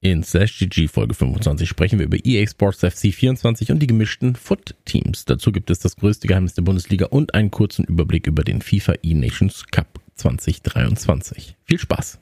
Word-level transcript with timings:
In 0.00 0.22
Slash 0.22 0.60
GG 0.60 0.86
Folge 0.86 1.12
25 1.12 1.68
sprechen 1.68 1.98
wir 1.98 2.06
über 2.06 2.18
EA 2.24 2.46
Sports 2.46 2.78
FC 2.78 3.12
24 3.12 3.72
und 3.72 3.80
die 3.80 3.88
gemischten 3.88 4.36
Foot-Teams. 4.36 5.24
Dazu 5.24 5.50
gibt 5.50 5.70
es 5.70 5.80
das 5.80 5.96
größte 5.96 6.28
Geheimnis 6.28 6.54
der 6.54 6.62
Bundesliga 6.62 7.06
und 7.06 7.34
einen 7.34 7.50
kurzen 7.50 7.84
Überblick 7.84 8.28
über 8.28 8.44
den 8.44 8.62
FIFA 8.62 8.94
E-Nations 9.02 9.66
Cup 9.72 9.98
2023. 10.14 11.56
Viel 11.64 11.80
Spaß! 11.80 12.20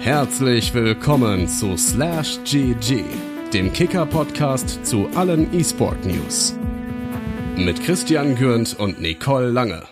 Herzlich 0.00 0.72
willkommen 0.72 1.46
zu 1.46 1.76
Slash 1.76 2.38
GG, 2.44 3.04
dem 3.52 3.70
Kicker-Podcast 3.70 4.86
zu 4.86 5.08
allen 5.14 5.52
E-Sport-News. 5.52 6.56
Mit 7.58 7.84
Christian 7.84 8.34
Gürnt 8.34 8.78
und 8.78 8.98
Nicole 8.98 9.50
Lange. 9.50 9.82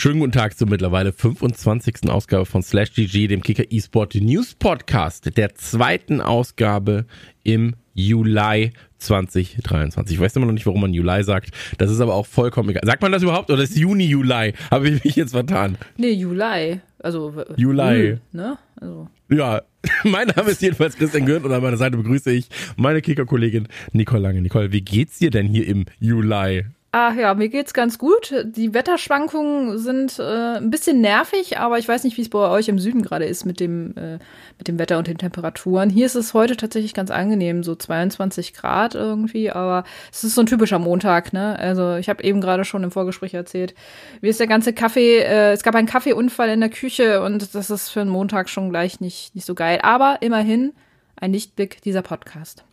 Schönen 0.00 0.20
guten 0.20 0.30
Tag 0.30 0.56
zur 0.56 0.68
mittlerweile 0.68 1.12
25. 1.12 2.08
Ausgabe 2.08 2.46
von 2.46 2.62
Slash 2.62 2.92
GG, 2.92 3.26
dem 3.26 3.42
Kicker 3.42 3.64
eSport 3.68 4.14
News 4.14 4.54
Podcast, 4.54 5.36
der 5.36 5.56
zweiten 5.56 6.20
Ausgabe 6.20 7.04
im 7.42 7.74
Juli 7.94 8.70
2023. 8.98 10.14
Ich 10.14 10.20
weiß 10.20 10.36
immer 10.36 10.46
noch 10.46 10.52
nicht, 10.52 10.66
warum 10.66 10.82
man 10.82 10.94
Juli 10.94 11.24
sagt. 11.24 11.50
Das 11.78 11.90
ist 11.90 11.98
aber 11.98 12.14
auch 12.14 12.26
vollkommen 12.26 12.68
egal. 12.68 12.82
Sagt 12.84 13.02
man 13.02 13.10
das 13.10 13.24
überhaupt 13.24 13.50
oder 13.50 13.60
ist 13.60 13.76
Juni, 13.76 14.04
Juli? 14.04 14.52
Habe 14.70 14.88
ich 14.88 15.02
mich 15.02 15.16
jetzt 15.16 15.32
vertan? 15.32 15.76
Nee, 15.96 16.12
Juli. 16.12 16.80
Also 17.00 17.34
Juli. 17.56 18.18
Ne? 18.30 18.56
Also. 18.80 19.08
Ja, 19.30 19.62
mein 20.04 20.28
Name 20.28 20.50
ist 20.52 20.62
jedenfalls 20.62 20.96
Christian 20.96 21.26
Gürnt 21.26 21.44
und 21.44 21.50
an 21.50 21.60
meiner 21.60 21.76
Seite 21.76 21.96
begrüße 21.96 22.30
ich 22.30 22.46
meine 22.76 23.02
Kicker-Kollegin 23.02 23.66
Nicole 23.90 24.22
Lange. 24.22 24.42
Nicole, 24.42 24.70
wie 24.70 24.82
geht's 24.82 25.18
dir 25.18 25.30
denn 25.30 25.48
hier 25.48 25.66
im 25.66 25.86
Juli? 25.98 26.66
Ach 26.90 27.14
ja, 27.14 27.34
mir 27.34 27.50
geht's 27.50 27.74
ganz 27.74 27.98
gut. 27.98 28.32
Die 28.44 28.72
Wetterschwankungen 28.72 29.76
sind 29.76 30.18
äh, 30.18 30.56
ein 30.56 30.70
bisschen 30.70 31.02
nervig, 31.02 31.58
aber 31.58 31.78
ich 31.78 31.86
weiß 31.86 32.02
nicht, 32.02 32.16
wie 32.16 32.22
es 32.22 32.30
bei 32.30 32.38
euch 32.48 32.68
im 32.68 32.78
Süden 32.78 33.02
gerade 33.02 33.26
ist 33.26 33.44
mit 33.44 33.60
dem, 33.60 33.94
äh, 33.98 34.18
mit 34.56 34.68
dem 34.68 34.78
Wetter 34.78 34.96
und 34.96 35.06
den 35.06 35.18
Temperaturen. 35.18 35.90
Hier 35.90 36.06
ist 36.06 36.14
es 36.14 36.32
heute 36.32 36.56
tatsächlich 36.56 36.94
ganz 36.94 37.10
angenehm, 37.10 37.62
so 37.62 37.74
22 37.74 38.54
Grad 38.54 38.94
irgendwie, 38.94 39.50
aber 39.50 39.84
es 40.10 40.24
ist 40.24 40.34
so 40.34 40.40
ein 40.40 40.46
typischer 40.46 40.78
Montag, 40.78 41.34
ne? 41.34 41.58
Also 41.58 41.96
ich 41.96 42.08
habe 42.08 42.24
eben 42.24 42.40
gerade 42.40 42.64
schon 42.64 42.84
im 42.84 42.90
Vorgespräch 42.90 43.34
erzählt, 43.34 43.74
wie 44.22 44.28
ist 44.28 44.40
der 44.40 44.46
ganze 44.46 44.72
Kaffee, 44.72 45.18
äh, 45.18 45.52
es 45.52 45.62
gab 45.62 45.74
einen 45.74 45.86
Kaffeeunfall 45.86 46.48
in 46.48 46.60
der 46.60 46.70
Küche 46.70 47.22
und 47.22 47.54
das 47.54 47.68
ist 47.68 47.90
für 47.90 48.00
einen 48.00 48.08
Montag 48.08 48.48
schon 48.48 48.70
gleich 48.70 48.98
nicht, 48.98 49.34
nicht 49.34 49.46
so 49.46 49.54
geil. 49.54 49.80
Aber 49.82 50.18
immerhin 50.22 50.72
ein 51.16 51.34
Lichtblick 51.34 51.82
dieser 51.82 52.00
Podcast. 52.00 52.64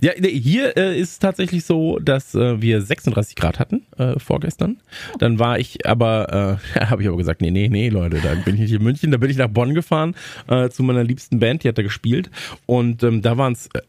ja, 0.00 0.10
hier 0.28 0.76
äh, 0.76 0.98
ist 0.98 1.12
es 1.12 1.20
tatsächlich 1.20 1.64
so, 1.64 2.00
dass 2.00 2.34
äh, 2.34 2.60
wir 2.60 2.82
36 2.82 3.36
Grad 3.36 3.60
hatten 3.60 3.86
äh, 3.96 4.18
vorgestern. 4.18 4.78
Dann 5.20 5.38
war 5.38 5.60
ich 5.60 5.86
aber, 5.86 6.58
äh, 6.74 6.80
habe 6.86 7.02
ich 7.02 7.08
aber 7.08 7.18
gesagt, 7.18 7.40
nee, 7.40 7.52
nee, 7.52 7.68
nee, 7.68 7.90
Leute, 7.90 8.20
da 8.20 8.34
bin 8.34 8.56
ich 8.56 8.62
nicht 8.62 8.72
in 8.72 8.82
München, 8.82 9.12
da 9.12 9.18
bin 9.18 9.30
ich 9.30 9.36
nach 9.36 9.46
Bonn 9.48 9.74
gefahren 9.74 10.16
äh, 10.48 10.68
zu 10.70 10.82
meiner 10.82 11.04
liebsten 11.04 11.38
Band, 11.38 11.62
die 11.62 11.68
hat 11.68 11.78
da 11.78 11.82
gespielt 11.82 12.28
und 12.66 13.04
ähm, 13.04 13.22
da 13.22 13.38
waren 13.38 13.52
es 13.52 13.68
äh, 13.68 13.82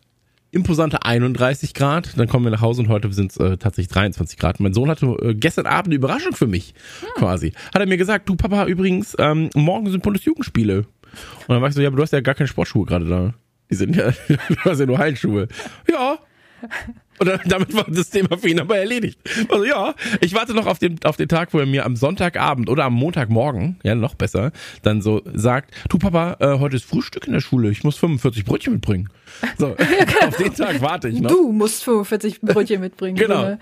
imposante 0.52 1.04
31 1.04 1.74
Grad. 1.74 2.18
Dann 2.18 2.28
kommen 2.28 2.46
wir 2.46 2.52
nach 2.52 2.62
Hause 2.62 2.82
und 2.82 2.90
heute 2.90 3.12
sind 3.14 3.32
es 3.32 3.38
äh, 3.38 3.58
tatsächlich 3.58 3.94
23 3.94 4.38
Grad. 4.38 4.60
Mein 4.60 4.74
Sohn 4.74 4.90
hatte 4.90 5.06
äh, 5.22 5.34
gestern 5.34 5.66
Abend 5.66 5.88
eine 5.88 5.96
Überraschung 5.96 6.34
für 6.34 6.48
mich, 6.48 6.74
quasi. 7.16 7.54
Hat 7.74 7.82
er 7.82 7.88
mir 7.88 7.98
gesagt, 7.98 8.30
du 8.30 8.36
Papa, 8.36 8.66
übrigens, 8.66 9.16
ähm, 9.18 9.50
morgen 9.56 9.90
sind 9.90 10.04
Bundesjugendspiele. 10.04 10.80
Und 10.80 11.50
dann 11.50 11.62
war 11.62 11.70
ich 11.70 11.76
so, 11.76 11.82
ja, 11.82 11.88
aber 11.88 11.98
du 11.98 12.04
hast 12.04 12.14
ja 12.14 12.22
gar 12.22 12.36
keine 12.36 12.48
Sportschuhe 12.48 12.86
gerade 12.86 13.06
da. 13.06 13.34
Die 13.70 13.76
sind 13.76 13.96
ja, 13.96 14.12
du 14.28 14.56
hast 14.66 14.80
ja 14.80 14.86
nur 14.86 14.98
Heilschuhe. 14.98 15.48
Ja. 15.90 16.20
Und 17.18 17.28
dann, 17.28 17.40
damit 17.46 17.74
war 17.74 17.86
das 17.88 18.10
Thema 18.10 18.38
für 18.38 18.50
ihn 18.50 18.60
aber 18.60 18.78
erledigt. 18.78 19.20
Also 19.50 19.64
ja, 19.64 19.96
ich 20.22 20.34
warte 20.34 20.54
noch 20.54 20.68
auf 20.68 20.80
den, 20.80 21.00
auf 21.04 21.18
den 21.18 21.28
Tag, 21.28 21.54
wo 21.54 21.60
er 21.60 21.66
mir 21.66 21.86
am 21.86 21.96
Sonntagabend 21.96 22.70
oder 22.70 22.86
am 22.86 22.94
Montagmorgen, 22.94 23.80
ja 23.84 23.96
noch 23.96 24.16
besser, 24.16 24.52
dann 24.82 25.02
so 25.02 25.22
sagt, 25.34 25.74
du 25.90 25.98
Papa, 25.98 26.38
äh, 26.40 26.60
heute 26.60 26.76
ist 26.76 26.86
Frühstück 26.86 27.28
in 27.28 27.34
der 27.34 27.42
Schule, 27.42 27.70
ich 27.70 27.84
muss 27.84 27.98
45 27.98 28.46
Brötchen 28.46 28.74
mitbringen. 28.74 29.10
So, 29.58 29.68
auf 30.28 30.38
den 30.38 30.54
Tag 30.54 30.82
warte 30.82 31.10
ich 31.10 31.20
noch. 31.22 31.32
Du 31.32 31.52
musst 31.52 31.84
45 31.84 32.42
Brötchen 32.42 32.82
mitbringen. 32.82 33.18
Genau. 33.18 33.58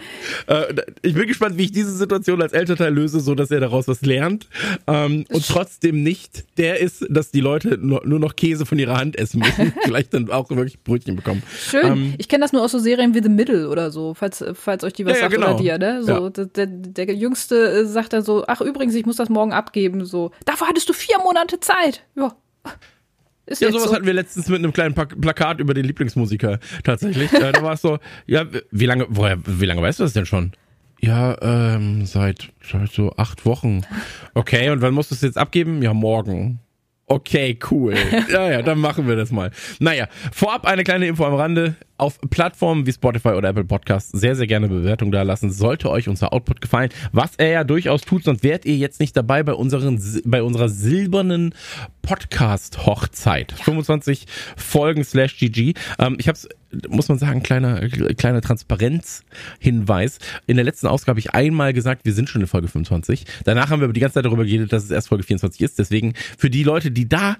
Äh, 0.47 0.73
ich 1.01 1.13
bin 1.13 1.27
gespannt, 1.27 1.57
wie 1.57 1.63
ich 1.65 1.71
diese 1.71 1.91
Situation 1.91 2.41
als 2.41 2.53
Elternteil 2.53 2.93
löse, 2.93 3.19
so 3.19 3.35
dass 3.35 3.51
er 3.51 3.59
daraus 3.59 3.87
was 3.87 4.01
lernt 4.01 4.47
ähm, 4.87 5.25
und 5.29 5.47
trotzdem 5.47 6.03
nicht 6.03 6.45
der 6.57 6.79
ist, 6.79 7.05
dass 7.09 7.31
die 7.31 7.41
Leute 7.41 7.77
nur, 7.77 8.05
nur 8.05 8.19
noch 8.19 8.35
Käse 8.35 8.65
von 8.65 8.79
ihrer 8.79 8.97
Hand 8.97 9.17
essen 9.17 9.39
müssen, 9.39 9.73
vielleicht 9.83 10.13
dann 10.13 10.29
auch 10.29 10.49
wirklich 10.49 10.81
Brötchen 10.83 11.15
bekommen. 11.15 11.43
Schön. 11.57 11.85
Ähm, 11.85 12.13
ich 12.17 12.27
kenne 12.27 12.43
das 12.43 12.53
nur 12.53 12.61
aus 12.63 12.71
so 12.71 12.79
Serien 12.79 13.13
wie 13.13 13.21
The 13.23 13.29
Middle 13.29 13.69
oder 13.69 13.91
so, 13.91 14.13
falls, 14.13 14.43
falls 14.53 14.83
euch 14.83 14.93
die 14.93 15.05
was 15.05 15.13
Ja, 15.13 15.17
ja, 15.17 15.21
sagt 15.23 15.33
genau. 15.35 15.53
oder 15.53 15.61
dir, 15.61 15.77
ne? 15.77 16.03
So, 16.03 16.11
Ja. 16.11 16.29
der, 16.29 16.45
der, 16.45 17.05
der 17.05 17.15
Jüngste 17.15 17.55
äh, 17.81 17.85
sagt 17.85 18.13
dann 18.13 18.23
so, 18.23 18.43
ach 18.47 18.61
übrigens, 18.61 18.95
ich 18.95 19.05
muss 19.05 19.15
das 19.17 19.29
morgen 19.29 19.53
abgeben. 19.53 20.05
So, 20.05 20.31
dafür 20.45 20.67
hattest 20.67 20.89
du 20.89 20.93
vier 20.93 21.17
Monate 21.19 21.59
Zeit. 21.59 22.03
Ja. 22.15 22.35
Ist 23.49 23.61
Ja, 23.61 23.71
sowas 23.71 23.85
so. 23.89 23.93
hatten 23.95 24.05
wir 24.05 24.13
letztens 24.13 24.47
mit 24.47 24.59
einem 24.59 24.71
kleinen 24.73 24.93
Pla- 24.93 25.05
Plakat 25.05 25.59
über 25.59 25.73
den 25.73 25.85
Lieblingsmusiker 25.85 26.59
tatsächlich. 26.83 27.31
äh, 27.33 27.51
da 27.51 27.61
war 27.63 27.73
es 27.73 27.81
so, 27.81 27.97
ja, 28.27 28.45
wie 28.71 28.85
lange, 28.85 29.05
woher, 29.09 29.37
wie 29.45 29.65
lange 29.65 29.81
weißt 29.81 29.99
du 29.99 30.03
das 30.03 30.13
denn 30.13 30.25
schon? 30.25 30.51
Ja, 31.01 31.37
ähm, 31.41 32.05
seit, 32.05 32.49
seit 32.69 32.91
so 32.91 33.13
acht 33.15 33.45
Wochen. 33.45 33.81
Okay, 34.33 34.69
und 34.69 34.81
wann 34.81 34.93
musst 34.93 35.11
du 35.11 35.15
es 35.15 35.21
jetzt 35.21 35.37
abgeben? 35.37 35.81
Ja, 35.81 35.93
morgen. 35.93 36.59
Okay, 37.11 37.57
cool. 37.71 37.95
Ja, 38.31 38.51
ja, 38.51 38.61
dann 38.61 38.79
machen 38.79 39.07
wir 39.07 39.15
das 39.15 39.31
mal. 39.31 39.49
Naja, 39.79 40.07
vorab 40.31 40.65
eine 40.65 40.83
kleine 40.83 41.07
Info 41.07 41.25
am 41.25 41.33
Rande. 41.33 41.75
Auf 41.97 42.19
Plattformen 42.29 42.85
wie 42.85 42.93
Spotify 42.93 43.29
oder 43.29 43.49
Apple 43.49 43.65
Podcasts 43.65 44.11
sehr, 44.11 44.35
sehr 44.35 44.45
gerne 44.45 44.67
Bewertung 44.69 45.11
da 45.11 45.23
lassen. 45.23 45.51
Sollte 45.51 45.89
euch 45.89 46.07
unser 46.07 46.31
Output 46.31 46.61
gefallen, 46.61 46.91
was 47.11 47.31
er 47.37 47.49
ja 47.49 47.63
durchaus 47.63 48.01
tut, 48.01 48.23
sonst 48.23 48.43
wärt 48.43 48.63
ihr 48.65 48.77
jetzt 48.77 48.99
nicht 48.99 49.17
dabei 49.17 49.43
bei 49.43 49.53
unseren, 49.53 49.99
bei 50.23 50.43
unserer 50.43 50.69
silbernen 50.69 51.53
Podcast-Hochzeit. 52.03 53.51
25 53.51 54.27
Folgen 54.55 55.03
slash 55.03 55.37
GG. 55.37 55.73
Ähm, 55.97 56.15
ich 56.19 56.27
hab's, 56.27 56.47
muss 56.87 57.09
man 57.09 57.17
sagen, 57.17 57.41
kleiner, 57.43 57.87
kleiner 57.89 58.41
Transparenz-Hinweis. 58.41 60.19
In 60.47 60.55
der 60.55 60.65
letzten 60.65 60.87
Ausgabe 60.87 61.11
habe 61.11 61.19
ich 61.19 61.33
einmal 61.33 61.73
gesagt, 61.73 62.05
wir 62.05 62.13
sind 62.13 62.29
schon 62.29 62.41
in 62.41 62.47
Folge 62.47 62.67
25. 62.67 63.25
Danach 63.43 63.69
haben 63.69 63.79
wir 63.79 63.85
aber 63.85 63.93
die 63.93 63.99
ganze 63.99 64.15
Zeit 64.15 64.25
darüber 64.25 64.45
geredet, 64.45 64.71
dass 64.71 64.83
es 64.83 64.91
erst 64.91 65.07
Folge 65.07 65.23
24 65.23 65.61
ist. 65.61 65.79
Deswegen, 65.79 66.13
für 66.37 66.49
die 66.49 66.63
Leute, 66.63 66.91
die 66.91 67.09
da 67.09 67.37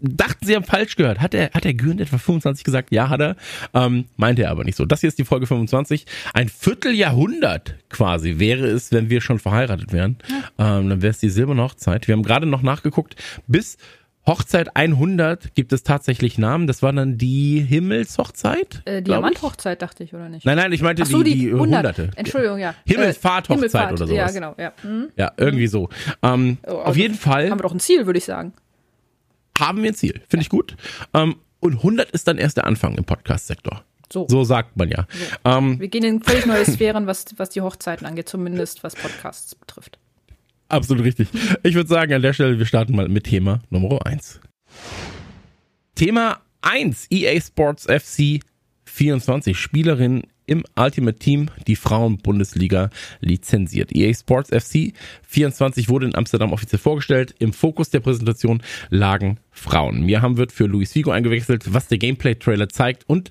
dachten, 0.00 0.46
sie 0.46 0.56
haben 0.56 0.64
falsch 0.64 0.96
gehört, 0.96 1.20
hat 1.20 1.34
er, 1.34 1.50
hat 1.50 1.64
er 1.64 1.74
Gürnt 1.74 2.00
etwa 2.00 2.18
25 2.18 2.64
gesagt? 2.64 2.90
Ja, 2.92 3.08
hat 3.08 3.20
er. 3.20 3.36
Ähm, 3.74 4.06
meinte 4.16 4.42
er 4.42 4.50
aber 4.50 4.64
nicht 4.64 4.76
so. 4.76 4.84
Das 4.84 5.00
hier 5.00 5.08
ist 5.08 5.18
die 5.18 5.24
Folge 5.24 5.46
25. 5.46 6.06
Ein 6.32 6.48
Vierteljahrhundert 6.48 7.76
quasi 7.90 8.38
wäre 8.38 8.66
es, 8.66 8.92
wenn 8.92 9.10
wir 9.10 9.20
schon 9.20 9.38
verheiratet 9.38 9.92
wären. 9.92 10.16
Ähm, 10.58 10.88
dann 10.88 11.02
wäre 11.02 11.10
es 11.10 11.18
die 11.18 11.28
silberne 11.30 11.62
Hochzeit. 11.62 12.08
Wir 12.08 12.14
haben 12.14 12.22
gerade 12.22 12.46
noch 12.46 12.62
nachgeguckt, 12.62 13.16
bis 13.46 13.76
Hochzeit 14.26 14.74
100 14.74 15.54
gibt 15.54 15.72
es 15.72 15.82
tatsächlich 15.82 16.38
Namen. 16.38 16.66
Das 16.66 16.82
war 16.82 16.92
dann 16.92 17.18
die 17.18 17.60
Himmelshochzeit? 17.60 18.82
Äh. 18.86 19.02
Diamanthochzeit, 19.02 19.82
dachte 19.82 20.02
ich, 20.04 20.14
oder 20.14 20.28
nicht? 20.28 20.46
Nein, 20.46 20.56
nein, 20.56 20.72
ich 20.72 20.80
meinte 20.82 21.04
so, 21.04 21.22
die, 21.22 21.32
die, 21.34 21.40
die 21.40 21.46
100. 21.52 21.60
Hunderte. 21.98 22.10
Entschuldigung, 22.16 22.58
ja. 22.58 22.70
Äh, 22.70 22.74
Himmelfahrt, 22.92 23.50
oder 23.50 23.68
sowas. 23.68 24.10
Ja, 24.10 24.30
genau, 24.30 24.54
ja. 24.58 24.72
Hm. 24.80 25.10
Ja, 25.16 25.32
irgendwie 25.36 25.66
so. 25.66 25.88
Ähm, 26.22 26.58
Oh, 26.66 26.72
auf 26.76 26.96
jeden 26.96 27.14
Fall 27.14 27.50
Haben 27.50 27.58
wir 27.58 27.62
doch 27.64 27.74
ein 27.74 27.80
Ziel, 27.80 28.06
würde 28.06 28.18
ich 28.18 28.24
sagen. 28.24 28.52
haben 29.58 29.82
wir 29.82 29.90
ein 29.90 29.94
Ziel. 29.94 30.22
Finde 30.28 30.42
ich 30.42 30.48
gut. 30.48 30.76
Ähm, 31.12 31.36
und 31.60 31.74
100 31.76 32.10
ist 32.10 32.26
dann 32.28 32.38
erst 32.38 32.56
der 32.56 32.66
Anfang 32.66 32.96
im 32.96 33.04
Podcast-Sektor. 33.04 33.84
So. 34.12 34.26
So 34.28 34.44
sagt 34.44 34.76
man 34.76 34.88
ja. 34.90 35.06
Ähm, 35.44 35.80
Wir 35.80 35.88
gehen 35.88 36.04
in 36.04 36.22
völlig 36.22 36.46
neue 36.46 36.64
Sphären, 36.64 37.06
was, 37.06 37.24
was 37.36 37.50
die 37.50 37.60
Hochzeiten 37.60 38.06
angeht, 38.06 38.28
zumindest 38.28 38.84
was 38.84 38.94
Podcasts 38.94 39.54
betrifft. 39.54 39.98
Absolut 40.74 41.04
richtig. 41.04 41.28
Ich 41.62 41.76
würde 41.76 41.88
sagen, 41.88 42.12
an 42.12 42.22
der 42.22 42.32
Stelle, 42.32 42.58
wir 42.58 42.66
starten 42.66 42.96
mal 42.96 43.08
mit 43.08 43.24
Thema 43.24 43.62
Nummer 43.70 44.04
1. 44.04 44.40
Thema 45.94 46.40
1, 46.62 47.06
EA 47.10 47.40
Sports 47.40 47.84
FC 47.84 48.40
24, 48.84 49.56
Spielerin 49.56 50.24
im 50.46 50.64
Ultimate 50.76 51.16
Team, 51.16 51.46
die 51.68 51.76
Frauen-Bundesliga 51.76 52.90
lizenziert. 53.20 53.94
EA 53.94 54.12
Sports 54.12 54.50
FC 54.50 54.92
24 55.28 55.88
wurde 55.88 56.06
in 56.06 56.16
Amsterdam 56.16 56.52
offiziell 56.52 56.80
vorgestellt. 56.80 57.36
Im 57.38 57.52
Fokus 57.52 57.90
der 57.90 58.00
Präsentation 58.00 58.60
lagen 58.90 59.38
Frauen. 59.52 60.04
Mirham 60.04 60.38
wird 60.38 60.50
für 60.50 60.66
Luis 60.66 60.92
Figo 60.92 61.12
eingewechselt, 61.12 61.72
was 61.72 61.86
der 61.86 61.98
Gameplay-Trailer 61.98 62.68
zeigt 62.68 63.08
und 63.08 63.30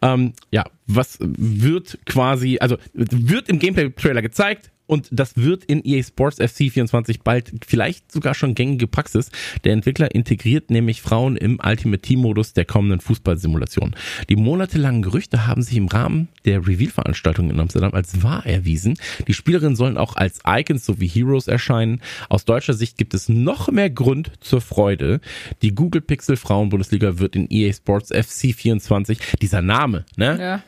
ähm, 0.00 0.32
ja, 0.50 0.64
was 0.86 1.18
wird 1.20 1.98
quasi, 2.06 2.56
also 2.60 2.78
wird 2.94 3.50
im 3.50 3.58
Gameplay-Trailer 3.58 4.22
gezeigt, 4.22 4.70
und 4.88 5.08
das 5.12 5.36
wird 5.36 5.64
in 5.64 5.84
EA 5.84 6.02
Sports 6.02 6.38
FC 6.38 6.72
24 6.72 7.20
bald 7.20 7.52
vielleicht 7.66 8.10
sogar 8.10 8.34
schon 8.34 8.54
gängige 8.54 8.86
Praxis. 8.86 9.30
Der 9.62 9.74
Entwickler 9.74 10.14
integriert 10.14 10.70
nämlich 10.70 11.02
Frauen 11.02 11.36
im 11.36 11.60
Ultimate 11.62 12.00
Team 12.00 12.20
Modus 12.20 12.54
der 12.54 12.64
kommenden 12.64 13.00
Fußballsimulation. 13.00 13.94
Die 14.30 14.36
monatelangen 14.36 15.02
Gerüchte 15.02 15.46
haben 15.46 15.62
sich 15.62 15.76
im 15.76 15.88
Rahmen 15.88 16.28
der 16.46 16.66
Reveal-Veranstaltung 16.66 17.50
in 17.50 17.60
Amsterdam 17.60 17.92
als 17.92 18.22
wahr 18.22 18.46
erwiesen. 18.46 18.98
Die 19.28 19.34
Spielerinnen 19.34 19.76
sollen 19.76 19.98
auch 19.98 20.16
als 20.16 20.40
Icons 20.46 20.86
sowie 20.86 21.06
Heroes 21.06 21.48
erscheinen. 21.48 22.00
Aus 22.30 22.46
deutscher 22.46 22.74
Sicht 22.74 22.96
gibt 22.96 23.12
es 23.12 23.28
noch 23.28 23.70
mehr 23.70 23.90
Grund 23.90 24.32
zur 24.40 24.62
Freude. 24.62 25.20
Die 25.60 25.74
Google 25.74 26.00
Pixel 26.00 26.36
Frauen 26.36 26.70
Bundesliga 26.70 27.18
wird 27.18 27.36
in 27.36 27.46
EA 27.50 27.72
Sports 27.74 28.08
FC 28.08 28.54
24, 28.54 29.18
dieser 29.42 29.60
Name, 29.60 30.06
ne? 30.16 30.38
Ja. 30.40 30.62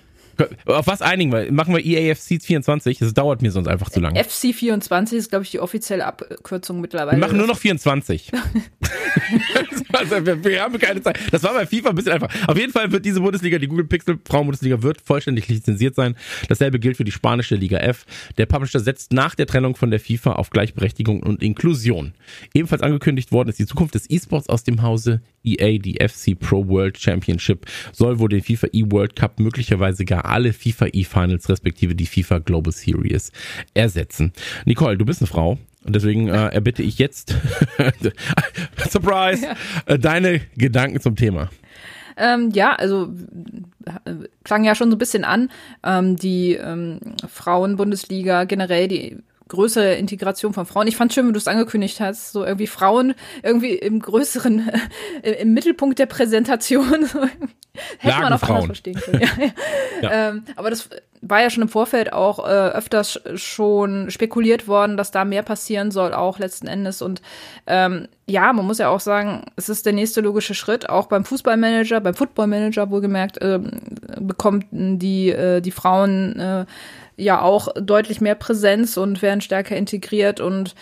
Auf 0.66 0.87
was 0.87 1.02
einigen 1.02 1.32
wir? 1.32 1.50
Machen 1.52 1.75
wir 1.75 1.84
EAFC 1.84 2.42
24? 2.42 2.98
Das 2.98 3.14
dauert 3.14 3.42
mir 3.42 3.50
sonst 3.50 3.69
einfach 3.69 3.90
zu 3.90 4.00
lange. 4.00 4.22
FC 4.22 4.54
24 4.54 5.19
ist, 5.19 5.31
glaube 5.31 5.44
ich, 5.44 5.50
die 5.50 5.60
offizielle 5.60 6.04
Abkürzung 6.04 6.81
mittlerweile. 6.81 7.16
Wir 7.16 7.26
machen 7.26 7.38
nur 7.38 7.46
noch 7.46 7.58
24. 7.58 8.31
also, 9.92 10.26
wir, 10.26 10.44
wir, 10.44 10.62
haben 10.62 10.78
keine 10.78 11.02
Zeit. 11.02 11.19
Das 11.31 11.42
war 11.42 11.54
bei 11.54 11.66
FIFA 11.66 11.90
ein 11.90 11.94
bisschen 11.94 12.12
einfach. 12.12 12.31
Auf 12.46 12.58
jeden 12.58 12.72
Fall 12.72 12.90
wird 12.92 13.04
diese 13.04 13.20
Bundesliga, 13.20 13.58
die 13.58 13.66
Google 13.66 13.87
Pixel 13.87 14.19
Frauen-Bundesliga, 14.25 14.82
wird 14.82 15.00
vollständig 15.00 15.48
lizenziert 15.48 15.94
sein. 15.94 16.16
Dasselbe 16.48 16.78
gilt 16.78 16.96
für 16.96 17.04
die 17.04 17.12
spanische 17.12 17.56
Liga 17.56 17.78
F. 17.78 18.04
Der 18.38 18.46
Publisher 18.46 18.81
setzt 18.81 19.12
nach 19.12 19.34
der 19.34 19.46
Trennung 19.46 19.76
von 19.76 19.90
der 19.90 20.00
FIFA 20.00 20.32
auf 20.32 20.50
Gleichberechtigung 20.50 21.22
und 21.22 21.43
Inklusion. 21.43 22.14
Ebenfalls 22.54 22.82
angekündigt 22.82 23.32
worden 23.32 23.48
ist 23.48 23.58
die 23.58 23.66
Zukunft 23.66 23.94
des 23.94 24.08
E-Sports 24.08 24.48
aus 24.48 24.64
dem 24.64 24.82
Hause 24.82 25.20
EA, 25.44 25.78
die 25.78 25.98
FC 26.00 26.38
Pro 26.38 26.66
World 26.69 26.98
Championship, 26.98 27.66
soll 27.93 28.19
wohl 28.19 28.28
den 28.28 28.43
FIFA 28.43 28.69
E-World 28.72 29.16
Cup 29.16 29.40
möglicherweise 29.40 30.04
gar 30.04 30.25
alle 30.31 30.53
FIFA 30.53 30.88
E-Finals 30.93 31.49
respektive 31.49 31.94
die 31.94 32.06
FIFA 32.06 32.38
Global 32.38 32.73
Series 32.73 33.32
ersetzen. 33.75 34.32
Nicole, 34.65 34.97
du 34.97 35.05
bist 35.05 35.21
eine 35.21 35.29
Frau. 35.29 35.59
Und 35.82 35.97
deswegen 35.97 36.29
äh, 36.29 36.49
erbitte 36.49 36.82
ich 36.82 36.99
jetzt, 36.99 37.35
Surprise, 38.91 39.43
ja. 39.43 39.55
äh, 39.87 39.99
deine 39.99 40.43
Gedanken 40.56 41.00
zum 41.00 41.17
Thema. 41.17 41.49
Ähm, 42.19 42.50
ja, 42.53 42.75
also 42.75 43.15
äh, 43.87 44.27
klang 44.44 44.65
ja 44.65 44.75
schon 44.75 44.91
so 44.91 44.97
ein 44.97 44.99
bisschen 44.99 45.25
an. 45.25 45.50
Ähm, 45.82 46.17
die 46.17 46.53
ähm, 46.53 47.00
Frauen-Bundesliga, 47.27 48.44
generell 48.44 48.88
die 48.88 49.17
größere 49.50 49.94
Integration 49.94 50.55
von 50.55 50.64
Frauen. 50.64 50.87
Ich 50.87 50.97
fand 50.97 51.12
schön, 51.12 51.29
wie 51.29 51.32
du 51.32 51.38
es 51.38 51.49
angekündigt 51.49 52.00
hast, 52.00 52.32
so 52.32 52.44
irgendwie 52.44 52.67
Frauen 52.67 53.14
irgendwie 53.43 53.75
im 53.75 54.00
größeren, 54.00 54.70
im 55.23 55.52
Mittelpunkt 55.52 55.99
der 55.99 56.06
Präsentation. 56.06 57.08
Hätte 57.99 58.20
man 58.20 58.32
auch 58.32 58.41
Frauen. 58.41 58.50
anders 58.56 58.67
verstehen 58.67 59.00
können. 59.00 59.20
Ja, 59.20 59.29
ja. 59.44 59.52
Ja. 60.02 60.29
Ähm, 60.29 60.44
aber 60.56 60.70
das 60.70 60.88
war 61.23 61.43
ja 61.43 61.50
schon 61.50 61.62
im 61.62 61.69
Vorfeld 61.69 62.12
auch 62.12 62.38
äh, 62.38 62.50
öfters 62.50 63.20
schon 63.35 64.11
spekuliert 64.11 64.67
worden, 64.67 64.97
dass 64.97 65.11
da 65.11 65.25
mehr 65.25 65.43
passieren 65.43 65.91
soll, 65.91 66.14
auch 66.14 66.38
letzten 66.38 66.67
Endes. 66.67 67.03
Und 67.03 67.20
ähm, 67.67 68.08
ja, 68.26 68.53
man 68.53 68.67
muss 68.67 68.79
ja 68.79 68.88
auch 68.88 69.00
sagen, 69.00 69.44
es 69.56 69.69
ist 69.69 69.85
der 69.85 69.93
nächste 69.93 70.23
logische 70.23 70.55
Schritt. 70.55 70.88
Auch 70.88 71.06
beim 71.06 71.25
Fußballmanager, 71.25 72.00
beim 72.00 72.14
Footballmanager 72.14 72.91
wohlgemerkt, 72.91 73.38
äh, 73.38 73.61
bekommt 74.19 74.67
die, 74.70 75.31
äh, 75.31 75.61
die 75.61 75.73
Frauen 75.73 76.38
äh, 76.38 76.64
ja 77.20 77.43
auch 77.43 77.69
deutlich 77.75 78.20
mehr 78.20 78.34
Präsenz 78.34 78.96
und 78.96 79.22
werden 79.22 79.40
stärker 79.40 79.76
integriert. 79.76 80.40
Und 80.40 80.75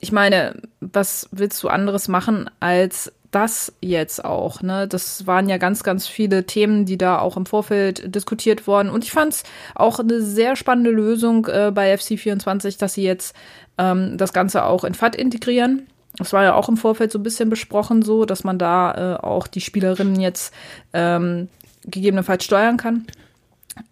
ich 0.00 0.12
meine, 0.12 0.60
was 0.80 1.28
willst 1.32 1.62
du 1.62 1.68
anderes 1.68 2.08
machen 2.08 2.50
als 2.60 3.12
das 3.30 3.72
jetzt 3.80 4.24
auch? 4.24 4.62
Ne? 4.62 4.86
Das 4.86 5.26
waren 5.26 5.48
ja 5.48 5.56
ganz, 5.56 5.82
ganz 5.82 6.06
viele 6.06 6.44
Themen, 6.44 6.84
die 6.84 6.98
da 6.98 7.18
auch 7.18 7.36
im 7.36 7.46
Vorfeld 7.46 8.14
diskutiert 8.14 8.66
wurden. 8.66 8.90
Und 8.90 9.04
ich 9.04 9.12
fand 9.12 9.32
es 9.32 9.44
auch 9.74 9.98
eine 9.98 10.20
sehr 10.20 10.56
spannende 10.56 10.90
Lösung 10.90 11.46
äh, 11.46 11.72
bei 11.74 11.94
FC24, 11.94 12.78
dass 12.78 12.94
sie 12.94 13.04
jetzt 13.04 13.34
ähm, 13.78 14.16
das 14.18 14.32
Ganze 14.32 14.64
auch 14.64 14.84
in 14.84 14.94
FAT 14.94 15.16
integrieren. 15.16 15.86
Das 16.16 16.32
war 16.32 16.44
ja 16.44 16.54
auch 16.54 16.68
im 16.68 16.76
Vorfeld 16.76 17.10
so 17.10 17.18
ein 17.18 17.24
bisschen 17.24 17.50
besprochen, 17.50 18.02
so, 18.02 18.24
dass 18.24 18.44
man 18.44 18.58
da 18.58 19.16
äh, 19.16 19.24
auch 19.24 19.48
die 19.48 19.60
Spielerinnen 19.60 20.20
jetzt 20.20 20.54
ähm, 20.92 21.48
gegebenenfalls 21.84 22.44
steuern 22.44 22.76
kann. 22.76 23.06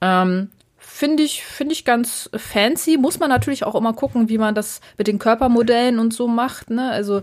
Ähm, 0.00 0.50
Finde 0.94 1.22
ich, 1.22 1.42
finde 1.42 1.72
ich 1.72 1.86
ganz 1.86 2.28
fancy. 2.36 2.98
Muss 2.98 3.18
man 3.18 3.30
natürlich 3.30 3.64
auch 3.64 3.74
immer 3.74 3.94
gucken, 3.94 4.28
wie 4.28 4.36
man 4.36 4.54
das 4.54 4.82
mit 4.98 5.06
den 5.06 5.18
Körpermodellen 5.18 5.98
und 5.98 6.12
so 6.12 6.28
macht. 6.28 6.68
Ne? 6.68 6.90
Also 6.90 7.22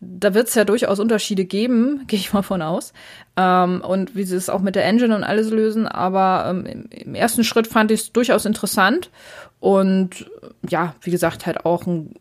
da 0.00 0.34
wird 0.34 0.46
es 0.46 0.54
ja 0.54 0.64
durchaus 0.64 1.00
Unterschiede 1.00 1.44
geben, 1.44 2.04
gehe 2.06 2.20
ich 2.20 2.32
mal 2.32 2.42
von 2.42 2.62
aus. 2.62 2.92
Ähm, 3.36 3.80
und 3.80 4.14
wie 4.14 4.22
sie 4.22 4.36
es 4.36 4.48
auch 4.48 4.60
mit 4.60 4.76
der 4.76 4.84
Engine 4.84 5.16
und 5.16 5.24
alles 5.24 5.50
lösen. 5.50 5.88
Aber 5.88 6.46
ähm, 6.48 6.64
im, 6.64 6.86
im, 6.90 7.14
ersten 7.16 7.42
Schritt 7.42 7.66
fand 7.66 7.90
ich 7.90 8.00
es 8.00 8.12
durchaus 8.12 8.44
interessant. 8.44 9.10
Und 9.58 10.30
ja, 10.66 10.94
wie 11.00 11.10
gesagt, 11.10 11.44
halt 11.44 11.66
auch 11.66 11.88
einen 11.88 12.14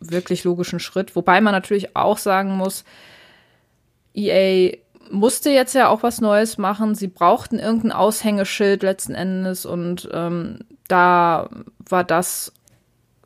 wirklich 0.00 0.44
logischen 0.44 0.80
Schritt. 0.80 1.16
Wobei 1.16 1.40
man 1.40 1.52
natürlich 1.52 1.96
auch 1.96 2.18
sagen 2.18 2.52
muss, 2.52 2.84
EA 4.14 4.76
musste 5.10 5.50
jetzt 5.50 5.74
ja 5.74 5.88
auch 5.88 6.02
was 6.02 6.20
Neues 6.20 6.58
machen. 6.58 6.94
Sie 6.94 7.08
brauchten 7.08 7.58
irgendein 7.58 7.92
Aushängeschild 7.92 8.82
letzten 8.82 9.14
Endes 9.14 9.66
und 9.66 10.08
ähm, 10.12 10.60
da 10.88 11.48
war 11.78 12.04
das, 12.04 12.52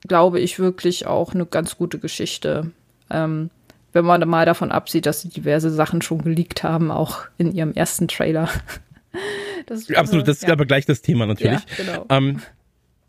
glaube 0.07 0.41
ich, 0.41 0.59
wirklich 0.59 1.07
auch 1.07 1.35
eine 1.35 1.47
ganz 1.47 1.77
gute 1.77 1.99
Geschichte. 1.99 2.71
Ähm, 3.11 3.51
wenn 3.93 4.05
man 4.05 4.27
mal 4.29 4.47
davon 4.47 4.71
absieht, 4.71 5.07
dass 5.07 5.23
sie 5.23 5.29
diverse 5.29 5.71
Sachen 5.71 6.01
schon 6.03 6.23
geleakt 6.23 6.63
haben, 6.63 6.91
auch 6.91 7.25
in 7.39 7.53
ihrem 7.53 7.73
ersten 7.73 8.09
Trailer. 8.09 8.49
Das 9.67 9.91
Absolut, 9.91 10.27
das 10.27 10.39
ist 10.39 10.45
ja. 10.45 10.53
aber 10.53 10.67
gleich 10.67 10.87
das 10.87 11.03
Thema 11.03 11.27
natürlich. 11.27 11.61
Ja, 11.77 11.85
genau. 11.85 12.07
Ähm, 12.09 12.41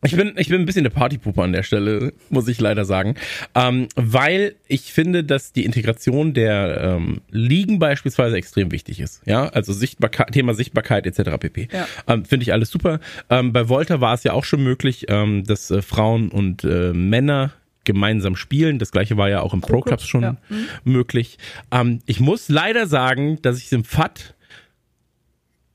ich 0.03 0.15
bin, 0.15 0.33
ich 0.37 0.49
bin 0.49 0.61
ein 0.61 0.65
bisschen 0.65 0.81
eine 0.81 0.89
Partypuppe 0.89 1.43
an 1.43 1.53
der 1.53 1.63
Stelle, 1.63 2.13
muss 2.29 2.47
ich 2.47 2.59
leider 2.59 2.85
sagen. 2.85 3.15
Ähm, 3.53 3.87
weil 3.95 4.55
ich 4.67 4.93
finde, 4.93 5.23
dass 5.23 5.53
die 5.53 5.63
Integration 5.63 6.33
der 6.33 6.81
ähm, 6.81 7.21
Ligen 7.29 7.77
beispielsweise 7.77 8.35
extrem 8.35 8.71
wichtig 8.71 8.99
ist. 8.99 9.21
Ja, 9.25 9.47
also 9.49 9.73
Sichtbarkeit, 9.73 10.31
Thema 10.31 10.55
Sichtbarkeit 10.55 11.05
etc. 11.05 11.37
pp. 11.39 11.67
Ja. 11.71 11.87
Ähm, 12.07 12.25
finde 12.25 12.43
ich 12.43 12.53
alles 12.53 12.71
super. 12.71 12.99
Ähm, 13.29 13.53
bei 13.53 13.69
Volta 13.69 14.01
war 14.01 14.15
es 14.15 14.23
ja 14.23 14.33
auch 14.33 14.43
schon 14.43 14.63
möglich, 14.63 15.05
ähm, 15.09 15.43
dass 15.43 15.69
äh, 15.69 15.81
Frauen 15.83 16.29
und 16.29 16.63
äh, 16.63 16.93
Männer 16.93 17.51
gemeinsam 17.83 18.35
spielen. 18.35 18.79
Das 18.79 18.91
gleiche 18.91 19.17
war 19.17 19.29
ja 19.29 19.41
auch 19.41 19.53
im 19.53 19.61
Pro 19.61 19.81
Clubs 19.81 20.07
schon 20.07 20.23
ja. 20.23 20.37
mhm. 20.49 20.67
möglich. 20.83 21.37
Ähm, 21.71 21.99
ich 22.05 22.19
muss 22.19 22.49
leider 22.49 22.87
sagen, 22.87 23.39
dass 23.41 23.57
ich 23.59 23.65
es 23.65 23.71
im 23.71 23.83
FAT 23.83 24.33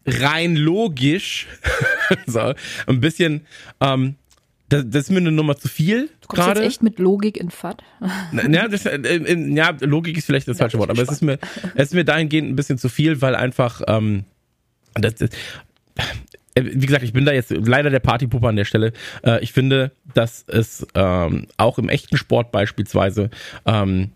rein 0.06 0.56
logisch 0.56 1.48
so, 2.26 2.54
ein 2.86 3.00
bisschen 3.00 3.46
ähm, 3.80 4.16
das, 4.68 4.84
das 4.88 5.02
ist 5.04 5.10
mir 5.10 5.18
eine 5.18 5.30
Nummer 5.30 5.56
zu 5.56 5.68
viel. 5.68 6.08
Du 6.22 6.28
kommst 6.28 6.44
grade. 6.44 6.60
jetzt 6.60 6.68
echt 6.68 6.82
mit 6.82 6.98
Logik 6.98 7.36
in 7.36 7.50
FAT. 7.50 7.82
ja, 8.50 8.68
das, 8.68 8.84
äh, 8.86 8.96
äh, 8.96 9.54
ja, 9.54 9.74
Logik 9.80 10.16
ist 10.16 10.26
vielleicht 10.26 10.48
das 10.48 10.58
falsche 10.58 10.78
Wort, 10.78 10.90
aber 10.90 11.02
es 11.02 11.10
ist 11.10 11.22
mir, 11.22 11.38
es 11.74 11.88
ist 11.88 11.94
mir 11.94 12.04
dahingehend 12.04 12.50
ein 12.50 12.56
bisschen 12.56 12.78
zu 12.78 12.88
viel, 12.88 13.20
weil 13.22 13.36
einfach, 13.36 13.82
ähm, 13.86 14.24
das, 14.94 15.14
das, 15.14 15.30
äh, 16.54 16.64
wie 16.64 16.86
gesagt, 16.86 17.04
ich 17.04 17.12
bin 17.12 17.24
da 17.24 17.32
jetzt 17.32 17.50
leider 17.50 17.90
der 17.90 18.00
Partypuppe 18.00 18.48
an 18.48 18.56
der 18.56 18.64
Stelle. 18.64 18.92
Äh, 19.22 19.42
ich 19.42 19.52
finde, 19.52 19.92
dass 20.14 20.44
es 20.48 20.84
ähm, 20.94 21.46
auch 21.58 21.78
im 21.78 21.88
echten 21.88 22.16
Sport 22.16 22.50
beispielsweise 22.50 23.30
ähm, 23.66 24.10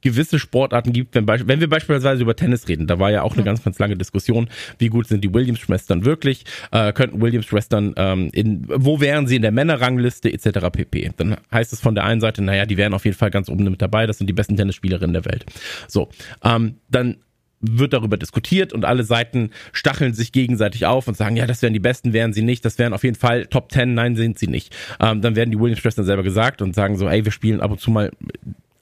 gewisse 0.00 0.38
Sportarten 0.38 0.92
gibt, 0.92 1.14
wenn, 1.14 1.26
wenn 1.26 1.60
wir 1.60 1.68
beispielsweise 1.68 2.22
über 2.22 2.36
Tennis 2.36 2.68
reden, 2.68 2.86
da 2.86 2.98
war 2.98 3.10
ja 3.10 3.22
auch 3.22 3.34
eine 3.34 3.44
ganz, 3.44 3.62
ganz 3.62 3.78
lange 3.78 3.96
Diskussion, 3.96 4.48
wie 4.78 4.88
gut 4.88 5.08
sind 5.08 5.22
die 5.22 5.32
Williams-Schwestern 5.32 6.04
wirklich, 6.04 6.44
äh, 6.72 6.92
könnten 6.92 7.20
Williams-Schwestern, 7.20 7.94
ähm, 7.96 8.30
in, 8.32 8.66
wo 8.68 9.00
wären 9.00 9.26
sie 9.26 9.36
in 9.36 9.42
der 9.42 9.52
Männerrangliste 9.52 10.32
etc. 10.32 10.70
pp. 10.72 11.12
Dann 11.16 11.36
heißt 11.52 11.72
es 11.72 11.80
von 11.80 11.94
der 11.94 12.04
einen 12.04 12.20
Seite, 12.20 12.42
naja, 12.42 12.66
die 12.66 12.76
wären 12.76 12.94
auf 12.94 13.04
jeden 13.04 13.16
Fall 13.16 13.30
ganz 13.30 13.48
oben 13.48 13.64
mit 13.64 13.82
dabei, 13.82 14.06
das 14.06 14.18
sind 14.18 14.26
die 14.26 14.32
besten 14.32 14.56
Tennisspielerinnen 14.56 15.12
der 15.12 15.24
Welt. 15.24 15.46
So, 15.88 16.08
ähm, 16.42 16.76
dann 16.88 17.16
wird 17.60 17.92
darüber 17.92 18.16
diskutiert 18.16 18.72
und 18.72 18.84
alle 18.84 19.04
Seiten 19.04 19.50
stacheln 19.72 20.14
sich 20.14 20.32
gegenseitig 20.32 20.86
auf 20.86 21.08
und 21.08 21.16
sagen, 21.16 21.36
ja, 21.36 21.46
das 21.46 21.60
wären 21.62 21.74
die 21.74 21.80
Besten, 21.80 22.12
wären 22.12 22.32
sie 22.32 22.42
nicht, 22.42 22.64
das 22.64 22.78
wären 22.78 22.94
auf 22.94 23.04
jeden 23.04 23.16
Fall 23.16 23.46
Top 23.46 23.70
10, 23.70 23.94
nein, 23.94 24.16
sind 24.16 24.38
sie 24.38 24.46
nicht. 24.46 24.74
Ähm, 24.98 25.20
dann 25.20 25.36
werden 25.36 25.50
die 25.50 25.60
Williams-Schwestern 25.60 26.04
selber 26.04 26.22
gesagt 26.22 26.62
und 26.62 26.74
sagen 26.74 26.96
so, 26.96 27.06
ey, 27.08 27.24
wir 27.24 27.32
spielen 27.32 27.60
ab 27.60 27.70
und 27.70 27.80
zu 27.80 27.90
mal 27.90 28.10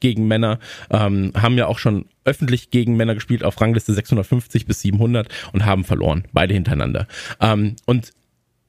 gegen 0.00 0.26
Männer, 0.26 0.59
ähm, 0.90 1.33
haben 1.35 1.59
ja 1.59 1.67
auch 1.67 1.78
schon 1.78 2.07
öffentlich 2.25 2.71
gegen 2.71 2.97
Männer 2.97 3.14
gespielt 3.14 3.45
auf 3.45 3.61
Rangliste 3.61 3.93
650 3.95 4.67
bis 4.67 4.81
700 4.81 5.28
und 5.52 5.64
haben 5.64 5.85
verloren, 5.85 6.25
beide 6.33 6.55
hintereinander. 6.55 7.07
Ähm, 7.40 7.76
und 7.87 8.12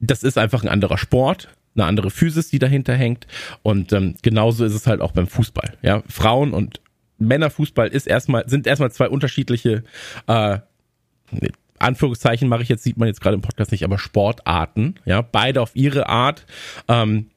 das 0.00 0.22
ist 0.22 0.38
einfach 0.38 0.62
ein 0.62 0.68
anderer 0.68 0.98
Sport, 0.98 1.48
eine 1.74 1.84
andere 1.84 2.10
Physis, 2.10 2.48
die 2.48 2.58
dahinter 2.58 2.94
hängt. 2.94 3.26
Und 3.62 3.92
ähm, 3.92 4.14
genauso 4.22 4.64
ist 4.64 4.74
es 4.74 4.86
halt 4.86 5.00
auch 5.00 5.12
beim 5.12 5.26
Fußball. 5.26 5.76
Ja, 5.82 6.02
Frauen 6.08 6.52
und 6.52 6.80
Männerfußball 7.18 7.88
ist 7.88 8.06
erstmal 8.06 8.48
sind 8.48 8.66
erstmal 8.66 8.90
zwei 8.90 9.08
unterschiedliche 9.08 9.84
äh, 10.26 10.58
Anführungszeichen 11.80 12.48
mache 12.48 12.62
ich 12.62 12.68
jetzt 12.68 12.82
sieht 12.82 12.98
man 12.98 13.08
jetzt 13.08 13.20
gerade 13.20 13.34
im 13.34 13.40
Podcast 13.40 13.72
nicht, 13.72 13.84
aber 13.84 13.98
Sportarten. 13.98 14.96
Ja, 15.06 15.22
beide 15.22 15.62
auf 15.62 15.74
ihre 15.74 16.08
Art. 16.08 16.44
Ähm, 16.88 17.30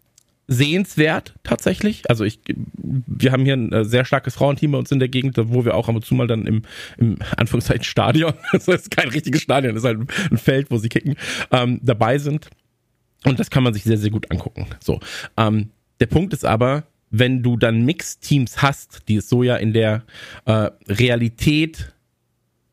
sehenswert 0.54 1.34
tatsächlich. 1.44 2.10
Also 2.10 2.24
ich, 2.24 2.40
wir 2.78 3.32
haben 3.32 3.44
hier 3.44 3.56
ein 3.56 3.72
äh, 3.72 3.86
sehr 3.86 4.06
starkes 4.06 4.36
Frauenteam 4.36 4.72
bei 4.72 4.78
uns 4.78 4.92
in 4.92 5.00
der 5.00 5.10
Gegend, 5.10 5.38
wo 5.38 5.66
wir 5.66 5.76
auch 5.76 5.90
ab 5.90 5.96
und 5.96 6.06
zu 6.06 6.16
mal 6.16 6.28
dann 6.28 6.46
im, 6.46 6.62
im 6.98 7.18
Anführungszeichen 7.38 7.84
Stadion, 7.84 8.34
das 8.52 8.68
ist 8.68 8.92
kein 8.92 9.10
richtiges 9.10 9.42
Stadion, 9.42 9.74
das 9.74 9.84
ist 9.84 9.88
halt 9.88 10.00
ein 10.32 10.38
Feld, 10.38 10.72
wo 10.72 10.78
sie 10.78 10.90
kicken, 10.90 11.16
ähm, 11.52 11.80
dabei 11.82 12.18
sind. 12.18 12.50
Und 13.26 13.40
das 13.40 13.50
kann 13.50 13.64
man 13.64 13.74
sich 13.74 13.84
sehr, 13.84 13.98
sehr 13.98 14.12
gut 14.12 14.30
angucken. 14.32 14.68
So. 14.80 15.00
Ähm, 15.38 15.70
der 16.00 16.08
Punkt 16.08 16.34
ist 16.34 16.46
aber, 16.46 16.84
wenn 17.10 17.44
du 17.44 17.58
dann 17.58 17.86
Mixteams 17.86 18.62
hast, 18.62 19.08
die 19.08 19.18
es 19.18 19.30
so 19.30 19.44
ja 19.44 19.56
in 19.56 19.72
der 19.72 20.04
äh, 20.46 20.70
Realität 20.88 21.94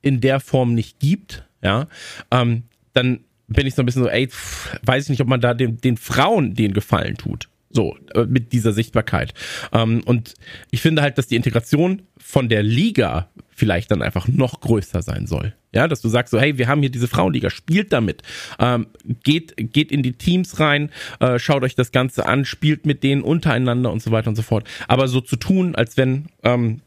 in 0.03 0.21
der 0.21 0.41
Form 0.41 0.75
nicht 0.75 0.99
gibt, 0.99 1.45
ja, 1.63 1.89
ähm, 2.31 2.63
dann 2.95 3.21
bin 3.51 3.67
ich 3.67 3.75
so 3.75 3.83
ein 3.83 3.87
bisschen 3.87 4.05
so, 4.05 4.09
ey, 4.09 4.29
pff, 4.29 4.79
weiß 4.83 5.05
ich 5.05 5.11
nicht, 5.11 5.21
ob 5.21 5.29
man 5.29 5.43
da 5.43 5.53
den, 5.53 5.77
den 5.77 5.99
Frauen 5.99 6.55
den 6.55 6.73
Gefallen 6.73 7.17
tut. 7.17 7.50
So, 7.73 7.97
äh, 8.15 8.25
mit 8.25 8.53
dieser 8.53 8.73
Sichtbarkeit. 8.73 9.33
Ähm, 9.73 10.03
und 10.05 10.35
ich 10.73 10.83
finde 10.83 11.03
halt, 11.03 11.19
dass 11.19 11.29
die 11.29 11.37
Integration 11.37 12.03
von 12.19 12.49
der 12.49 12.65
Liga 12.65 13.31
vielleicht 13.49 13.91
dann 13.91 14.03
einfach 14.03 14.27
noch 14.27 14.61
größer 14.61 15.03
sein 15.03 15.27
soll. 15.27 15.55
Ja, 15.73 15.87
dass 15.87 16.01
du 16.01 16.09
sagst 16.09 16.33
so, 16.33 16.41
hey, 16.41 16.59
wir 16.59 16.67
haben 16.67 16.81
hier 16.81 16.91
diese 16.91 17.07
Frauenliga, 17.07 17.49
spielt 17.49 17.93
damit, 17.93 18.23
ähm, 18.59 18.89
geht, 19.23 19.55
geht 19.57 19.93
in 19.93 20.03
die 20.03 20.15
Teams 20.15 20.59
rein, 20.59 20.91
äh, 21.21 21.39
schaut 21.39 21.63
euch 21.63 21.77
das 21.77 21.93
Ganze 21.93 22.27
an, 22.27 22.45
spielt 22.45 22.87
mit 22.87 23.05
denen 23.05 23.23
untereinander 23.23 23.93
und 23.93 24.03
so 24.03 24.11
weiter 24.11 24.31
und 24.31 24.37
so 24.37 24.43
fort. 24.43 24.67
Aber 24.89 25.07
so 25.07 25.21
zu 25.21 25.37
tun, 25.37 25.77
als 25.77 25.97
wenn 25.97 26.27
ähm, 26.43 26.81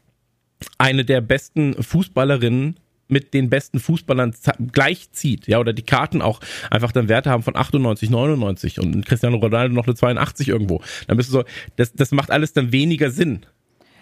eine 0.76 1.04
der 1.04 1.22
besten 1.22 1.82
Fußballerinnen 1.82 2.76
mit 3.08 3.34
den 3.34 3.50
besten 3.50 3.80
Fußballern 3.80 4.34
gleichzieht, 4.72 5.46
ja, 5.46 5.58
oder 5.58 5.72
die 5.72 5.82
Karten 5.82 6.22
auch 6.22 6.40
einfach 6.70 6.92
dann 6.92 7.08
Werte 7.08 7.30
haben 7.30 7.42
von 7.42 7.56
98, 7.56 8.10
99 8.10 8.80
und 8.80 9.04
Cristiano 9.06 9.36
Ronaldo 9.36 9.74
noch 9.74 9.86
eine 9.86 9.94
82 9.94 10.48
irgendwo. 10.48 10.82
Dann 11.06 11.16
bist 11.16 11.28
du 11.28 11.32
so, 11.34 11.44
das, 11.76 11.92
das 11.92 12.12
macht 12.12 12.30
alles 12.30 12.52
dann 12.52 12.72
weniger 12.72 13.10
Sinn. 13.10 13.44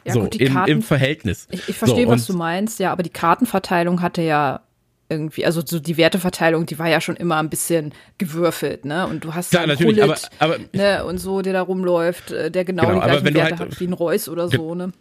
Ja, 0.05 0.15
so, 0.15 0.21
gut, 0.21 0.37
im, 0.37 0.53
Karten, 0.53 0.71
im 0.71 0.83
Verhältnis. 0.83 1.47
Ich, 1.51 1.69
ich 1.69 1.77
verstehe, 1.77 2.07
so, 2.07 2.11
was 2.11 2.27
du 2.27 2.35
meinst, 2.35 2.81
ja, 2.81 2.93
aber 2.93 3.03
die 3.03 3.11
Kartenverteilung 3.11 4.03
hatte 4.03 4.23
ja 4.23 4.61
irgendwie, 5.09 5.45
also 5.45 5.63
so 5.65 5.79
die 5.79 5.97
Werteverteilung, 5.97 6.65
die 6.67 6.79
war 6.79 6.89
ja 6.89 7.01
schon 7.01 7.17
immer 7.17 7.37
ein 7.37 7.51
bisschen 7.51 7.93
gewürfelt, 8.19 8.85
ne? 8.85 9.07
Und 9.07 9.25
du 9.25 9.35
hast 9.35 9.51
Klar, 9.51 9.67
natürlich, 9.67 10.01
Hullet, 10.01 10.31
aber, 10.39 10.55
aber 10.55 10.65
ne, 10.73 11.05
und 11.05 11.19
so, 11.19 11.43
der 11.43 11.53
da 11.53 11.61
rumläuft, 11.61 12.33
äh, 12.33 12.51
der 12.51 12.65
genau, 12.65 12.87
genau 12.87 13.01
die 13.01 13.07
gleichen 13.07 13.25
Werte 13.35 13.59
halt, 13.59 13.61
hat 13.73 13.81
wie 13.81 13.87
ein 13.87 13.93
Reus 13.93 14.29
oder 14.29 14.49
so, 14.49 14.75
ne? 14.75 14.93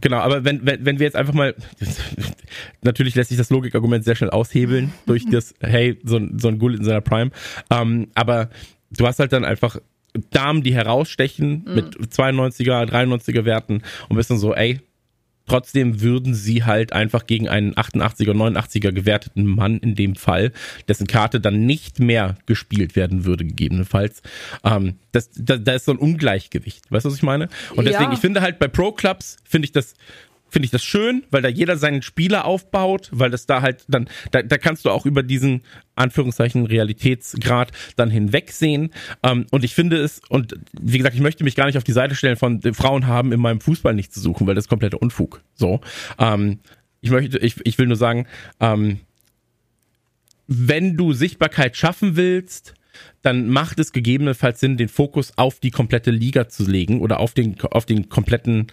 Genau, 0.00 0.18
aber 0.18 0.44
wenn, 0.44 0.64
wenn, 0.66 0.84
wenn 0.84 0.98
wir 0.98 1.06
jetzt 1.06 1.16
einfach 1.16 1.32
mal, 1.34 1.54
natürlich 2.82 3.14
lässt 3.14 3.28
sich 3.28 3.38
das 3.38 3.50
Logikargument 3.50 4.04
sehr 4.04 4.16
schnell 4.16 4.30
aushebeln 4.30 4.92
durch 5.06 5.24
das, 5.30 5.54
hey, 5.60 5.98
so, 6.04 6.16
ein 6.16 6.38
so 6.38 6.48
ein 6.48 6.58
Gullit 6.58 6.80
in 6.80 6.84
seiner 6.84 7.00
Prime, 7.00 7.30
ähm, 7.70 8.08
aber 8.14 8.50
du 8.90 9.06
hast 9.06 9.18
halt 9.18 9.32
dann 9.32 9.44
einfach 9.44 9.78
Damen, 10.30 10.62
die 10.62 10.74
herausstechen 10.74 11.64
mhm. 11.66 11.74
mit 11.74 11.96
92er, 11.96 12.88
93er 12.90 13.44
Werten 13.44 13.82
und 14.08 14.16
bist 14.16 14.30
dann 14.30 14.38
so, 14.38 14.54
ey, 14.54 14.80
Trotzdem 15.46 16.00
würden 16.00 16.34
sie 16.34 16.64
halt 16.64 16.92
einfach 16.92 17.26
gegen 17.26 17.48
einen 17.48 17.74
88er, 17.74 18.32
89er 18.32 18.90
gewerteten 18.90 19.46
Mann 19.46 19.78
in 19.78 19.94
dem 19.94 20.16
Fall, 20.16 20.52
dessen 20.88 21.06
Karte 21.06 21.40
dann 21.40 21.64
nicht 21.66 22.00
mehr 22.00 22.36
gespielt 22.46 22.96
werden 22.96 23.24
würde, 23.24 23.44
gegebenenfalls. 23.44 24.22
Ähm, 24.64 24.96
das, 25.12 25.30
da, 25.36 25.56
da 25.56 25.74
ist 25.74 25.84
so 25.84 25.92
ein 25.92 25.98
Ungleichgewicht. 25.98 26.90
Weißt 26.90 27.04
du, 27.04 27.10
was 27.10 27.16
ich 27.16 27.22
meine? 27.22 27.48
Und 27.76 27.86
deswegen, 27.86 28.10
ja. 28.10 28.12
ich 28.12 28.18
finde 28.18 28.40
halt 28.40 28.58
bei 28.58 28.66
Pro-Clubs, 28.66 29.36
finde 29.44 29.66
ich 29.66 29.72
das 29.72 29.94
finde 30.48 30.66
ich 30.66 30.70
das 30.70 30.84
schön, 30.84 31.24
weil 31.30 31.42
da 31.42 31.48
jeder 31.48 31.76
seinen 31.76 32.02
Spieler 32.02 32.44
aufbaut, 32.44 33.08
weil 33.12 33.30
das 33.30 33.46
da 33.46 33.62
halt 33.62 33.84
dann, 33.88 34.08
da, 34.30 34.42
da 34.42 34.58
kannst 34.58 34.84
du 34.84 34.90
auch 34.90 35.04
über 35.06 35.22
diesen 35.22 35.62
Anführungszeichen 35.96 36.66
Realitätsgrad 36.66 37.72
dann 37.96 38.10
hinwegsehen. 38.10 38.90
Ähm, 39.22 39.46
und 39.50 39.64
ich 39.64 39.74
finde 39.74 39.96
es, 39.96 40.20
und 40.28 40.54
wie 40.72 40.98
gesagt, 40.98 41.14
ich 41.14 41.20
möchte 41.20 41.44
mich 41.44 41.56
gar 41.56 41.66
nicht 41.66 41.76
auf 41.76 41.84
die 41.84 41.92
Seite 41.92 42.14
stellen 42.14 42.36
von 42.36 42.60
Frauen 42.74 43.06
haben 43.06 43.32
in 43.32 43.40
meinem 43.40 43.60
Fußball 43.60 43.94
nicht 43.94 44.12
zu 44.12 44.20
suchen, 44.20 44.46
weil 44.46 44.54
das 44.54 44.64
ist 44.64 44.68
kompletter 44.68 45.02
Unfug. 45.02 45.42
So. 45.54 45.80
Ähm, 46.18 46.60
ich 47.00 47.10
möchte, 47.10 47.38
ich, 47.38 47.56
ich 47.64 47.78
will 47.78 47.86
nur 47.86 47.96
sagen, 47.96 48.26
ähm, 48.60 49.00
wenn 50.46 50.96
du 50.96 51.12
Sichtbarkeit 51.12 51.76
schaffen 51.76 52.16
willst, 52.16 52.74
dann 53.22 53.48
macht 53.48 53.78
es 53.78 53.92
gegebenenfalls 53.92 54.60
Sinn, 54.60 54.76
den 54.76 54.88
Fokus 54.88 55.32
auf 55.36 55.60
die 55.60 55.70
komplette 55.70 56.10
Liga 56.10 56.48
zu 56.48 56.64
legen 56.64 57.00
oder 57.00 57.20
auf 57.20 57.34
den, 57.34 57.60
auf 57.60 57.84
den 57.84 58.08
kompletten 58.08 58.68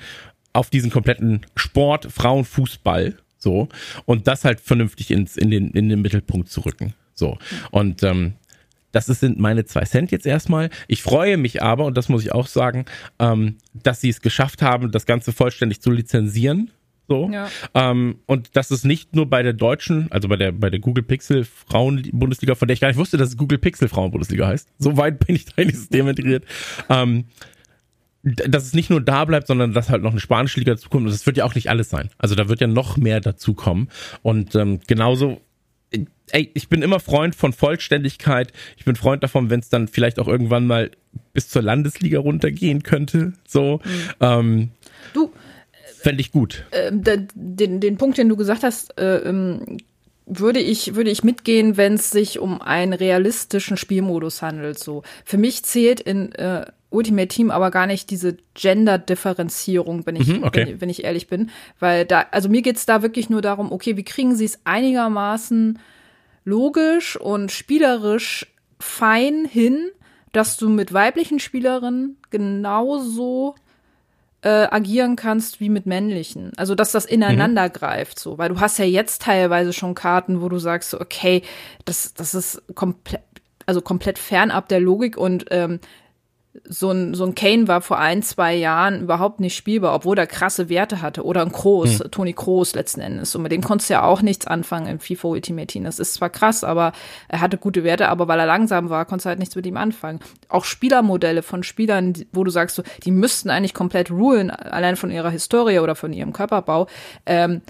auf 0.53 0.69
diesen 0.69 0.91
kompletten 0.91 1.41
Sport, 1.55 2.07
Frauenfußball, 2.11 3.17
so, 3.37 3.67
und 4.05 4.27
das 4.27 4.45
halt 4.45 4.61
vernünftig 4.61 5.11
ins, 5.11 5.35
in, 5.35 5.51
den, 5.51 5.71
in 5.71 5.89
den 5.89 6.01
Mittelpunkt 6.01 6.49
zu 6.49 6.61
rücken. 6.61 6.93
So. 7.13 7.37
Und 7.71 8.01
ähm, 8.03 8.33
das 8.93 9.07
sind 9.07 9.39
meine 9.39 9.65
zwei 9.65 9.83
Cent 9.83 10.11
jetzt 10.11 10.25
erstmal. 10.25 10.69
Ich 10.87 11.01
freue 11.01 11.37
mich 11.37 11.61
aber, 11.61 11.85
und 11.85 11.97
das 11.97 12.09
muss 12.09 12.23
ich 12.23 12.31
auch 12.31 12.47
sagen, 12.47 12.85
ähm, 13.19 13.57
dass 13.73 13.99
sie 14.01 14.09
es 14.09 14.21
geschafft 14.21 14.61
haben, 14.61 14.91
das 14.91 15.05
Ganze 15.05 15.33
vollständig 15.33 15.81
zu 15.81 15.91
lizenzieren. 15.91 16.71
So. 17.07 17.29
Ja. 17.29 17.49
Ähm, 17.73 18.19
und 18.27 18.55
das 18.55 18.71
ist 18.71 18.85
nicht 18.85 19.15
nur 19.15 19.29
bei 19.29 19.43
der 19.43 19.53
deutschen, 19.53 20.11
also 20.11 20.29
bei 20.29 20.37
der, 20.37 20.51
bei 20.51 20.69
der 20.69 20.79
Google 20.79 21.03
Pixel 21.03 21.43
Frauen-Bundesliga, 21.43 22.55
von 22.55 22.67
der 22.67 22.73
ich 22.73 22.79
gar 22.79 22.87
nicht 22.87 22.97
wusste, 22.97 23.17
dass 23.17 23.29
es 23.29 23.37
Google 23.37 23.57
Pixel 23.57 23.89
Frauen-Bundesliga 23.89 24.47
heißt. 24.47 24.69
So 24.77 24.95
weit 24.95 25.19
bin 25.25 25.35
ich 25.35 25.45
da 25.45 25.61
in 25.61 25.67
dieses 25.67 25.89
Thema 25.89 26.11
integriert. 26.11 26.45
Ähm, 26.87 27.25
dass 28.23 28.63
es 28.63 28.73
nicht 28.73 28.89
nur 28.89 29.01
da 29.01 29.25
bleibt, 29.25 29.47
sondern 29.47 29.73
dass 29.73 29.89
halt 29.89 30.01
noch 30.01 30.11
eine 30.11 30.19
spanische 30.19 30.59
Liga 30.59 30.73
dazukommt. 30.73 31.05
Und 31.05 31.11
das 31.11 31.25
wird 31.25 31.37
ja 31.37 31.45
auch 31.45 31.55
nicht 31.55 31.69
alles 31.69 31.89
sein. 31.89 32.09
Also 32.17 32.35
da 32.35 32.47
wird 32.47 32.61
ja 32.61 32.67
noch 32.67 32.95
mehr 32.97 33.19
dazukommen. 33.19 33.89
Und 34.21 34.55
ähm, 34.55 34.79
genauso, 34.87 35.41
ey, 36.31 36.49
ich 36.53 36.69
bin 36.69 36.81
immer 36.81 37.01
Freund 37.01 37.35
von 37.35 37.51
Vollständigkeit. 37.51 38.53
Ich 38.77 38.85
bin 38.85 38.95
Freund 38.95 39.23
davon, 39.23 39.49
wenn 39.49 39.59
es 39.59 39.69
dann 39.69 39.89
vielleicht 39.89 40.19
auch 40.19 40.27
irgendwann 40.27 40.65
mal 40.65 40.91
bis 41.33 41.49
zur 41.49 41.61
Landesliga 41.61 42.19
runtergehen 42.19 42.83
könnte. 42.83 43.33
So. 43.45 43.81
Mhm. 43.83 44.09
Ähm, 44.21 44.69
du. 45.13 45.31
Fände 45.99 46.21
ich 46.21 46.31
gut. 46.31 46.65
Äh, 46.71 46.91
den, 46.93 47.79
den 47.79 47.97
Punkt, 47.97 48.17
den 48.17 48.29
du 48.29 48.37
gesagt 48.37 48.63
hast, 48.63 48.97
äh, 48.97 49.17
ähm, 49.17 49.77
würde 50.25 50.59
ich, 50.59 50.95
würde 50.95 51.11
ich 51.11 51.23
mitgehen, 51.23 51.75
wenn 51.75 51.95
es 51.95 52.09
sich 52.09 52.39
um 52.39 52.61
einen 52.61 52.93
realistischen 52.93 53.75
Spielmodus 53.75 54.41
handelt. 54.41 54.79
So. 54.79 55.03
Für 55.25 55.37
mich 55.37 55.63
zählt 55.63 55.99
in 55.99 56.31
äh, 56.33 56.65
Ultimate 56.93 57.27
Team 57.27 57.51
aber 57.51 57.71
gar 57.71 57.87
nicht 57.87 58.09
diese 58.09 58.37
Gender-Differenzierung, 58.53 60.05
wenn 60.05 60.15
ich, 60.15 60.27
mhm, 60.27 60.43
okay. 60.43 60.67
wenn, 60.67 60.81
wenn, 60.81 60.89
ich 60.89 61.03
ehrlich 61.03 61.27
bin. 61.27 61.49
Weil 61.79 62.05
da, 62.05 62.25
also 62.31 62.49
mir 62.49 62.61
geht's 62.61 62.85
da 62.85 63.01
wirklich 63.01 63.29
nur 63.29 63.41
darum, 63.41 63.71
okay, 63.71 63.97
wie 63.97 64.03
kriegen 64.03 64.35
sie 64.35 64.45
es 64.45 64.59
einigermaßen 64.63 65.79
logisch 66.45 67.17
und 67.17 67.51
spielerisch 67.51 68.47
fein 68.79 69.45
hin, 69.45 69.89
dass 70.31 70.57
du 70.57 70.69
mit 70.69 70.93
weiblichen 70.93 71.39
Spielerinnen 71.39 72.17
genauso 72.29 73.55
äh, 74.41 74.67
agieren 74.69 75.15
kannst 75.15 75.59
wie 75.59 75.69
mit 75.69 75.85
männlichen. 75.85 76.51
Also 76.57 76.75
dass 76.75 76.91
das 76.91 77.05
ineinander 77.05 77.69
mhm. 77.69 77.73
greift, 77.73 78.19
so, 78.19 78.37
weil 78.37 78.49
du 78.49 78.59
hast 78.59 78.77
ja 78.77 78.85
jetzt 78.85 79.21
teilweise 79.21 79.73
schon 79.73 79.95
Karten, 79.95 80.41
wo 80.41 80.49
du 80.49 80.59
sagst, 80.59 80.89
so, 80.89 80.99
okay, 80.99 81.43
das, 81.85 82.13
das 82.13 82.35
ist 82.35 82.61
komplett, 82.75 83.21
also 83.65 83.81
komplett 83.81 84.19
fernab 84.19 84.67
der 84.67 84.81
Logik 84.81 85.17
und 85.17 85.45
ähm, 85.51 85.79
so 86.65 86.91
ein, 86.91 87.15
so 87.15 87.25
ein 87.25 87.33
Kane 87.33 87.67
war 87.67 87.81
vor 87.81 87.97
ein, 87.97 88.21
zwei 88.21 88.53
Jahren 88.53 89.01
überhaupt 89.01 89.39
nicht 89.39 89.55
spielbar, 89.55 89.95
obwohl 89.95 90.17
er 90.17 90.27
krasse 90.27 90.69
Werte 90.69 91.01
hatte. 91.01 91.23
Oder 91.23 91.41
ein 91.41 91.51
Kroos, 91.51 91.99
hm. 91.99 92.11
Toni 92.11 92.33
Kroos 92.33 92.75
letzten 92.75 93.01
Endes. 93.01 93.35
Und 93.35 93.41
mit 93.41 93.51
dem 93.51 93.63
konntest 93.63 93.89
du 93.89 93.95
ja 93.95 94.03
auch 94.03 94.21
nichts 94.21 94.45
anfangen 94.45 94.87
im 94.87 94.99
FIFA 94.99 95.29
Ultimate 95.29 95.67
Team. 95.67 95.83
Das 95.83 95.97
ist 95.97 96.13
zwar 96.13 96.29
krass, 96.29 96.63
aber 96.63 96.91
er 97.27 97.41
hatte 97.41 97.57
gute 97.57 97.83
Werte, 97.83 98.07
aber 98.07 98.27
weil 98.27 98.39
er 98.39 98.45
langsam 98.45 98.89
war, 98.89 99.05
konntest 99.05 99.25
du 99.25 99.29
halt 99.29 99.39
nichts 99.39 99.55
mit 99.55 99.65
ihm 99.65 99.77
anfangen. 99.77 100.19
Auch 100.47 100.65
Spielermodelle 100.65 101.41
von 101.41 101.63
Spielern, 101.63 102.13
wo 102.31 102.43
du 102.43 102.51
sagst, 102.51 102.75
so, 102.75 102.83
die 103.03 103.11
müssten 103.11 103.49
eigentlich 103.49 103.73
komplett 103.73 104.11
ruhen, 104.11 104.51
allein 104.51 104.95
von 104.95 105.09
ihrer 105.09 105.31
Historie 105.31 105.79
oder 105.79 105.95
von 105.95 106.13
ihrem 106.13 106.33
Körperbau, 106.33 106.87
ähm, 107.25 107.61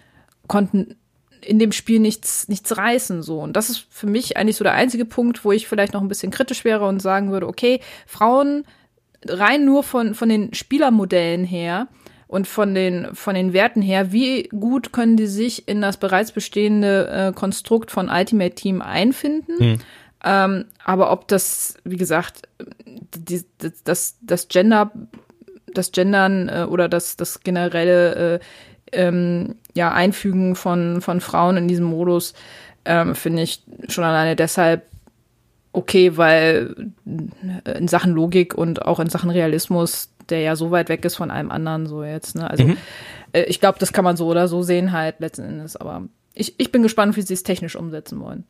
konnten 0.47 0.95
in 1.45 1.59
dem 1.59 1.71
Spiel 1.71 1.99
nichts, 1.99 2.47
nichts 2.47 2.77
reißen, 2.77 3.21
so. 3.21 3.39
Und 3.39 3.55
das 3.55 3.69
ist 3.69 3.85
für 3.89 4.07
mich 4.07 4.37
eigentlich 4.37 4.57
so 4.57 4.63
der 4.63 4.73
einzige 4.73 5.05
Punkt, 5.05 5.43
wo 5.45 5.51
ich 5.51 5.67
vielleicht 5.67 5.93
noch 5.93 6.01
ein 6.01 6.07
bisschen 6.07 6.31
kritisch 6.31 6.63
wäre 6.63 6.85
und 6.85 7.01
sagen 7.01 7.31
würde, 7.31 7.47
okay, 7.47 7.79
Frauen 8.07 8.65
rein 9.27 9.65
nur 9.65 9.83
von, 9.83 10.15
von 10.15 10.29
den 10.29 10.53
Spielermodellen 10.53 11.45
her 11.45 11.87
und 12.27 12.47
von 12.47 12.73
den, 12.73 13.13
von 13.13 13.35
den 13.35 13.53
Werten 13.53 13.81
her, 13.81 14.11
wie 14.11 14.43
gut 14.49 14.91
können 14.91 15.17
die 15.17 15.27
sich 15.27 15.67
in 15.67 15.81
das 15.81 15.97
bereits 15.97 16.31
bestehende 16.31 17.07
äh, 17.09 17.33
Konstrukt 17.33 17.91
von 17.91 18.09
Ultimate 18.09 18.55
Team 18.55 18.81
einfinden? 18.81 19.59
Hm. 19.59 19.79
Ähm, 20.23 20.65
aber 20.83 21.11
ob 21.11 21.27
das, 21.27 21.75
wie 21.83 21.97
gesagt, 21.97 22.43
die, 23.15 23.43
das, 23.83 24.17
das 24.21 24.47
Gender, 24.47 24.91
das 25.73 25.91
Gendern 25.91 26.49
äh, 26.49 26.65
oder 26.69 26.87
das, 26.87 27.17
das 27.17 27.41
generelle 27.41 28.35
äh, 28.35 28.39
ähm, 28.93 29.55
ja, 29.73 29.91
Einfügen 29.91 30.55
von, 30.55 31.01
von 31.01 31.21
Frauen 31.21 31.57
in 31.57 31.67
diesem 31.67 31.85
Modus 31.85 32.33
ähm, 32.85 33.15
finde 33.15 33.43
ich 33.43 33.63
schon 33.87 34.03
alleine 34.03 34.35
deshalb 34.35 34.83
okay, 35.73 36.17
weil 36.17 36.91
in 37.05 37.87
Sachen 37.87 38.13
Logik 38.13 38.53
und 38.53 38.83
auch 38.83 38.99
in 38.99 39.09
Sachen 39.09 39.31
Realismus, 39.31 40.09
der 40.29 40.41
ja 40.41 40.55
so 40.55 40.71
weit 40.71 40.87
weg 40.87 41.03
ist 41.03 41.15
von 41.15 41.31
allem 41.31 41.51
anderen, 41.51 41.87
so 41.87 42.03
jetzt, 42.03 42.35
ne? 42.35 42.49
Also 42.49 42.63
mhm. 42.63 42.77
äh, 43.33 43.43
ich 43.43 43.59
glaube, 43.59 43.79
das 43.79 43.91
kann 43.91 44.03
man 44.03 44.15
so 44.15 44.27
oder 44.27 44.47
so 44.47 44.61
sehen 44.61 44.91
halt 44.91 45.19
letzten 45.19 45.43
Endes, 45.43 45.75
aber 45.75 46.03
ich, 46.35 46.59
ich 46.59 46.71
bin 46.71 46.83
gespannt, 46.83 47.17
wie 47.17 47.21
sie 47.21 47.33
es 47.33 47.43
technisch 47.43 47.75
umsetzen 47.75 48.19
wollen. 48.21 48.45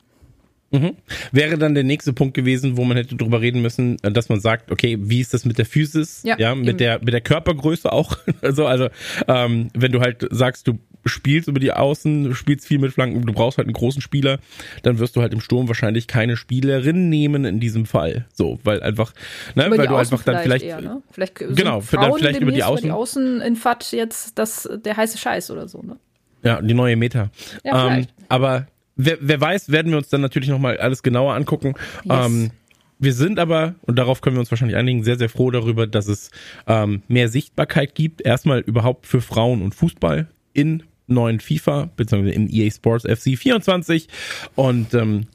Mhm. 0.73 0.97
Wäre 1.31 1.59
dann 1.59 1.75
der 1.75 1.83
nächste 1.83 2.13
Punkt 2.13 2.33
gewesen, 2.33 2.77
wo 2.77 2.83
man 2.83 2.97
hätte 2.97 3.15
drüber 3.15 3.41
reden 3.41 3.61
müssen, 3.61 3.97
äh, 4.01 4.11
dass 4.11 4.27
man 4.27 4.39
sagt, 4.39 4.71
okay, 4.71 4.97
wie 4.99 5.21
ist 5.21 5.33
das 5.33 5.45
mit 5.45 5.59
der 5.59 5.65
Physis, 5.65 6.23
ja, 6.23 6.35
ja 6.39 6.55
mit 6.55 6.69
eben. 6.69 6.77
der 6.79 6.99
mit 6.99 7.13
der 7.13 7.21
Körpergröße 7.21 7.91
auch, 7.91 8.17
also 8.41 8.65
also 8.65 8.89
ähm, 9.27 9.69
wenn 9.75 9.91
du 9.91 10.01
halt 10.01 10.27
sagst, 10.31 10.67
du 10.67 10.79
spielst 11.05 11.47
über 11.47 11.59
die 11.59 11.71
Außen, 11.71 12.33
spielst 12.33 12.65
viel 12.65 12.79
mit 12.79 12.91
Flanken, 12.91 13.21
du 13.23 13.33
brauchst 13.33 13.59
halt 13.59 13.67
einen 13.67 13.73
großen 13.73 14.01
Spieler, 14.01 14.39
dann 14.81 14.97
wirst 14.97 15.15
du 15.15 15.21
halt 15.21 15.33
im 15.33 15.41
Sturm 15.41 15.67
wahrscheinlich 15.67 16.07
keine 16.07 16.37
Spielerin 16.37 17.09
nehmen 17.09 17.45
in 17.45 17.59
diesem 17.59 17.85
Fall, 17.85 18.25
so, 18.33 18.59
weil 18.63 18.81
einfach, 18.81 19.13
ne, 19.53 19.67
über 19.67 19.77
weil 19.77 19.87
du 19.87 19.95
einfach 19.95 20.23
dann 20.23 20.41
vielleicht, 20.41 20.65
eher, 20.65 20.81
ne? 20.81 21.03
vielleicht 21.11 21.35
genau, 21.35 21.83
dann 21.91 22.13
vielleicht 22.15 22.39
über 22.39 22.51
die 22.51 22.63
Außen, 22.63 22.85
über 22.85 22.95
die 22.95 22.99
Außen 22.99 23.41
in 23.41 23.55
FAT 23.55 23.91
jetzt 23.91 24.39
das 24.39 24.67
der 24.83 24.97
heiße 24.97 25.19
Scheiß 25.19 25.51
oder 25.51 25.67
so, 25.67 25.83
ne? 25.83 25.97
Ja, 26.43 26.61
die 26.61 26.73
neue 26.73 26.97
Meta. 26.97 27.29
Ja, 27.63 27.95
ähm, 27.95 28.07
aber 28.27 28.67
wer, 28.95 29.17
wer 29.21 29.41
weiß, 29.41 29.69
werden 29.69 29.91
wir 29.91 29.97
uns 29.97 30.09
dann 30.09 30.21
natürlich 30.21 30.49
nochmal 30.49 30.77
alles 30.77 31.03
genauer 31.03 31.33
angucken. 31.35 31.73
Yes. 32.03 32.25
Ähm, 32.25 32.51
wir 32.99 33.13
sind 33.13 33.39
aber, 33.39 33.75
und 33.81 33.97
darauf 33.97 34.21
können 34.21 34.37
wir 34.37 34.39
uns 34.39 34.51
wahrscheinlich 34.51 34.77
einigen, 34.77 35.03
sehr, 35.03 35.17
sehr 35.17 35.29
froh 35.29 35.51
darüber, 35.51 35.87
dass 35.87 36.07
es 36.07 36.31
ähm, 36.67 37.03
mehr 37.07 37.27
Sichtbarkeit 37.27 37.95
gibt. 37.95 38.21
Erstmal 38.21 38.59
überhaupt 38.61 39.07
für 39.07 39.19
Frauen 39.19 39.61
und 39.61 39.75
Fußball 39.75 40.27
in 40.53 40.83
neuen 41.07 41.39
FIFA, 41.39 41.89
beziehungsweise 41.95 42.33
im 42.33 42.47
EA 42.49 42.71
Sports 42.71 43.05
FC 43.05 43.37
24. 43.37 44.07
Und 44.55 44.93
ähm, 44.93 45.27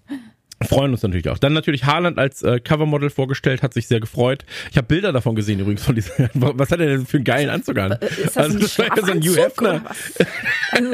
freuen 0.69 0.93
uns 0.93 1.03
natürlich 1.03 1.29
auch. 1.29 1.39
Dann 1.39 1.53
natürlich 1.53 1.85
Haaland 1.85 2.19
als 2.19 2.43
äh, 2.43 2.61
Covermodel 2.61 3.11
vorgestellt, 3.11 3.63
hat 3.63 3.75
sich 3.75 3.89
sehr 3.89 4.01
gefreut. 4.01 4.45
Ich 4.71 4.77
habe 4.77 4.87
Bilder 4.87 5.13
davon 5.13 5.35
gesehen 5.35 5.61
übrigens 5.61 5.83
von 5.83 5.95
diesem. 5.95 6.13
Was 6.35 6.71
hat 6.71 6.81
er 6.81 6.87
denn 6.87 7.07
für 7.07 7.17
einen 7.17 7.25
geilen 7.25 7.51
Anzug 7.51 7.79
an? 7.79 7.93
Äh, 7.93 8.07
ist 8.07 8.25
das 8.25 8.37
also 8.37 8.59
das 8.59 8.79
war 8.79 8.87
ja 8.87 9.07
so 9.07 9.13
ein 9.13 9.23
Hugh 9.23 9.37
Hefner. 9.43 9.83
Also, 10.71 10.93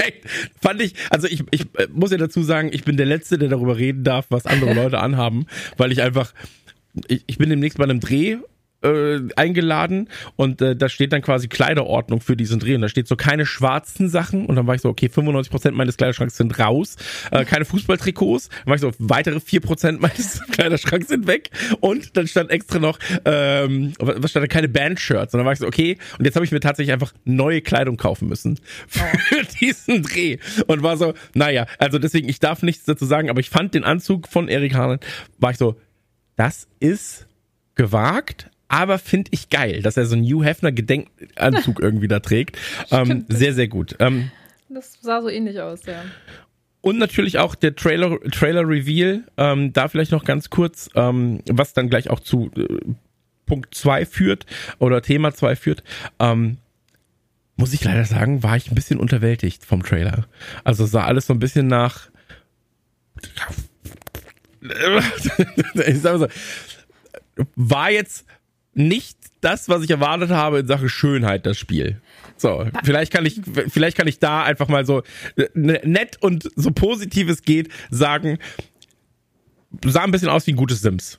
Fand 0.60 0.80
ich, 0.80 0.94
also 1.10 1.26
ich, 1.26 1.44
ich 1.50 1.62
äh, 1.76 1.88
muss 1.92 2.12
ja 2.12 2.18
dazu 2.18 2.42
sagen, 2.42 2.70
ich 2.72 2.84
bin 2.84 2.96
der 2.96 3.06
Letzte, 3.06 3.38
der 3.38 3.48
darüber 3.48 3.76
reden 3.76 4.04
darf, 4.04 4.26
was 4.30 4.46
andere 4.46 4.72
Leute 4.74 5.00
anhaben, 5.00 5.46
weil 5.76 5.92
ich 5.92 6.02
einfach 6.02 6.32
ich, 7.08 7.24
ich 7.26 7.38
bin 7.38 7.50
demnächst 7.50 7.78
bei 7.78 7.84
einem 7.84 8.00
Dreh 8.00 8.36
äh, 8.84 9.20
eingeladen 9.36 10.08
und 10.36 10.60
äh, 10.62 10.76
da 10.76 10.88
steht 10.88 11.12
dann 11.12 11.22
quasi 11.22 11.48
Kleiderordnung 11.48 12.20
für 12.20 12.36
diesen 12.36 12.60
Dreh 12.60 12.74
und 12.74 12.82
da 12.82 12.88
steht 12.88 13.08
so 13.08 13.16
keine 13.16 13.46
schwarzen 13.46 14.08
Sachen 14.08 14.46
und 14.46 14.56
dann 14.56 14.66
war 14.66 14.74
ich 14.74 14.82
so, 14.82 14.88
okay, 14.88 15.06
95% 15.06 15.72
meines 15.72 15.96
Kleiderschranks 15.96 16.36
sind 16.36 16.58
raus, 16.58 16.96
äh, 17.30 17.44
keine 17.44 17.64
Fußballtrikots, 17.64 18.48
dann 18.48 18.66
war 18.66 18.74
ich 18.74 18.80
so, 18.80 18.92
weitere 18.98 19.38
4% 19.38 19.98
meines 20.00 20.42
Kleiderschranks 20.52 21.08
sind 21.08 21.26
weg 21.26 21.50
und 21.80 22.16
dann 22.16 22.26
stand 22.26 22.50
extra 22.50 22.78
noch, 22.78 22.98
ähm, 23.24 23.94
was 23.98 24.30
stand 24.30 24.44
da, 24.44 24.48
keine 24.48 24.68
Bandshirts 24.68 25.34
und 25.34 25.38
dann 25.38 25.46
war 25.46 25.52
ich 25.52 25.58
so, 25.58 25.66
okay, 25.66 25.98
und 26.18 26.24
jetzt 26.24 26.34
habe 26.36 26.44
ich 26.44 26.52
mir 26.52 26.60
tatsächlich 26.60 26.92
einfach 26.92 27.12
neue 27.24 27.62
Kleidung 27.62 27.96
kaufen 27.96 28.28
müssen 28.28 28.60
für 28.88 29.42
diesen 29.60 30.02
Dreh 30.02 30.38
und 30.66 30.82
war 30.82 30.96
so, 30.96 31.14
naja, 31.34 31.66
also 31.78 31.98
deswegen, 31.98 32.28
ich 32.28 32.40
darf 32.40 32.62
nichts 32.62 32.84
dazu 32.84 33.06
sagen, 33.06 33.30
aber 33.30 33.40
ich 33.40 33.50
fand 33.50 33.74
den 33.74 33.84
Anzug 33.84 34.28
von 34.28 34.48
Erik 34.48 34.74
Haaland, 34.74 35.04
war 35.38 35.50
ich 35.50 35.58
so, 35.58 35.76
das 36.36 36.68
ist 36.80 37.26
gewagt, 37.74 38.50
aber 38.74 38.98
finde 38.98 39.30
ich 39.32 39.50
geil, 39.50 39.82
dass 39.82 39.96
er 39.96 40.04
so 40.04 40.16
einen 40.16 40.24
Hugh 40.24 40.44
Hefner 40.44 40.72
Gedenkanzug 40.72 41.78
irgendwie 41.80 42.08
da 42.08 42.18
trägt. 42.18 42.58
Ähm, 42.90 43.24
sehr, 43.28 43.54
sehr 43.54 43.68
gut. 43.68 43.94
Ähm, 44.00 44.32
das 44.68 44.98
sah 45.00 45.22
so 45.22 45.28
ähnlich 45.28 45.60
aus, 45.60 45.86
ja. 45.86 46.02
Und 46.80 46.98
natürlich 46.98 47.38
auch 47.38 47.54
der 47.54 47.76
Trailer, 47.76 48.18
Trailer 48.32 48.68
Reveal, 48.68 49.22
ähm, 49.36 49.72
da 49.72 49.86
vielleicht 49.86 50.10
noch 50.10 50.24
ganz 50.24 50.50
kurz, 50.50 50.90
ähm, 50.96 51.40
was 51.48 51.72
dann 51.72 51.88
gleich 51.88 52.10
auch 52.10 52.18
zu 52.18 52.50
äh, 52.56 52.80
Punkt 53.46 53.76
2 53.76 54.06
führt 54.06 54.44
oder 54.80 55.02
Thema 55.02 55.32
2 55.32 55.54
führt. 55.54 55.84
Ähm, 56.18 56.56
muss 57.54 57.74
ich 57.74 57.84
leider 57.84 58.04
sagen, 58.04 58.42
war 58.42 58.56
ich 58.56 58.72
ein 58.72 58.74
bisschen 58.74 58.98
unterwältigt 58.98 59.64
vom 59.64 59.84
Trailer. 59.84 60.26
Also 60.64 60.84
sah 60.84 61.04
alles 61.04 61.28
so 61.28 61.32
ein 61.32 61.38
bisschen 61.38 61.68
nach. 61.68 62.10
ich 65.86 66.00
sag 66.00 66.18
mal 66.18 66.28
so, 66.28 67.44
war 67.54 67.92
jetzt 67.92 68.26
nicht 68.74 69.18
das, 69.40 69.68
was 69.68 69.82
ich 69.82 69.90
erwartet 69.90 70.30
habe 70.30 70.60
in 70.60 70.66
Sachen 70.66 70.88
Schönheit, 70.88 71.46
das 71.46 71.58
Spiel. 71.58 72.00
So, 72.36 72.66
vielleicht 72.82 73.12
kann 73.12 73.26
ich, 73.26 73.40
vielleicht 73.68 73.96
kann 73.96 74.08
ich 74.08 74.18
da 74.18 74.42
einfach 74.42 74.68
mal 74.68 74.84
so 74.84 75.02
nett 75.54 76.18
und 76.20 76.50
so 76.56 76.70
positiv 76.70 77.28
es 77.28 77.42
geht 77.42 77.68
sagen, 77.90 78.38
sah 79.84 80.02
ein 80.02 80.10
bisschen 80.10 80.28
aus 80.28 80.46
wie 80.46 80.52
ein 80.52 80.56
gutes 80.56 80.80
Sims. 80.80 81.18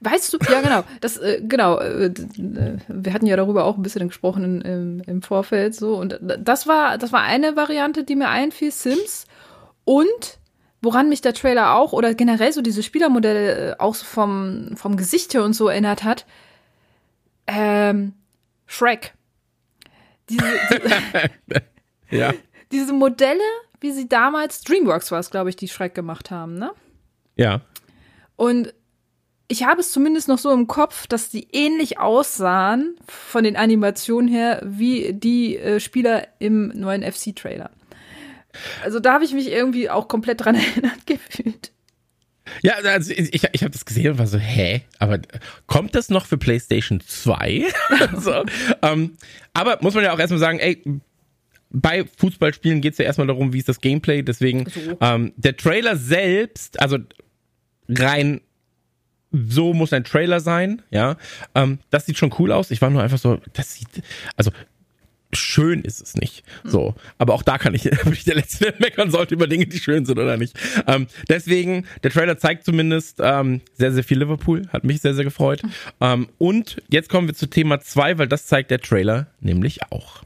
Weißt 0.00 0.32
du, 0.32 0.38
ja 0.50 0.60
genau, 0.60 0.84
das 1.00 1.16
äh, 1.18 1.40
genau, 1.46 1.78
äh, 1.78 2.12
wir 2.88 3.12
hatten 3.12 3.26
ja 3.26 3.36
darüber 3.36 3.64
auch 3.64 3.76
ein 3.76 3.82
bisschen 3.82 4.08
gesprochen 4.08 4.60
im, 4.62 5.02
im 5.06 5.22
Vorfeld 5.22 5.74
so 5.74 5.96
und 5.96 6.18
das 6.20 6.66
war 6.66 6.98
das 6.98 7.12
war 7.12 7.22
eine 7.22 7.54
Variante, 7.54 8.02
die 8.02 8.16
mir 8.16 8.28
einfiel, 8.28 8.72
Sims 8.72 9.26
und 9.84 10.38
woran 10.82 11.08
mich 11.08 11.20
der 11.20 11.34
Trailer 11.34 11.74
auch 11.74 11.92
oder 11.92 12.14
generell 12.14 12.52
so 12.52 12.62
diese 12.62 12.82
Spielermodelle 12.82 13.72
äh, 13.72 13.74
auch 13.78 13.94
so 13.94 14.04
vom 14.04 14.72
vom 14.76 14.96
Gesicht 14.96 15.34
her 15.34 15.44
und 15.44 15.52
so 15.52 15.68
erinnert 15.68 16.02
hat, 16.02 16.26
ähm, 17.46 18.14
Shrek. 18.66 19.14
Diese, 20.28 20.44
die, 22.10 22.16
ja. 22.16 22.34
diese 22.72 22.92
Modelle, 22.92 23.40
wie 23.80 23.92
sie 23.92 24.08
damals, 24.08 24.62
Dreamworks 24.62 25.12
war 25.12 25.20
es, 25.20 25.30
glaube 25.30 25.50
ich, 25.50 25.56
die 25.56 25.68
Shrek 25.68 25.94
gemacht 25.94 26.30
haben, 26.30 26.58
ne? 26.58 26.72
Ja. 27.36 27.60
Und 28.34 28.74
ich 29.48 29.64
habe 29.64 29.80
es 29.80 29.92
zumindest 29.92 30.28
noch 30.28 30.38
so 30.38 30.50
im 30.50 30.66
Kopf, 30.66 31.06
dass 31.06 31.30
die 31.30 31.48
ähnlich 31.52 31.98
aussahen 31.98 32.96
von 33.06 33.44
den 33.44 33.56
Animationen 33.56 34.28
her 34.28 34.60
wie 34.64 35.12
die 35.12 35.56
äh, 35.56 35.78
Spieler 35.78 36.26
im 36.40 36.68
neuen 36.68 37.02
FC-Trailer. 37.02 37.70
Also 38.82 39.00
da 39.00 39.12
habe 39.12 39.24
ich 39.24 39.34
mich 39.34 39.50
irgendwie 39.50 39.90
auch 39.90 40.08
komplett 40.08 40.44
dran 40.44 40.54
erinnert 40.74 41.06
gefühlt. 41.06 41.72
Ja, 42.62 42.74
also 42.74 43.12
ich, 43.12 43.44
ich 43.52 43.62
habe 43.62 43.70
das 43.70 43.84
gesehen 43.84 44.12
und 44.12 44.18
war 44.18 44.26
so, 44.26 44.38
hä? 44.38 44.82
Aber 44.98 45.20
kommt 45.66 45.94
das 45.94 46.10
noch 46.10 46.26
für 46.26 46.38
PlayStation 46.38 47.00
2? 47.00 47.64
so, 48.18 48.44
ähm, 48.82 49.16
aber 49.52 49.78
muss 49.80 49.94
man 49.94 50.04
ja 50.04 50.12
auch 50.12 50.18
erstmal 50.18 50.40
sagen, 50.40 50.58
ey, 50.58 50.82
bei 51.70 52.04
Fußballspielen 52.18 52.80
geht 52.80 52.92
es 52.92 52.98
ja 52.98 53.04
erstmal 53.04 53.26
darum, 53.26 53.52
wie 53.52 53.58
ist 53.58 53.68
das 53.68 53.80
Gameplay. 53.80 54.22
Deswegen, 54.22 54.68
so. 54.68 54.96
ähm, 55.00 55.32
der 55.36 55.56
Trailer 55.56 55.96
selbst, 55.96 56.80
also 56.80 56.98
rein 57.88 58.40
so 59.32 59.74
muss 59.74 59.92
ein 59.92 60.04
Trailer 60.04 60.40
sein, 60.40 60.82
ja. 60.90 61.16
Ähm, 61.54 61.78
das 61.90 62.06
sieht 62.06 62.16
schon 62.16 62.34
cool 62.38 62.52
aus. 62.52 62.70
Ich 62.70 62.80
war 62.80 62.90
nur 62.90 63.02
einfach 63.02 63.18
so, 63.18 63.38
das 63.52 63.74
sieht, 63.74 64.02
also 64.36 64.50
schön 65.32 65.82
ist 65.82 66.00
es 66.00 66.14
nicht. 66.14 66.44
Hm. 66.62 66.70
So, 66.70 66.94
aber 67.18 67.34
auch 67.34 67.42
da 67.42 67.58
kann 67.58 67.74
ich, 67.74 67.82
bin 68.04 68.12
ich 68.12 68.24
der 68.24 68.36
Letzte, 68.36 68.72
der 68.72 68.74
meckern 68.78 69.10
sollte 69.10 69.34
über 69.34 69.46
Dinge, 69.46 69.66
die 69.66 69.78
schön 69.78 70.04
sind 70.04 70.18
oder 70.18 70.36
nicht. 70.36 70.58
Ähm, 70.86 71.06
deswegen, 71.28 71.86
der 72.02 72.10
Trailer 72.10 72.38
zeigt 72.38 72.64
zumindest 72.64 73.18
ähm, 73.22 73.60
sehr, 73.74 73.92
sehr 73.92 74.04
viel 74.04 74.18
Liverpool, 74.18 74.68
hat 74.72 74.84
mich 74.84 75.00
sehr, 75.00 75.14
sehr 75.14 75.24
gefreut. 75.24 75.62
Hm. 75.62 75.70
Ähm, 76.00 76.28
und 76.38 76.82
jetzt 76.88 77.08
kommen 77.08 77.28
wir 77.28 77.34
zu 77.34 77.46
Thema 77.46 77.80
zwei, 77.80 78.18
weil 78.18 78.28
das 78.28 78.46
zeigt 78.46 78.70
der 78.70 78.80
Trailer 78.80 79.28
nämlich 79.40 79.80
auch. 79.90 80.25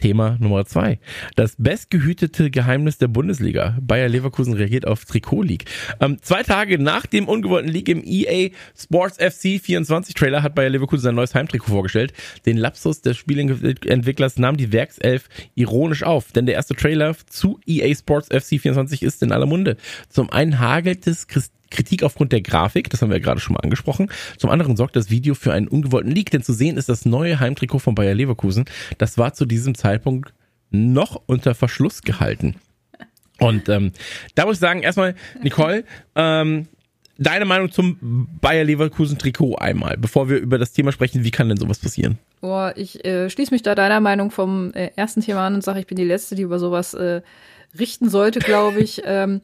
Thema 0.00 0.36
Nummer 0.40 0.64
zwei. 0.64 0.98
Das 1.36 1.54
bestgehütete 1.58 2.50
Geheimnis 2.50 2.98
der 2.98 3.08
Bundesliga. 3.08 3.78
Bayer 3.80 4.08
Leverkusen 4.08 4.54
reagiert 4.54 4.86
auf 4.86 5.04
Trikot 5.04 5.42
League. 5.42 5.66
Ähm, 6.00 6.18
zwei 6.22 6.42
Tage 6.42 6.78
nach 6.78 7.06
dem 7.06 7.28
ungewollten 7.28 7.70
League 7.70 7.88
im 7.88 8.02
EA 8.04 8.50
Sports 8.76 9.18
FC 9.18 9.60
24 9.60 10.14
Trailer 10.14 10.42
hat 10.42 10.54
Bayer 10.54 10.70
Leverkusen 10.70 11.02
sein 11.02 11.14
neues 11.14 11.34
Heimtrikot 11.34 11.70
vorgestellt. 11.72 12.12
Den 12.46 12.56
Lapsus 12.56 13.02
des 13.02 13.16
Spielentwicklers 13.16 14.38
nahm 14.38 14.56
die 14.56 14.72
Werkself 14.72 15.28
ironisch 15.54 16.02
auf, 16.02 16.32
denn 16.32 16.46
der 16.46 16.56
erste 16.56 16.74
Trailer 16.74 17.14
zu 17.28 17.60
EA 17.66 17.94
Sports 17.94 18.28
FC 18.28 18.60
24 18.60 19.02
ist 19.02 19.22
in 19.22 19.32
aller 19.32 19.46
Munde. 19.46 19.76
Zum 20.08 20.30
einen 20.30 20.58
hagelt 20.58 21.06
es 21.06 21.28
Christ 21.28 21.52
Kritik 21.70 22.02
aufgrund 22.02 22.32
der 22.32 22.40
Grafik, 22.40 22.90
das 22.90 23.00
haben 23.00 23.10
wir 23.10 23.16
ja 23.16 23.22
gerade 23.22 23.40
schon 23.40 23.54
mal 23.54 23.60
angesprochen. 23.60 24.10
Zum 24.36 24.50
anderen 24.50 24.76
sorgt 24.76 24.96
das 24.96 25.10
Video 25.10 25.34
für 25.34 25.52
einen 25.52 25.68
ungewollten 25.68 26.10
Leak, 26.10 26.30
denn 26.30 26.42
zu 26.42 26.52
sehen 26.52 26.76
ist 26.76 26.88
das 26.88 27.04
neue 27.04 27.40
Heimtrikot 27.40 27.78
von 27.78 27.94
Bayer 27.94 28.14
Leverkusen. 28.14 28.64
Das 28.98 29.18
war 29.18 29.34
zu 29.34 29.46
diesem 29.46 29.74
Zeitpunkt 29.74 30.34
noch 30.70 31.20
unter 31.26 31.54
Verschluss 31.54 32.02
gehalten. 32.02 32.56
Und 33.38 33.68
ähm, 33.68 33.92
da 34.34 34.44
muss 34.44 34.56
ich 34.56 34.60
sagen, 34.60 34.82
erstmal, 34.82 35.14
Nicole, 35.42 35.84
ähm, 36.14 36.68
deine 37.20 37.44
Meinung 37.44 37.70
zum 37.70 38.28
Bayer 38.40 38.64
Leverkusen 38.64 39.18
Trikot 39.18 39.56
einmal, 39.56 39.96
bevor 39.96 40.28
wir 40.28 40.38
über 40.38 40.58
das 40.58 40.72
Thema 40.72 40.92
sprechen, 40.92 41.24
wie 41.24 41.30
kann 41.30 41.48
denn 41.48 41.58
sowas 41.58 41.78
passieren? 41.78 42.18
Boah, 42.40 42.72
ich 42.76 43.04
äh, 43.04 43.30
schließe 43.30 43.52
mich 43.52 43.62
da 43.62 43.74
deiner 43.74 44.00
Meinung 44.00 44.30
vom 44.30 44.72
äh, 44.72 44.90
ersten 44.96 45.20
Thema 45.20 45.46
an 45.46 45.54
und 45.54 45.64
sage, 45.64 45.80
ich 45.80 45.86
bin 45.86 45.96
die 45.96 46.04
Letzte, 46.04 46.34
die 46.34 46.42
über 46.42 46.58
sowas 46.58 46.94
äh, 46.94 47.22
richten 47.78 48.10
sollte, 48.10 48.40
glaube 48.40 48.80
ich. 48.80 49.02
ähm, 49.04 49.40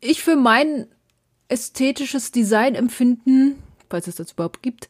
ich 0.00 0.22
für 0.22 0.36
meinen 0.36 0.86
ästhetisches 1.54 2.32
Designempfinden, 2.32 3.62
falls 3.88 4.08
es 4.08 4.16
das 4.16 4.32
überhaupt 4.32 4.62
gibt, 4.62 4.88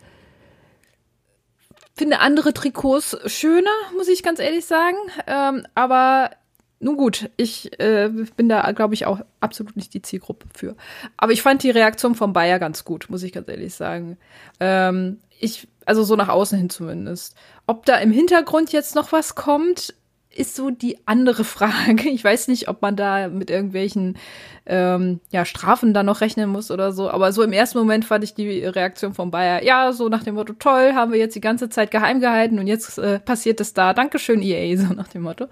finde 1.94 2.20
andere 2.20 2.54
Trikots 2.54 3.16
schöner, 3.26 3.70
muss 3.96 4.08
ich 4.08 4.22
ganz 4.22 4.40
ehrlich 4.40 4.64
sagen. 4.64 4.96
Ähm, 5.26 5.66
aber 5.74 6.30
nun 6.80 6.96
gut, 6.96 7.30
ich 7.36 7.78
äh, 7.78 8.10
bin 8.36 8.48
da, 8.48 8.72
glaube 8.72 8.94
ich, 8.94 9.06
auch 9.06 9.20
absolut 9.40 9.76
nicht 9.76 9.94
die 9.94 10.02
Zielgruppe 10.02 10.46
für. 10.54 10.74
Aber 11.16 11.32
ich 11.32 11.42
fand 11.42 11.62
die 11.62 11.70
Reaktion 11.70 12.14
von 12.14 12.32
Bayer 12.32 12.58
ganz 12.58 12.84
gut, 12.84 13.10
muss 13.10 13.22
ich 13.22 13.32
ganz 13.32 13.48
ehrlich 13.48 13.74
sagen. 13.74 14.16
Ähm, 14.58 15.18
ich, 15.38 15.68
also 15.84 16.02
so 16.02 16.16
nach 16.16 16.28
außen 16.28 16.58
hin 16.58 16.70
zumindest. 16.70 17.36
Ob 17.66 17.84
da 17.86 17.96
im 17.98 18.10
Hintergrund 18.10 18.72
jetzt 18.72 18.94
noch 18.94 19.12
was 19.12 19.34
kommt, 19.34 19.94
ist 20.34 20.56
so 20.56 20.70
die 20.70 20.98
andere 21.06 21.44
Frage. 21.44 22.08
Ich 22.08 22.24
weiß 22.24 22.48
nicht, 22.48 22.68
ob 22.68 22.82
man 22.82 22.96
da 22.96 23.28
mit 23.28 23.50
irgendwelchen 23.50 24.16
ähm, 24.66 25.20
ja, 25.30 25.44
Strafen 25.44 25.94
dann 25.94 26.06
noch 26.06 26.20
rechnen 26.20 26.50
muss 26.50 26.70
oder 26.70 26.92
so. 26.92 27.10
Aber 27.10 27.32
so 27.32 27.42
im 27.42 27.52
ersten 27.52 27.78
Moment 27.78 28.04
fand 28.04 28.24
ich 28.24 28.34
die 28.34 28.64
Reaktion 28.64 29.14
von 29.14 29.30
Bayer, 29.30 29.62
ja, 29.62 29.92
so 29.92 30.08
nach 30.08 30.22
dem 30.22 30.34
Motto, 30.36 30.54
toll, 30.54 30.92
haben 30.94 31.12
wir 31.12 31.18
jetzt 31.18 31.34
die 31.34 31.40
ganze 31.40 31.68
Zeit 31.68 31.90
geheim 31.90 32.20
gehalten 32.20 32.58
und 32.58 32.66
jetzt 32.66 32.98
äh, 32.98 33.18
passiert 33.18 33.60
es 33.60 33.74
da. 33.74 33.92
Dankeschön, 33.94 34.42
EA, 34.42 34.76
so 34.80 34.92
nach 34.92 35.08
dem 35.08 35.22
Motto. 35.22 35.46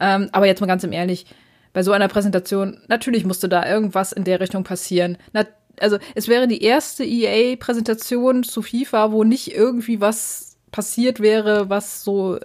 Ähm, 0.00 0.28
aber 0.32 0.46
jetzt 0.46 0.60
mal 0.60 0.66
ganz 0.66 0.84
im 0.84 0.92
Ehrlich, 0.92 1.26
bei 1.72 1.82
so 1.82 1.92
einer 1.92 2.08
Präsentation, 2.08 2.80
natürlich 2.88 3.24
musste 3.24 3.48
da 3.48 3.68
irgendwas 3.68 4.12
in 4.12 4.24
der 4.24 4.40
Richtung 4.40 4.64
passieren. 4.64 5.18
Na, 5.32 5.44
also 5.80 5.98
es 6.14 6.28
wäre 6.28 6.48
die 6.48 6.62
erste 6.62 7.04
EA-Präsentation 7.04 8.42
zu 8.42 8.62
FIFA, 8.62 9.12
wo 9.12 9.24
nicht 9.24 9.54
irgendwie 9.54 10.00
was 10.00 10.56
passiert 10.72 11.20
wäre, 11.20 11.70
was 11.70 12.04
so 12.04 12.38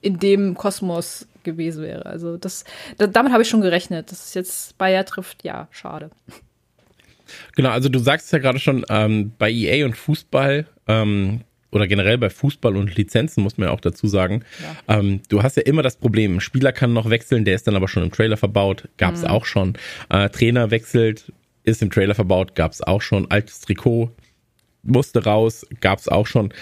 in 0.00 0.18
dem 0.18 0.54
Kosmos 0.54 1.26
gewesen 1.42 1.82
wäre. 1.82 2.06
Also 2.06 2.36
das, 2.36 2.64
da, 2.98 3.06
damit 3.06 3.32
habe 3.32 3.42
ich 3.42 3.48
schon 3.48 3.60
gerechnet. 3.60 4.10
Dass 4.10 4.26
es 4.26 4.34
jetzt 4.34 4.78
Bayer 4.78 5.04
trifft, 5.04 5.44
ja, 5.44 5.68
schade. 5.70 6.10
Genau, 7.54 7.70
also 7.70 7.88
du 7.88 7.98
sagst 7.98 8.26
es 8.26 8.32
ja 8.32 8.38
gerade 8.38 8.58
schon, 8.58 8.84
ähm, 8.88 9.32
bei 9.38 9.50
EA 9.50 9.86
und 9.86 9.96
Fußball 9.96 10.66
ähm, 10.88 11.40
oder 11.70 11.86
generell 11.86 12.18
bei 12.18 12.30
Fußball 12.30 12.76
und 12.76 12.96
Lizenzen 12.96 13.42
muss 13.42 13.56
man 13.56 13.68
ja 13.68 13.74
auch 13.74 13.80
dazu 13.80 14.08
sagen, 14.08 14.44
ja. 14.88 14.98
ähm, 14.98 15.20
du 15.28 15.42
hast 15.42 15.56
ja 15.56 15.62
immer 15.62 15.82
das 15.82 15.96
Problem, 15.96 16.36
ein 16.36 16.40
Spieler 16.40 16.72
kann 16.72 16.92
noch 16.92 17.08
wechseln, 17.08 17.44
der 17.44 17.54
ist 17.54 17.66
dann 17.66 17.76
aber 17.76 17.86
schon 17.86 18.02
im 18.02 18.10
Trailer 18.10 18.36
verbaut, 18.36 18.88
gab 18.96 19.14
es 19.14 19.22
mhm. 19.22 19.28
auch 19.28 19.44
schon. 19.44 19.74
Äh, 20.08 20.28
Trainer 20.30 20.70
wechselt, 20.70 21.32
ist 21.62 21.82
im 21.82 21.90
Trailer 21.90 22.14
verbaut, 22.14 22.54
gab 22.56 22.72
es 22.72 22.82
auch 22.82 23.02
schon. 23.02 23.30
Altes 23.30 23.60
Trikot 23.60 24.10
musste 24.82 25.24
raus, 25.24 25.66
gab 25.80 25.98
es 25.98 26.08
auch 26.08 26.26
schon. 26.26 26.52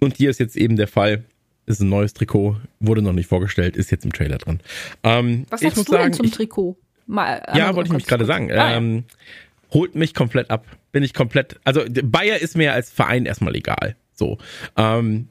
Und 0.00 0.16
hier 0.16 0.30
ist 0.30 0.40
jetzt 0.40 0.56
eben 0.56 0.76
der 0.76 0.88
Fall, 0.88 1.24
ist 1.66 1.80
ein 1.80 1.88
neues 1.88 2.14
Trikot, 2.14 2.56
wurde 2.80 3.02
noch 3.02 3.12
nicht 3.12 3.28
vorgestellt, 3.28 3.76
ist 3.76 3.90
jetzt 3.90 4.04
im 4.04 4.12
Trailer 4.12 4.38
drin. 4.38 4.60
Ähm, 5.02 5.46
Was 5.50 5.60
sagst 5.60 5.78
du 5.78 5.82
sagen, 5.82 6.04
denn 6.04 6.12
zum 6.12 6.26
ich, 6.26 6.32
Trikot? 6.32 6.76
Mal, 7.06 7.42
ja, 7.54 7.74
wollte 7.74 7.88
ich 7.88 7.94
mich 7.94 8.06
gerade 8.06 8.24
sagen. 8.24 8.50
Ah, 8.52 8.76
ähm, 8.76 9.04
holt 9.72 9.94
mich 9.94 10.14
komplett 10.14 10.50
ab. 10.50 10.66
Bin 10.92 11.02
ich 11.02 11.12
komplett, 11.12 11.58
also 11.64 11.82
Bayer 11.88 12.38
ist 12.38 12.56
mir 12.56 12.72
als 12.72 12.90
Verein 12.90 13.26
erstmal 13.26 13.54
egal. 13.56 13.96
So. 14.14 14.38
Ähm, 14.76 15.28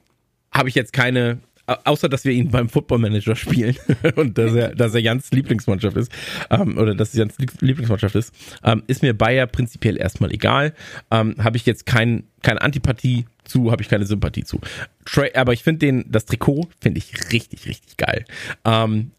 Habe 0.51 0.69
ich 0.69 0.75
jetzt 0.75 0.93
keine, 0.93 1.39
außer 1.65 2.09
dass 2.09 2.25
wir 2.25 2.33
ihn 2.33 2.51
beim 2.51 2.69
Football 2.69 2.99
Manager 2.99 3.35
spielen 3.35 3.77
und 4.15 4.37
dass 4.37 4.53
er, 4.53 4.75
dass 4.75 4.93
er 4.93 5.01
Jans 5.01 5.31
Lieblingsmannschaft 5.31 5.95
ist, 5.95 6.11
ähm, 6.49 6.77
oder 6.77 6.95
dass 6.95 7.13
Jans 7.13 7.35
Lieblingsmannschaft 7.37 8.15
ist, 8.15 8.33
ähm, 8.63 8.83
ist 8.87 9.01
mir 9.01 9.17
Bayer 9.17 9.47
prinzipiell 9.47 9.97
erstmal 9.97 10.31
egal. 10.31 10.73
Ähm, 11.11 11.35
habe 11.39 11.57
ich 11.57 11.65
jetzt 11.65 11.85
kein, 11.85 12.23
keine 12.41 12.61
Antipathie 12.61 13.25
zu, 13.45 13.71
habe 13.71 13.81
ich 13.81 13.89
keine 13.89 14.05
Sympathie 14.05 14.43
zu. 14.43 14.59
Tra 15.05 15.25
aber 15.35 15.53
ich 15.53 15.63
finde 15.63 15.79
den, 15.79 16.05
das 16.11 16.25
Trikot 16.25 16.67
finde 16.81 16.97
ich 16.97 17.31
richtig, 17.31 17.67
richtig 17.67 17.97
geil. 17.97 18.25
Ähm, 18.65 19.11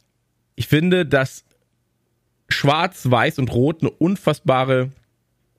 ich 0.56 0.68
finde, 0.68 1.06
dass 1.06 1.44
Schwarz, 2.48 3.10
Weiß 3.10 3.38
und 3.38 3.52
Rot 3.52 3.80
eine 3.80 3.90
unfassbare 3.90 4.90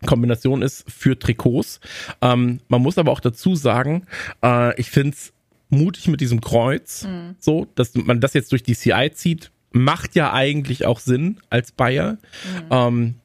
Kombination 0.06 0.62
ist 0.62 0.90
für 0.90 1.18
Trikots. 1.18 1.80
Ähm, 2.22 2.60
man 2.68 2.82
muss 2.82 2.98
aber 2.98 3.12
auch 3.12 3.20
dazu 3.20 3.56
sagen, 3.56 4.06
äh, 4.44 4.80
ich 4.80 4.92
finde 4.92 5.16
es 5.16 5.34
mutig 5.70 6.08
mit 6.08 6.22
diesem 6.22 6.42
Kreuz, 6.42 7.04
mhm. 7.04 7.36
so, 7.40 7.68
dass 7.76 7.94
man 7.96 8.22
das 8.22 8.34
jetzt 8.34 8.52
durch 8.52 8.64
die 8.64 8.76
CI 8.76 9.12
zieht, 9.14 9.52
macht 9.72 10.16
ja 10.16 10.32
eigentlich 10.32 10.86
auch 10.86 11.00
Sinn 11.00 11.40
als 11.50 11.72
Bayer. 11.72 12.14
Mhm. 12.14 12.68
Ähm, 12.70 13.16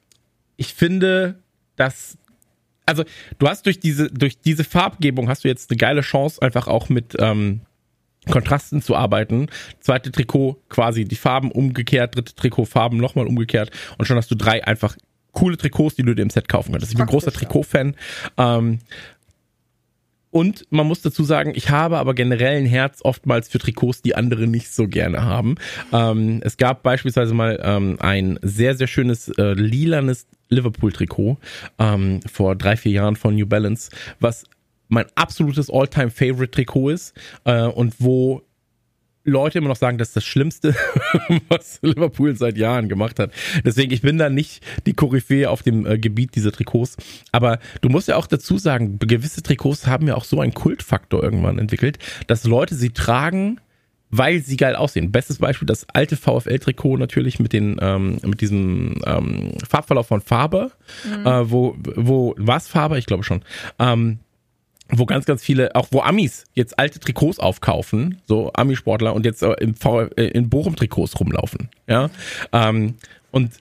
ich 0.57 0.73
finde, 0.73 1.39
dass 1.75 2.17
also 2.85 3.03
du 3.39 3.47
hast 3.47 3.65
durch 3.65 3.79
diese 3.79 4.09
durch 4.11 4.39
diese 4.39 4.63
Farbgebung 4.63 5.29
hast 5.29 5.43
du 5.43 5.47
jetzt 5.47 5.69
eine 5.71 5.77
geile 5.77 6.01
Chance 6.01 6.41
einfach 6.41 6.67
auch 6.67 6.89
mit 6.89 7.15
ähm, 7.19 7.61
Kontrasten 8.29 8.81
zu 8.81 8.95
arbeiten. 8.95 9.47
Zweite 9.79 10.11
Trikot 10.11 10.61
quasi 10.69 11.05
die 11.05 11.15
Farben 11.15 11.51
umgekehrt, 11.51 12.15
dritte 12.15 12.35
Trikot 12.35 12.65
Farben 12.65 12.97
nochmal 12.97 13.27
umgekehrt 13.27 13.71
und 13.97 14.05
schon 14.05 14.17
hast 14.17 14.29
du 14.29 14.35
drei 14.35 14.65
einfach 14.65 14.97
coole 15.31 15.57
Trikots, 15.57 15.95
die 15.95 16.03
du 16.03 16.13
dir 16.13 16.21
im 16.21 16.29
Set 16.29 16.49
kaufen 16.49 16.71
könntest. 16.71 16.91
Ich 16.91 16.97
bin 16.97 17.07
großer 17.07 17.31
Trikot-Fan. 17.31 17.95
Ähm, 18.37 18.79
und 20.31 20.65
man 20.69 20.87
muss 20.87 21.01
dazu 21.01 21.23
sagen, 21.23 21.51
ich 21.55 21.69
habe 21.69 21.97
aber 21.97 22.15
generell 22.15 22.57
ein 22.57 22.65
Herz 22.65 22.99
oftmals 23.03 23.49
für 23.49 23.59
Trikots, 23.59 24.01
die 24.01 24.15
andere 24.15 24.47
nicht 24.47 24.73
so 24.73 24.87
gerne 24.87 25.23
haben. 25.23 25.55
Ähm, 25.91 26.39
es 26.43 26.57
gab 26.57 26.83
beispielsweise 26.83 27.33
mal 27.33 27.59
ähm, 27.61 27.97
ein 27.99 28.39
sehr, 28.41 28.75
sehr 28.75 28.87
schönes 28.87 29.29
äh, 29.29 29.53
lilanes 29.53 30.27
Liverpool-Trikot 30.49 31.37
ähm, 31.79 32.21
vor 32.31 32.55
drei, 32.55 32.77
vier 32.77 32.93
Jahren 32.93 33.15
von 33.15 33.35
New 33.35 33.45
Balance, 33.45 33.89
was 34.19 34.45
mein 34.87 35.05
absolutes 35.15 35.69
All-Time-Favorite-Trikot 35.69 36.89
ist 36.89 37.13
äh, 37.45 37.63
und 37.63 37.95
wo 37.99 38.41
Leute 39.31 39.57
immer 39.57 39.69
noch 39.69 39.75
sagen, 39.75 39.97
das 39.97 40.09
ist 40.09 40.17
das 40.17 40.25
Schlimmste, 40.25 40.75
was 41.49 41.79
Liverpool 41.81 42.35
seit 42.35 42.57
Jahren 42.57 42.89
gemacht 42.89 43.19
hat. 43.19 43.31
Deswegen, 43.65 43.91
ich 43.91 44.01
bin 44.01 44.17
da 44.17 44.29
nicht 44.29 44.63
die 44.85 44.93
Koryphäe 44.93 45.49
auf 45.49 45.63
dem 45.63 45.85
äh, 45.85 45.97
Gebiet 45.97 46.35
dieser 46.35 46.51
Trikots. 46.51 46.97
Aber 47.31 47.59
du 47.81 47.89
musst 47.89 48.07
ja 48.07 48.17
auch 48.17 48.27
dazu 48.27 48.57
sagen, 48.57 48.99
gewisse 48.99 49.41
Trikots 49.41 49.87
haben 49.87 50.07
ja 50.07 50.15
auch 50.15 50.25
so 50.25 50.39
einen 50.39 50.53
Kultfaktor 50.53 51.23
irgendwann 51.23 51.57
entwickelt, 51.57 51.97
dass 52.27 52.43
Leute 52.43 52.75
sie 52.75 52.91
tragen, 52.91 53.59
weil 54.11 54.41
sie 54.41 54.57
geil 54.57 54.75
aussehen. 54.75 55.11
Bestes 55.11 55.39
Beispiel 55.39 55.65
das 55.65 55.87
alte 55.93 56.17
VfL-Trikot 56.17 56.97
natürlich 56.97 57.39
mit 57.39 57.53
den 57.53 57.77
ähm, 57.81 58.19
mit 58.23 58.41
diesem 58.41 59.01
ähm, 59.05 59.53
Farbverlauf 59.67 60.07
von 60.07 60.21
Farbe, 60.21 60.71
mhm. 61.05 61.25
äh, 61.25 61.49
wo 61.49 61.75
wo 61.95 62.35
was 62.37 62.67
Farbe? 62.67 62.99
Ich 62.99 63.05
glaube 63.05 63.23
schon. 63.23 63.41
Ähm, 63.79 64.19
wo 64.91 65.05
ganz, 65.05 65.25
ganz 65.25 65.43
viele, 65.43 65.75
auch 65.75 65.87
wo 65.91 66.01
Amis 66.01 66.45
jetzt 66.53 66.77
alte 66.77 66.99
Trikots 66.99 67.39
aufkaufen, 67.39 68.21
so 68.25 68.51
Amisportler 68.53 69.13
und 69.13 69.25
jetzt 69.25 69.41
äh, 69.43 69.53
im 69.59 69.75
äh, 70.15 70.27
in 70.27 70.49
Bochum-Trikots 70.49 71.19
rumlaufen, 71.19 71.69
ja. 71.87 72.09
Ähm, 72.51 72.95
und 73.31 73.51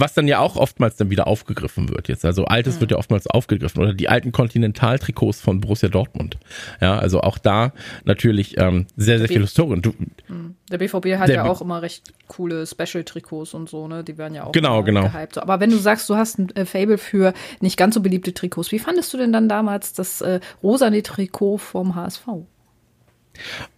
was 0.00 0.14
dann 0.14 0.26
ja 0.28 0.38
auch 0.38 0.56
oftmals 0.56 0.96
dann 0.96 1.10
wieder 1.10 1.26
aufgegriffen 1.26 1.88
wird 1.88 2.08
jetzt. 2.08 2.24
Also 2.24 2.44
altes 2.44 2.76
mhm. 2.76 2.80
wird 2.80 2.90
ja 2.92 2.96
oftmals 2.96 3.26
aufgegriffen 3.26 3.82
oder 3.82 3.94
die 3.94 4.08
alten 4.08 4.32
Kontinentaltrikots 4.32 5.40
von 5.40 5.60
Borussia 5.60 5.88
Dortmund. 5.88 6.38
Ja, 6.80 6.98
also 6.98 7.20
auch 7.20 7.38
da 7.38 7.72
natürlich 8.04 8.58
ähm, 8.58 8.86
sehr, 8.96 9.18
sehr 9.18 9.28
viel 9.28 9.42
Historie. 9.42 9.80
Du, 9.80 9.94
mhm. 10.28 10.56
der 10.70 10.78
BVB 10.78 11.18
hat 11.18 11.28
ja 11.28 11.44
auch 11.44 11.60
immer 11.60 11.82
recht 11.82 12.12
coole 12.28 12.66
Special-Trikots 12.66 13.54
und 13.54 13.68
so, 13.68 13.88
ne? 13.88 14.04
Die 14.04 14.16
werden 14.18 14.34
ja 14.34 14.44
auch 14.44 14.52
genau, 14.52 14.82
genau. 14.82 15.02
gehypt. 15.02 15.34
So, 15.34 15.42
aber 15.42 15.60
wenn 15.60 15.70
du 15.70 15.76
sagst, 15.76 16.08
du 16.08 16.16
hast 16.16 16.38
ein 16.38 16.54
äh, 16.56 16.64
Fable 16.64 16.98
für 16.98 17.32
nicht 17.60 17.76
ganz 17.76 17.94
so 17.94 18.00
beliebte 18.00 18.32
Trikots, 18.32 18.72
wie 18.72 18.78
fandest 18.78 19.12
du 19.12 19.18
denn 19.18 19.32
dann 19.32 19.48
damals 19.48 19.92
das 19.92 20.20
äh, 20.20 20.40
rosane 20.62 21.02
Trikot 21.02 21.58
vom 21.58 21.94
HSV? 21.94 22.26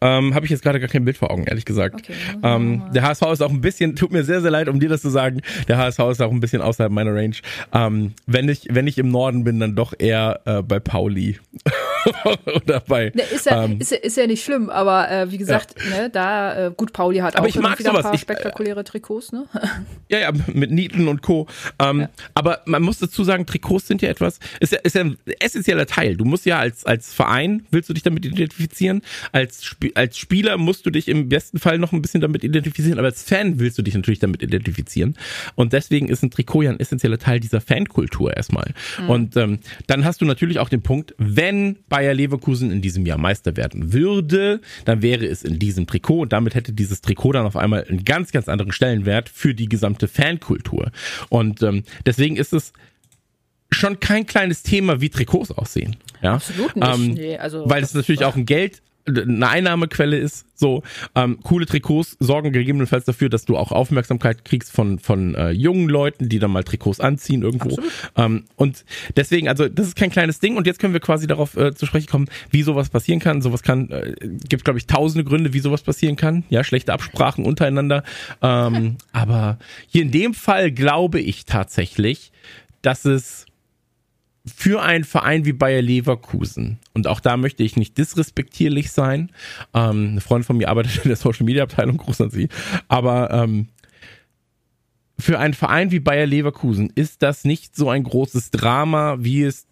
Ähm, 0.01 0.35
Habe 0.35 0.47
ich 0.47 0.51
jetzt 0.51 0.63
gerade 0.63 0.81
gar 0.81 0.89
kein 0.89 1.05
Bild 1.05 1.17
vor 1.17 1.31
Augen, 1.31 1.45
ehrlich 1.45 1.65
gesagt. 1.65 1.97
Okay, 1.97 2.15
ähm, 2.43 2.83
der 2.95 3.03
HSV 3.03 3.23
ist 3.33 3.43
auch 3.43 3.51
ein 3.51 3.61
bisschen, 3.61 3.97
tut 3.97 4.13
mir 4.13 4.25
sehr, 4.25 4.41
sehr 4.41 4.51
leid, 4.51 4.69
um 4.69 4.81
dir 4.81 4.89
das 4.89 5.03
zu 5.03 5.11
sagen, 5.11 5.41
der 5.69 5.79
HSV 5.79 6.01
ist 6.11 6.23
auch 6.23 6.31
ein 6.31 6.41
bisschen 6.41 6.63
außerhalb 6.63 6.93
meiner 6.93 7.15
Range. 7.15 7.37
Ähm, 7.73 8.13
wenn, 8.27 8.49
ich, 8.49 8.69
wenn 8.71 8.87
ich 8.87 8.99
im 8.99 9.11
Norden 9.11 9.45
bin, 9.45 9.61
dann 9.61 9.75
doch 9.77 9.95
eher 9.99 10.41
äh, 10.45 10.63
bei 10.63 10.81
Pauli. 10.81 11.39
Oder 12.55 12.81
bei, 12.81 13.13
ne, 13.15 13.23
ist, 13.23 13.47
ja, 13.47 13.65
ähm, 13.65 13.79
ist, 13.79 13.93
ja, 13.93 13.99
ist 13.99 14.17
ja 14.17 14.27
nicht 14.27 14.45
schlimm, 14.45 14.71
aber 14.71 15.11
äh, 15.11 15.31
wie 15.31 15.39
gesagt, 15.39 15.75
ja. 15.91 16.03
ne, 16.03 16.11
da, 16.11 16.67
äh, 16.67 16.71
gut, 16.77 16.93
Pauli 16.93 17.19
hat 17.19 17.37
aber 17.37 17.45
auch 17.45 17.49
ich 17.49 17.57
mag 17.57 17.79
wieder 17.79 17.91
sowas. 17.91 18.05
ein 18.05 18.11
paar 18.11 18.19
spektakuläre 18.19 18.81
ich, 18.81 18.87
Trikots, 18.87 19.33
ne? 19.33 19.47
ja, 20.09 20.19
ja, 20.19 20.33
mit 20.53 20.71
Nieten 20.71 21.09
und 21.09 21.23
Co. 21.23 21.47
Ähm, 21.79 22.01
ja. 22.01 22.11
Aber 22.35 22.61
man 22.65 22.83
muss 22.83 22.99
dazu 22.99 23.25
sagen, 23.25 23.47
Trikots 23.47 23.87
sind 23.87 24.03
ja 24.03 24.09
etwas, 24.09 24.39
ist 24.61 24.73
ja, 24.73 24.79
ist 24.81 24.95
ja 24.95 25.03
ein 25.03 25.19
essentieller 25.41 25.87
Teil. 25.87 26.17
Du 26.17 26.25
musst 26.25 26.45
ja 26.47 26.59
als, 26.59 26.85
als 26.85 27.13
Verein, 27.13 27.67
willst 27.71 27.89
du 27.89 27.95
dich 27.95 28.03
damit 28.03 28.25
identifizieren, 28.25 29.03
als 29.31 29.52
als, 29.53 29.77
als 29.95 30.19
Spieler 30.19 30.57
musst 30.57 30.87
du 30.87 30.91
dich 30.91 31.09
im 31.09 31.29
besten 31.29 31.59
Fall 31.59 31.79
noch 31.79 31.93
ein 31.93 32.03
bisschen 32.03 32.21
damit 32.21 32.45
identifizieren, 32.45 32.99
aber 32.99 33.09
als 33.09 33.23
Fan 33.23 33.59
willst 33.59 33.79
du 33.79 33.83
dich 33.83 33.95
natürlich 33.95 34.19
damit 34.19 34.43
identifizieren. 34.43 35.17
Und 35.55 35.73
deswegen 35.73 36.09
ist 36.09 36.23
ein 36.23 36.31
Trikot 36.31 36.63
ja 36.63 36.71
ein 36.71 36.81
essentieller 36.81 37.19
Teil 37.19 37.41
dieser 37.41 37.61
Fankultur 37.61 38.37
erstmal. 38.37 38.73
Mhm. 39.01 39.11
Und 39.11 39.37
ähm, 39.37 39.59
dann 39.87 40.05
hast 40.05 40.21
du 40.21 40.25
natürlich 40.25 40.59
auch 40.59 40.69
den 40.69 40.83
Punkt, 40.83 41.15
wenn 41.19 41.77
Bayer 41.89 42.15
Leverkusen 42.15 42.71
in 42.71 42.81
diesem 42.81 43.07
Jahr 43.07 43.19
Meister 43.19 43.57
werden 43.57 43.93
würde, 43.93 44.61
dann 44.85 45.03
wäre 45.03 45.27
es 45.27 45.43
in 45.43 45.59
diesem 45.59 45.87
Trikot 45.87 46.23
und 46.23 46.33
damit 46.33 46.55
hätte 46.55 46.73
dieses 46.73 47.01
Trikot 47.01 47.33
dann 47.33 47.47
auf 47.47 47.57
einmal 47.57 47.85
einen 47.85 48.05
ganz, 48.05 48.33
ganz 48.33 48.49
anderen 48.49 48.73
Stellenwert 48.73 49.29
für 49.29 49.55
die 49.55 49.69
gesamte 49.69 50.09
Fankultur. 50.09 50.91
Und 51.29 51.63
ähm, 51.63 51.85
deswegen 52.07 52.37
ist 52.37 52.53
es 52.53 52.73
schon 53.71 54.01
kein 54.01 54.27
kleines 54.27 54.63
Thema, 54.63 55.01
wie 55.01 55.09
Trikots 55.09 55.51
aussehen. 55.51 55.97
Ja? 56.23 56.35
Absolut 56.35 56.77
nicht. 56.77 56.89
Ähm, 56.89 57.11
nee, 57.15 57.37
also, 57.37 57.69
weil 57.69 57.83
es 57.83 57.95
natürlich 57.95 58.25
auch 58.25 58.37
ein 58.37 58.47
Geld 58.47 58.83
eine 59.07 59.49
Einnahmequelle 59.49 60.17
ist. 60.17 60.47
So 60.55 60.83
ähm, 61.15 61.41
coole 61.43 61.67
Trikots 61.67 62.17
sorgen 62.21 62.53
gegebenenfalls 62.53 63.05
dafür, 63.05 63.29
dass 63.29 63.45
du 63.45 63.57
auch 63.57 63.73
Aufmerksamkeit 63.73 64.45
kriegst 64.45 64.71
von 64.73 64.99
von 64.99 65.35
äh, 65.35 65.51
jungen 65.51 65.89
Leuten, 65.89 66.29
die 66.29 66.39
dann 66.39 66.53
mal 66.53 66.63
Trikots 66.63 67.01
anziehen 67.01 67.43
irgendwo. 67.43 67.79
Ähm, 68.17 68.45
und 68.57 68.85
deswegen, 69.17 69.49
also 69.49 69.69
das 69.69 69.89
ist 69.89 69.97
kein 69.97 70.11
kleines 70.11 70.39
Ding. 70.39 70.57
Und 70.57 70.67
jetzt 70.67 70.79
können 70.79 70.93
wir 70.93 71.01
quasi 71.01 71.27
darauf 71.27 71.57
äh, 71.57 71.75
zu 71.75 71.87
sprechen 71.87 72.09
kommen, 72.09 72.29
wie 72.51 72.63
sowas 72.63 72.91
passieren 72.91 73.21
kann. 73.21 73.43
Sowas 73.43 73.63
kann 73.63 73.91
äh, 73.91 74.15
gibt, 74.49 74.65
glaube 74.65 74.79
ich, 74.79 74.87
tausende 74.87 75.25
Gründe, 75.25 75.53
wie 75.53 75.61
sowas 75.61 75.83
passieren 75.83 76.17
kann. 76.17 76.45
Ja, 76.49 76.63
schlechte 76.63 76.93
Absprachen 76.93 77.45
untereinander. 77.45 78.05
Ähm, 78.41 78.97
aber 79.13 79.59
hier 79.89 80.03
in 80.03 80.11
dem 80.13 80.35
Fall 80.35 80.71
glaube 80.71 81.21
ich 81.21 81.45
tatsächlich, 81.45 82.31
dass 82.83 83.05
es 83.05 83.47
für 84.45 84.83
einen 84.83 85.05
Verein 85.05 85.45
wie 85.45 85.53
Bayer 85.53 85.83
Leverkusen, 85.83 86.79
und 86.95 87.07
auch 87.07 87.21
da 87.21 87.37
möchte 87.37 87.63
ich 87.63 87.77
nicht 87.77 87.97
disrespektierlich 87.97 88.91
sein, 88.91 89.31
ähm, 89.73 90.11
eine 90.13 90.21
Freundin 90.21 90.47
von 90.47 90.57
mir 90.57 90.69
arbeitet 90.69 91.05
in 91.05 91.09
der 91.09 91.17
Social 91.17 91.47
Media 91.47 91.63
Abteilung, 91.63 91.97
groß 91.99 92.23
an 92.23 92.31
sie, 92.31 92.49
aber 92.89 93.31
ähm, 93.31 93.69
für 95.19 95.39
einen 95.39 95.55
Verein 95.55 95.93
wie 95.93 96.01
Bayer 96.01 96.27
Leverkusen 96.27 96.91
ist 96.95 97.23
das 97.23 97.45
nicht 97.45 97.77
so 97.77 97.89
ein 97.89 98.03
großes 98.03 98.51
Drama, 98.51 99.19
wie 99.21 99.45
es 99.45 99.69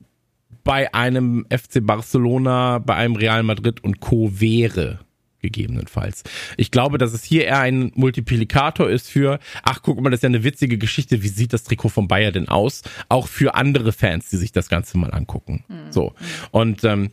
bei 0.63 0.93
einem 0.95 1.47
FC 1.51 1.85
Barcelona, 1.85 2.79
bei 2.79 2.95
einem 2.95 3.17
Real 3.17 3.43
Madrid 3.43 3.83
und 3.83 4.01
Co. 4.01 4.41
wäre 4.41 5.01
gegebenenfalls. 5.41 6.23
Ich 6.57 6.71
glaube, 6.71 6.99
dass 6.99 7.13
es 7.13 7.25
hier 7.25 7.45
eher 7.45 7.61
ein 7.61 7.93
Multiplikator 7.95 8.89
ist 8.89 9.11
für, 9.11 9.39
ach 9.63 9.81
guck 9.83 10.01
mal, 10.01 10.11
das 10.11 10.19
ist 10.19 10.23
ja 10.23 10.29
eine 10.29 10.45
witzige 10.45 10.79
Geschichte, 10.79 11.23
wie 11.23 11.29
sieht 11.29 11.53
das 11.53 11.65
Trikot 11.65 11.89
von 11.89 12.09
Bayer 12.09 12.33
denn 12.33 12.49
aus? 12.49 12.83
Auch 13.09 13.29
für 13.29 13.55
andere 13.55 13.93
Fans, 13.93 14.29
die 14.29 14.37
sich 14.37 14.53
das 14.53 14.69
Ganze 14.69 14.99
mal 14.99 15.13
angucken. 15.13 15.65
Mhm. 15.69 15.93
So. 15.93 16.15
Und 16.51 16.85
ähm, 16.85 17.11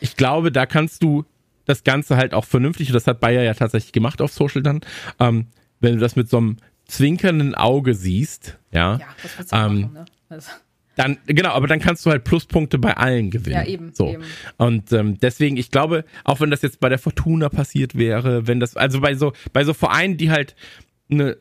ich 0.00 0.16
glaube, 0.16 0.52
da 0.52 0.66
kannst 0.66 1.02
du 1.02 1.24
das 1.64 1.84
Ganze 1.84 2.16
halt 2.16 2.34
auch 2.34 2.44
vernünftig, 2.44 2.88
und 2.88 2.94
das 2.94 3.06
hat 3.06 3.20
Bayer 3.20 3.42
ja 3.42 3.54
tatsächlich 3.54 3.92
gemacht 3.92 4.22
auf 4.22 4.32
Social 4.32 4.62
dann, 4.62 4.80
ähm, 5.20 5.46
wenn 5.80 5.94
du 5.94 6.00
das 6.00 6.16
mit 6.16 6.28
so 6.28 6.38
einem 6.38 6.56
zwinkernden 6.86 7.54
Auge 7.54 7.94
siehst, 7.94 8.58
ja, 8.72 8.96
ja 8.96 9.06
das 9.36 9.52
ähm, 9.52 9.80
machen, 9.80 9.92
ne? 9.92 10.04
also. 10.30 10.50
Dann, 10.98 11.16
genau, 11.26 11.50
aber 11.50 11.68
dann 11.68 11.78
kannst 11.78 12.04
du 12.04 12.10
halt 12.10 12.24
Pluspunkte 12.24 12.76
bei 12.76 12.96
allen 12.96 13.30
gewinnen. 13.30 13.54
Ja, 13.54 13.64
eben. 13.64 13.92
So. 13.94 14.08
eben. 14.08 14.24
Und 14.56 14.92
ähm, 14.92 15.18
deswegen, 15.20 15.56
ich 15.56 15.70
glaube, 15.70 16.04
auch 16.24 16.40
wenn 16.40 16.50
das 16.50 16.60
jetzt 16.62 16.80
bei 16.80 16.88
der 16.88 16.98
Fortuna 16.98 17.48
passiert 17.48 17.96
wäre, 17.96 18.48
wenn 18.48 18.58
das, 18.58 18.76
also 18.76 19.00
bei 19.00 19.14
so, 19.14 19.32
bei 19.52 19.62
so 19.62 19.74
Vereinen, 19.74 20.16
die 20.16 20.30
halt 20.30 20.56
eine 21.08 21.38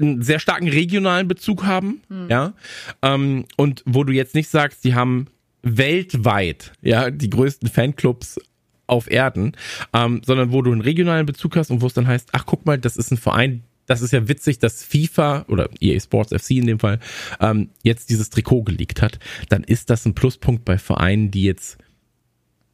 einen 0.00 0.20
sehr 0.20 0.40
starken 0.40 0.66
regionalen 0.66 1.28
Bezug 1.28 1.64
haben, 1.64 2.00
ja, 2.28 2.54
ähm, 3.02 3.44
und 3.56 3.84
wo 3.86 4.02
du 4.02 4.12
jetzt 4.12 4.34
nicht 4.34 4.48
sagst, 4.48 4.82
die 4.82 4.96
haben 4.96 5.28
weltweit, 5.62 6.72
ja, 6.82 7.12
die 7.12 7.30
größten 7.30 7.68
Fanclubs 7.68 8.40
auf 8.88 9.08
Erden, 9.08 9.52
ähm, 9.92 10.22
sondern 10.24 10.50
wo 10.50 10.62
du 10.62 10.72
einen 10.72 10.80
regionalen 10.80 11.24
Bezug 11.24 11.54
hast 11.54 11.70
und 11.70 11.82
wo 11.82 11.86
es 11.86 11.94
dann 11.94 12.08
heißt, 12.08 12.30
ach 12.32 12.46
guck 12.46 12.66
mal, 12.66 12.78
das 12.78 12.96
ist 12.96 13.12
ein 13.12 13.16
Verein, 13.16 13.62
das 13.90 14.02
ist 14.02 14.12
ja 14.12 14.28
witzig, 14.28 14.60
dass 14.60 14.84
FIFA 14.84 15.46
oder 15.48 15.68
EA 15.80 15.98
Sports 15.98 16.32
FC 16.32 16.52
in 16.52 16.66
dem 16.66 16.78
Fall 16.78 17.00
ähm, 17.40 17.70
jetzt 17.82 18.08
dieses 18.10 18.30
Trikot 18.30 18.62
geleakt 18.62 19.02
hat, 19.02 19.18
dann 19.48 19.64
ist 19.64 19.90
das 19.90 20.06
ein 20.06 20.14
Pluspunkt 20.14 20.64
bei 20.64 20.78
Vereinen, 20.78 21.30
die 21.30 21.42
jetzt 21.42 21.76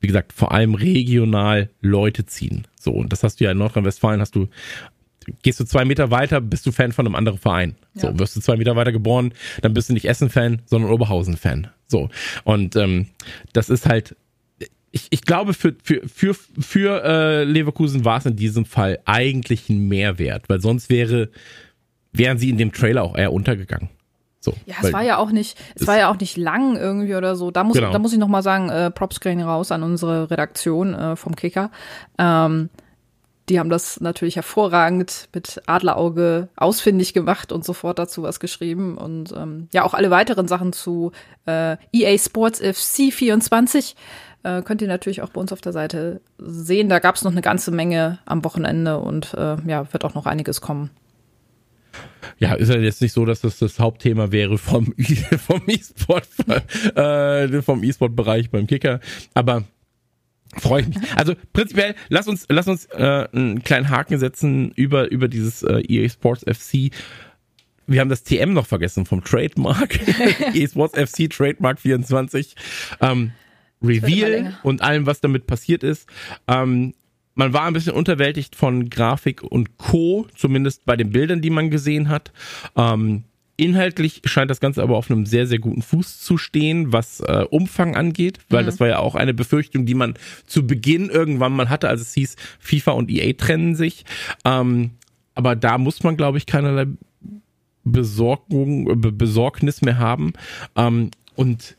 wie 0.00 0.08
gesagt, 0.08 0.34
vor 0.34 0.52
allem 0.52 0.74
regional 0.74 1.70
Leute 1.80 2.26
ziehen. 2.26 2.68
So, 2.78 2.92
und 2.92 3.12
das 3.12 3.22
hast 3.22 3.40
du 3.40 3.44
ja 3.44 3.50
in 3.52 3.58
Nordrhein-Westfalen, 3.58 4.20
hast 4.20 4.36
du, 4.36 4.46
gehst 5.42 5.58
du 5.58 5.64
zwei 5.64 5.86
Meter 5.86 6.10
weiter, 6.10 6.42
bist 6.42 6.66
du 6.66 6.70
Fan 6.70 6.92
von 6.92 7.06
einem 7.06 7.14
anderen 7.14 7.38
Verein. 7.38 7.76
So, 7.94 8.08
Ja. 8.08 8.18
wirst 8.18 8.36
du 8.36 8.40
zwei 8.40 8.56
Meter 8.56 8.76
weiter 8.76 8.92
geboren, 8.92 9.32
dann 9.62 9.72
bist 9.72 9.88
du 9.88 9.94
nicht 9.94 10.04
Essen-Fan, 10.04 10.60
sondern 10.66 10.90
Oberhausen-Fan. 10.92 11.68
So. 11.88 12.10
Und 12.44 12.76
ähm, 12.76 13.06
das 13.54 13.70
ist 13.70 13.86
halt, 13.86 14.16
ich, 14.96 15.08
ich 15.10 15.22
glaube, 15.22 15.52
für, 15.52 15.74
für, 15.82 16.00
für, 16.08 16.34
für 16.34 17.04
äh, 17.04 17.44
Leverkusen 17.44 18.06
war 18.06 18.16
es 18.16 18.24
in 18.24 18.34
diesem 18.34 18.64
Fall 18.64 18.98
eigentlich 19.04 19.68
ein 19.68 19.88
Mehrwert, 19.88 20.48
weil 20.48 20.62
sonst 20.62 20.88
wäre, 20.88 21.28
wären 22.12 22.38
sie 22.38 22.48
in 22.48 22.56
dem 22.56 22.72
Trailer 22.72 23.02
auch 23.02 23.14
eher 23.14 23.30
untergegangen. 23.34 23.90
So, 24.40 24.54
Ja, 24.64 24.76
es 24.80 24.92
war 24.94 25.02
ja 25.02 25.18
auch 25.18 25.32
nicht, 25.32 25.58
es 25.74 25.86
war 25.86 25.98
ja 25.98 26.10
auch 26.10 26.18
nicht 26.18 26.38
lang 26.38 26.76
irgendwie 26.76 27.14
oder 27.14 27.36
so. 27.36 27.50
Da 27.50 27.62
muss, 27.62 27.76
Genau. 27.76 27.92
da 27.92 27.98
muss 27.98 28.14
ich 28.14 28.18
noch 28.18 28.28
mal 28.28 28.42
sagen, 28.42 28.70
äh, 28.70 28.90
Props 28.90 29.20
gehen 29.20 29.42
raus 29.42 29.70
an 29.70 29.82
unsere 29.82 30.30
Redaktion 30.30 30.94
äh, 30.94 31.16
vom 31.16 31.36
Kicker. 31.36 31.70
Ähm, 32.16 32.70
die 33.50 33.60
haben 33.60 33.68
das 33.68 34.00
natürlich 34.00 34.36
hervorragend 34.36 35.28
mit 35.34 35.60
Adlerauge 35.66 36.48
ausfindig 36.56 37.12
gemacht 37.12 37.52
und 37.52 37.64
sofort 37.66 37.98
dazu 37.98 38.22
was 38.22 38.40
geschrieben. 38.40 38.96
Und 38.96 39.32
ähm, 39.36 39.68
ja, 39.74 39.84
auch 39.84 39.92
alle 39.94 40.10
weiteren 40.10 40.48
Sachen 40.48 40.72
zu 40.72 41.12
äh, 41.46 41.76
EA 41.92 42.16
Sports 42.18 42.60
FC 42.60 43.12
24 43.12 43.94
äh, 44.46 44.62
könnt 44.62 44.80
ihr 44.80 44.88
natürlich 44.88 45.22
auch 45.22 45.30
bei 45.30 45.40
uns 45.40 45.52
auf 45.52 45.60
der 45.60 45.72
Seite 45.72 46.20
sehen. 46.38 46.88
Da 46.88 47.00
gab 47.00 47.16
es 47.16 47.24
noch 47.24 47.32
eine 47.32 47.42
ganze 47.42 47.72
Menge 47.72 48.18
am 48.26 48.44
Wochenende 48.44 48.98
und 48.98 49.34
äh, 49.34 49.56
ja, 49.66 49.92
wird 49.92 50.04
auch 50.04 50.14
noch 50.14 50.26
einiges 50.26 50.60
kommen. 50.60 50.90
Ja, 52.38 52.54
ist 52.54 52.68
ja 52.68 52.76
jetzt 52.76 53.02
nicht 53.02 53.12
so, 53.12 53.24
dass 53.24 53.40
das 53.40 53.58
das 53.58 53.80
Hauptthema 53.80 54.30
wäre 54.30 54.58
vom, 54.58 54.94
vom 55.46 55.62
E-Sport, 55.66 56.28
äh, 56.94 57.62
vom 57.62 57.82
E-Sport-Bereich 57.82 58.50
beim 58.50 58.66
Kicker. 58.66 59.00
Aber 59.34 59.64
freue 60.56 60.82
ich 60.82 60.88
mich. 60.88 60.98
Also 61.16 61.34
prinzipiell, 61.52 61.94
lass 62.08 62.28
uns, 62.28 62.46
lass 62.48 62.68
uns 62.68 62.86
äh, 62.86 63.26
einen 63.32 63.64
kleinen 63.64 63.88
Haken 63.88 64.18
setzen 64.18 64.70
über, 64.72 65.10
über 65.10 65.28
dieses 65.28 65.62
äh, 65.62 65.80
EA 65.88 66.08
Sports 66.08 66.44
FC. 66.44 66.92
Wir 67.88 68.00
haben 68.00 68.10
das 68.10 68.22
TM 68.22 68.52
noch 68.52 68.66
vergessen 68.66 69.06
vom 69.06 69.24
Trademark. 69.24 69.98
EA 70.54 70.68
Sports 70.68 70.96
FC 70.96 71.30
Trademark 71.30 71.80
24. 71.80 72.54
Ähm, 73.00 73.32
Reveal 73.82 74.58
und 74.62 74.82
allem, 74.82 75.06
was 75.06 75.20
damit 75.20 75.46
passiert 75.46 75.82
ist. 75.82 76.08
Ähm, 76.48 76.94
man 77.34 77.52
war 77.52 77.64
ein 77.64 77.74
bisschen 77.74 77.92
unterwältigt 77.92 78.56
von 78.56 78.88
Grafik 78.88 79.42
und 79.42 79.76
Co., 79.76 80.26
zumindest 80.34 80.86
bei 80.86 80.96
den 80.96 81.10
Bildern, 81.10 81.42
die 81.42 81.50
man 81.50 81.70
gesehen 81.70 82.08
hat. 82.08 82.32
Ähm, 82.76 83.24
inhaltlich 83.58 84.22
scheint 84.24 84.50
das 84.50 84.60
Ganze 84.60 84.82
aber 84.82 84.96
auf 84.96 85.10
einem 85.10 85.26
sehr, 85.26 85.46
sehr 85.46 85.58
guten 85.58 85.82
Fuß 85.82 86.20
zu 86.20 86.38
stehen, 86.38 86.92
was 86.92 87.20
äh, 87.20 87.44
Umfang 87.50 87.94
angeht, 87.94 88.38
weil 88.48 88.64
das 88.64 88.80
war 88.80 88.88
ja 88.88 88.98
auch 88.98 89.14
eine 89.14 89.34
Befürchtung, 89.34 89.84
die 89.86 89.94
man 89.94 90.14
zu 90.46 90.66
Beginn 90.66 91.10
irgendwann 91.10 91.52
mal 91.52 91.68
hatte, 91.68 91.88
als 91.88 92.00
es 92.00 92.14
hieß, 92.14 92.36
FIFA 92.58 92.92
und 92.92 93.10
EA 93.10 93.32
trennen 93.34 93.74
sich. 93.74 94.04
Ähm, 94.44 94.92
aber 95.34 95.56
da 95.56 95.76
muss 95.76 96.02
man, 96.02 96.16
glaube 96.16 96.38
ich, 96.38 96.46
keinerlei 96.46 96.86
Besorgung, 97.84 99.00
Be- 99.00 99.12
Besorgnis 99.12 99.82
mehr 99.82 99.98
haben. 99.98 100.32
Ähm, 100.74 101.10
und 101.34 101.76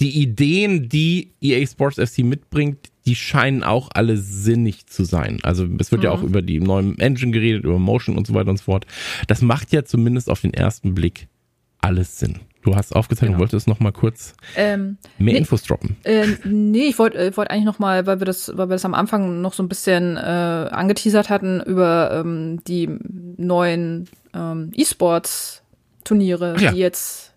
die 0.00 0.20
Ideen, 0.22 0.88
die 0.88 1.32
EA 1.40 1.66
Sports 1.66 1.96
FC 1.98 2.18
mitbringt, 2.24 2.90
die 3.06 3.14
scheinen 3.14 3.62
auch 3.62 3.90
alle 3.92 4.16
sinnig 4.16 4.86
zu 4.86 5.04
sein. 5.04 5.38
Also 5.42 5.66
es 5.78 5.92
wird 5.92 6.04
ja 6.04 6.10
auch 6.10 6.22
über 6.22 6.40
die 6.42 6.58
neuen 6.60 6.98
Engine 6.98 7.32
geredet, 7.32 7.64
über 7.64 7.78
Motion 7.78 8.16
und 8.16 8.26
so 8.26 8.34
weiter 8.34 8.50
und 8.50 8.56
so 8.56 8.64
fort. 8.64 8.86
Das 9.26 9.42
macht 9.42 9.72
ja 9.72 9.84
zumindest 9.84 10.30
auf 10.30 10.40
den 10.40 10.54
ersten 10.54 10.94
Blick 10.94 11.28
alles 11.80 12.18
Sinn. 12.18 12.40
Du 12.62 12.74
hast 12.74 12.96
aufgezeichnet, 12.96 13.32
Genau. 13.32 13.40
wolltest 13.40 13.68
noch 13.68 13.78
mal 13.78 13.92
kurz 13.92 14.32
Ähm, 14.56 14.96
mehr 15.18 15.34
Nee. 15.34 15.38
Infos 15.40 15.64
droppen. 15.64 15.96
Äh, 16.04 16.28
nee, 16.44 16.86
ich 16.86 16.98
wollte 16.98 17.36
wollt 17.36 17.50
eigentlich 17.50 17.66
noch 17.66 17.78
mal, 17.78 18.06
weil 18.06 18.20
wir 18.22 18.24
das, 18.24 18.48
weil 18.56 18.70
wir 18.70 18.74
das 18.74 18.86
am 18.86 18.94
Anfang 18.94 19.42
noch 19.42 19.52
so 19.52 19.62
ein 19.62 19.68
bisschen 19.68 20.16
äh, 20.16 20.20
angeteasert 20.20 21.28
hatten 21.28 21.60
über 21.60 22.10
ähm, 22.24 22.60
die 22.66 22.88
neuen 23.36 24.08
ähm, 24.32 24.70
E-Sports-Turniere, 24.74 26.56
ja. 26.58 26.72
die 26.72 26.78
jetzt 26.78 27.33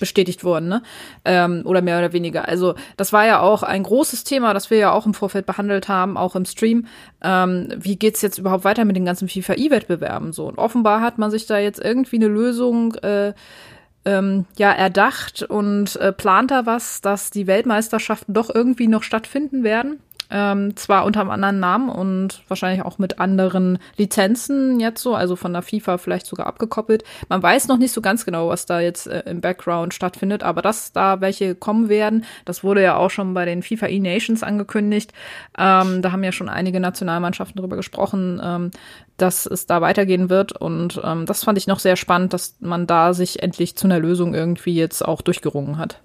bestätigt 0.00 0.44
wurden, 0.44 0.68
ne? 0.68 0.82
Ähm, 1.24 1.62
oder 1.64 1.82
mehr 1.82 1.98
oder 1.98 2.12
weniger. 2.12 2.48
Also 2.48 2.74
das 2.96 3.12
war 3.12 3.26
ja 3.26 3.40
auch 3.40 3.62
ein 3.62 3.82
großes 3.82 4.24
Thema, 4.24 4.54
das 4.54 4.70
wir 4.70 4.78
ja 4.78 4.92
auch 4.92 5.06
im 5.06 5.14
Vorfeld 5.14 5.46
behandelt 5.46 5.88
haben, 5.88 6.16
auch 6.16 6.36
im 6.36 6.44
Stream. 6.44 6.86
Ähm, 7.22 7.68
wie 7.76 7.96
geht's 7.96 8.22
jetzt 8.22 8.38
überhaupt 8.38 8.64
weiter 8.64 8.84
mit 8.84 8.96
den 8.96 9.04
ganzen 9.04 9.28
FIFA-E-Wettbewerben 9.28 10.32
so? 10.32 10.46
Und 10.46 10.58
offenbar 10.58 11.00
hat 11.00 11.18
man 11.18 11.30
sich 11.30 11.46
da 11.46 11.58
jetzt 11.58 11.80
irgendwie 11.82 12.16
eine 12.16 12.28
Lösung 12.28 12.94
äh, 12.96 13.32
ähm, 14.04 14.46
ja 14.56 14.70
erdacht 14.72 15.42
und 15.42 15.96
äh, 15.96 16.12
plant 16.12 16.50
da 16.50 16.66
was, 16.66 17.00
dass 17.00 17.30
die 17.30 17.46
Weltmeisterschaften 17.46 18.34
doch 18.34 18.54
irgendwie 18.54 18.88
noch 18.88 19.02
stattfinden 19.02 19.64
werden. 19.64 20.00
Ähm, 20.36 20.76
zwar 20.76 21.04
unter 21.04 21.20
einem 21.20 21.30
anderen 21.30 21.60
Namen 21.60 21.88
und 21.88 22.42
wahrscheinlich 22.48 22.84
auch 22.84 22.98
mit 22.98 23.20
anderen 23.20 23.78
Lizenzen 23.96 24.80
jetzt 24.80 25.00
so, 25.00 25.14
also 25.14 25.36
von 25.36 25.52
der 25.52 25.62
FIFA 25.62 25.96
vielleicht 25.96 26.26
sogar 26.26 26.48
abgekoppelt. 26.48 27.04
Man 27.28 27.40
weiß 27.40 27.68
noch 27.68 27.78
nicht 27.78 27.92
so 27.92 28.00
ganz 28.00 28.24
genau, 28.24 28.48
was 28.48 28.66
da 28.66 28.80
jetzt 28.80 29.06
äh, 29.06 29.22
im 29.26 29.40
Background 29.40 29.94
stattfindet, 29.94 30.42
aber 30.42 30.60
dass 30.60 30.90
da 30.90 31.20
welche 31.20 31.54
kommen 31.54 31.88
werden, 31.88 32.24
das 32.44 32.64
wurde 32.64 32.82
ja 32.82 32.96
auch 32.96 33.10
schon 33.10 33.32
bei 33.32 33.44
den 33.44 33.62
FIFA 33.62 33.86
E-Nations 33.86 34.42
angekündigt. 34.42 35.12
Ähm, 35.56 36.02
da 36.02 36.10
haben 36.10 36.24
ja 36.24 36.32
schon 36.32 36.48
einige 36.48 36.80
Nationalmannschaften 36.80 37.60
drüber 37.60 37.76
gesprochen, 37.76 38.40
ähm, 38.42 38.70
dass 39.16 39.46
es 39.46 39.66
da 39.66 39.80
weitergehen 39.80 40.30
wird. 40.30 40.50
Und 40.50 41.00
ähm, 41.04 41.26
das 41.26 41.44
fand 41.44 41.58
ich 41.58 41.68
noch 41.68 41.78
sehr 41.78 41.94
spannend, 41.94 42.32
dass 42.32 42.56
man 42.58 42.88
da 42.88 43.14
sich 43.14 43.40
endlich 43.40 43.76
zu 43.76 43.86
einer 43.86 44.00
Lösung 44.00 44.34
irgendwie 44.34 44.74
jetzt 44.74 45.04
auch 45.04 45.22
durchgerungen 45.22 45.78
hat. 45.78 46.00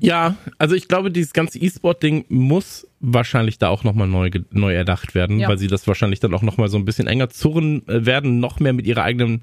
Ja, 0.00 0.36
also 0.58 0.74
ich 0.74 0.88
glaube, 0.88 1.10
dieses 1.10 1.32
ganze 1.32 1.58
E-Sport-Ding 1.58 2.24
muss 2.28 2.86
wahrscheinlich 3.00 3.58
da 3.58 3.68
auch 3.68 3.84
nochmal 3.84 4.06
neu, 4.08 4.30
neu 4.50 4.74
erdacht 4.74 5.14
werden, 5.14 5.38
Ja. 5.40 5.48
weil 5.48 5.58
sie 5.58 5.66
das 5.66 5.86
wahrscheinlich 5.86 6.20
dann 6.20 6.32
auch 6.34 6.42
nochmal 6.42 6.68
so 6.68 6.76
ein 6.78 6.84
bisschen 6.84 7.06
enger 7.08 7.30
zurren 7.30 7.86
äh, 7.88 8.06
werden, 8.06 8.40
noch 8.40 8.60
mehr 8.60 8.72
mit 8.72 8.86
ihrer 8.86 9.02
eigenen. 9.02 9.42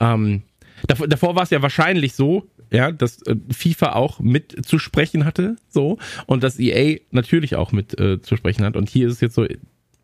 Ähm, 0.00 0.42
davor, 0.86 1.08
davor 1.08 1.36
war 1.36 1.42
es 1.42 1.50
ja 1.50 1.62
wahrscheinlich 1.62 2.14
so, 2.14 2.46
ja, 2.70 2.92
dass 2.92 3.22
äh, 3.22 3.36
FIFA 3.50 3.92
auch 3.94 4.20
mit 4.20 4.66
zu 4.66 4.78
sprechen 4.78 5.24
hatte, 5.24 5.56
so, 5.68 5.98
und 6.26 6.42
dass 6.42 6.58
EA 6.58 6.98
natürlich 7.10 7.56
auch 7.56 7.72
mit 7.72 7.98
äh, 7.98 8.20
zu 8.20 8.36
sprechen 8.36 8.64
hat. 8.64 8.76
Und 8.76 8.90
hier 8.90 9.08
ist 9.08 9.14
es 9.14 9.20
jetzt 9.20 9.34
so, 9.34 9.46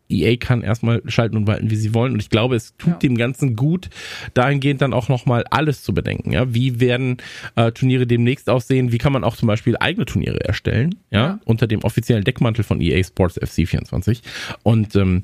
EA 0.09 0.35
kann 0.37 0.61
erstmal 0.61 1.01
schalten 1.07 1.35
und 1.37 1.47
walten, 1.47 1.69
wie 1.71 1.75
sie 1.75 1.93
wollen. 1.93 2.13
Und 2.13 2.19
ich 2.21 2.29
glaube, 2.29 2.55
es 2.55 2.75
tut 2.77 2.93
Ja. 2.93 2.97
dem 2.99 3.17
Ganzen 3.17 3.55
gut, 3.55 3.89
dahingehend 4.33 4.81
dann 4.81 4.93
auch 4.93 5.09
nochmal 5.09 5.45
alles 5.49 5.83
zu 5.83 5.93
bedenken. 5.93 6.31
Ja, 6.31 6.53
wie 6.53 6.79
werden 6.79 7.17
äh, 7.55 7.71
Turniere 7.71 8.05
demnächst 8.05 8.49
aussehen? 8.49 8.91
Wie 8.91 8.97
kann 8.99 9.13
man 9.13 9.23
auch 9.23 9.35
zum 9.35 9.47
Beispiel 9.47 9.75
eigene 9.79 10.05
Turniere 10.05 10.39
erstellen? 10.43 10.95
Ja, 11.11 11.19
Ja. 11.25 11.39
unter 11.45 11.65
dem 11.67 11.83
offiziellen 11.83 12.23
Deckmantel 12.23 12.63
von 12.63 12.81
EA 12.81 13.03
Sports 13.03 13.39
FC 13.41 13.67
24. 13.67 14.21
Und 14.63 14.95
ähm, 14.95 15.23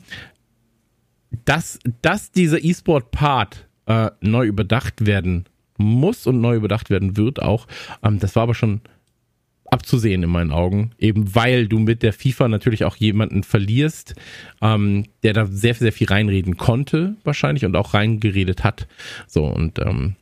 dass, 1.46 1.80
dass 2.02 2.32
dieser 2.32 2.64
E-Sport-Part 2.64 3.68
äh, 3.86 4.10
neu 4.22 4.46
überdacht 4.46 5.06
werden 5.06 5.46
muss 5.78 6.28
und 6.28 6.42
neu 6.42 6.56
überdacht 6.56 6.90
werden 6.90 7.18
wird 7.18 7.42
auch, 7.42 7.68
ähm, 8.04 8.20
das 8.20 8.36
war 8.36 8.44
aber 8.44 8.56
schon 8.56 8.82
abzusehen 9.72 10.22
in 10.22 10.30
meinen 10.30 10.52
Augen, 10.52 10.92
eben 11.00 11.34
weil 11.34 11.68
du 11.68 11.80
mit 11.80 12.04
der 12.04 12.14
FIFA 12.14 12.50
natürlich 12.50 12.84
auch 12.84 12.98
jemanden 12.98 13.44
verlierst, 13.44 14.16
ähm, 14.62 15.06
der 15.24 15.34
da 15.34 15.46
sehr, 15.46 15.74
sehr 15.74 15.94
viel 15.94 16.08
reinreden 16.08 16.58
konnte 16.58 17.16
wahrscheinlich 17.24 17.66
und 17.66 17.76
auch 17.76 17.94
reingeredet 17.94 18.64
hat. 18.64 18.88
So 19.28 19.46
und 19.46 19.80
ähm, 19.80 20.16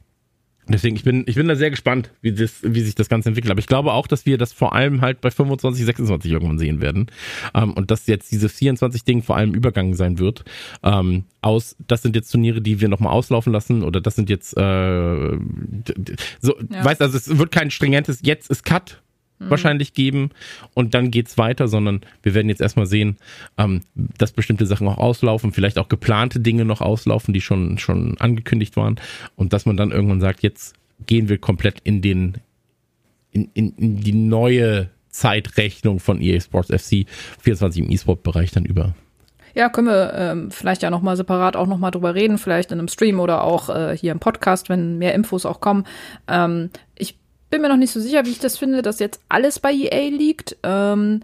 deswegen, 0.68 0.96
ich 0.96 1.04
bin, 1.04 1.24
ich 1.26 1.34
bin 1.34 1.48
da 1.48 1.56
sehr 1.56 1.72
gespannt, 1.72 2.12
wie, 2.22 2.32
das, 2.32 2.60
wie 2.62 2.82
sich 2.82 2.94
das 2.94 3.10
Ganze 3.10 3.30
entwickelt. 3.30 3.50
Aber 3.50 3.60
ich 3.60 3.66
glaube 3.66 3.92
auch, 3.94 4.06
dass 4.06 4.28
wir 4.28 4.38
das 4.38 4.54
vor 4.54 4.74
allem 4.76 5.02
halt 5.02 5.20
bei 5.20 5.32
25, 5.32 5.84
26 5.84 6.32
irgendwann 6.32 6.60
sehen 6.60 6.80
werden. 6.80 7.08
Ähm, 7.56 7.74
und 7.74 7.90
dass 7.90 8.06
jetzt 8.06 8.32
dieses 8.32 8.56
24-Ding 8.56 9.24
vor 9.24 9.36
allem 9.36 9.56
Übergang 9.56 9.96
sein 9.96 10.20
wird. 10.20 10.46
Ähm, 10.84 11.24
aus, 11.42 11.76
das 11.88 12.04
sind 12.04 12.16
jetzt 12.16 12.30
Turniere, 12.32 12.62
die 12.62 12.82
wir 12.82 12.88
nochmal 12.88 13.14
auslaufen 13.14 13.52
lassen 13.52 13.82
oder 13.82 14.00
das 14.00 14.16
sind 14.16 14.30
jetzt 14.30 14.56
äh, 14.58 15.38
so, 16.40 16.56
Ja. 16.70 16.86
weißt 16.86 17.02
also 17.02 17.18
es 17.18 17.36
wird 17.38 17.52
kein 17.52 17.72
stringentes 17.72 18.20
Jetzt 18.22 18.52
ist 18.52 18.64
Cut 18.64 19.02
wahrscheinlich 19.40 19.94
geben 19.94 20.32
und 20.74 20.94
dann 20.94 21.12
geht's 21.12 21.38
weiter, 21.38 21.68
sondern 21.68 22.02
wir 22.24 22.34
werden 22.34 22.50
jetzt 22.50 22.62
erstmal 22.62 22.86
sehen, 22.86 23.18
ähm, 23.58 23.82
dass 23.96 24.34
bestimmte 24.34 24.66
Sachen 24.66 24.88
auch 24.88 24.98
auslaufen, 24.98 25.54
vielleicht 25.54 25.78
auch 25.78 25.88
geplante 25.88 26.40
Dinge 26.40 26.66
noch 26.66 26.82
auslaufen, 26.82 27.34
die 27.34 27.42
schon, 27.42 27.78
schon 27.78 28.18
angekündigt 28.20 28.76
waren 28.76 29.00
und 29.36 29.54
dass 29.54 29.66
man 29.66 29.78
dann 29.78 29.92
irgendwann 29.92 30.22
sagt, 30.22 30.44
jetzt 30.44 30.76
gehen 31.08 31.30
wir 31.30 31.38
komplett 31.38 31.80
in 31.84 32.02
den, 32.02 32.38
in, 33.32 33.50
in, 33.54 33.74
in 33.78 33.98
die 33.98 34.14
neue 34.14 34.90
Zeitrechnung 35.10 36.00
von 36.00 36.22
EA 36.22 36.40
Sports 36.40 36.70
FC 36.70 37.06
24 37.42 37.84
im 37.84 37.92
E-Sport-Bereich 37.92 38.52
dann 38.52 38.66
über. 38.66 38.94
Ja, 39.56 39.70
können 39.70 39.88
wir 39.88 40.14
ähm, 40.14 40.52
vielleicht 40.52 40.84
ja 40.84 40.90
nochmal 40.90 41.18
separat 41.18 41.56
auch 41.56 41.66
nochmal 41.66 41.92
drüber 41.92 42.14
reden, 42.14 42.38
vielleicht 42.38 42.72
in 42.72 42.80
einem 42.80 42.88
Stream 42.88 43.20
oder 43.20 43.44
auch 43.44 43.70
äh, 43.70 43.98
hier 43.98 44.12
im 44.12 44.20
Podcast, 44.20 44.70
wenn 44.70 44.98
mehr 45.00 45.16
Infos 45.16 45.46
auch 45.46 45.60
kommen. 45.60 45.86
Ähm, 46.28 46.70
ich 46.96 47.18
bin 47.50 47.62
mir 47.62 47.70
noch 47.70 47.78
nicht 47.78 47.92
so 47.92 48.00
sicher, 48.00 48.26
wie 48.26 48.32
ich 48.32 48.40
das 48.40 48.58
finde, 48.58 48.82
dass 48.82 49.00
jetzt 49.00 49.22
alles 49.30 49.60
bei 49.60 49.74
EA 49.74 50.10
liegt. 50.10 50.58
Ähm, 50.64 51.22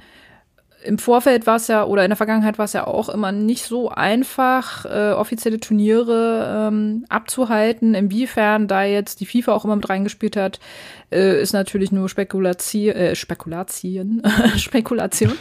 im 0.86 1.00
Vorfeld 1.00 1.48
war 1.48 1.56
es 1.56 1.68
ja, 1.68 1.84
oder 1.84 2.04
in 2.04 2.10
der 2.10 2.16
Vergangenheit 2.16 2.58
war 2.58 2.66
es 2.66 2.74
ja 2.74 2.86
auch 2.86 3.10
immer 3.10 3.32
nicht 3.32 3.64
so 3.64 3.90
einfach, 3.90 4.86
äh, 4.86 5.14
offizielle 5.14 5.60
Turniere 5.60 6.68
ähm, 6.68 7.06
abzuhalten. 7.10 7.96
Inwiefern 7.96 8.68
da 8.68 8.84
jetzt 8.84 9.20
die 9.20 9.26
FIFA 9.26 9.54
auch 9.54 9.66
immer 9.66 9.76
mit 9.76 9.90
reingespielt 9.90 10.38
hat, 10.38 10.60
äh, 11.12 11.42
ist 11.42 11.54
natürlich 11.54 11.92
nur 11.92 12.08
Spekulation, 12.08 12.96
äh, 12.96 13.16
Spekulation, 13.16 14.22
Spekulation. 14.58 15.34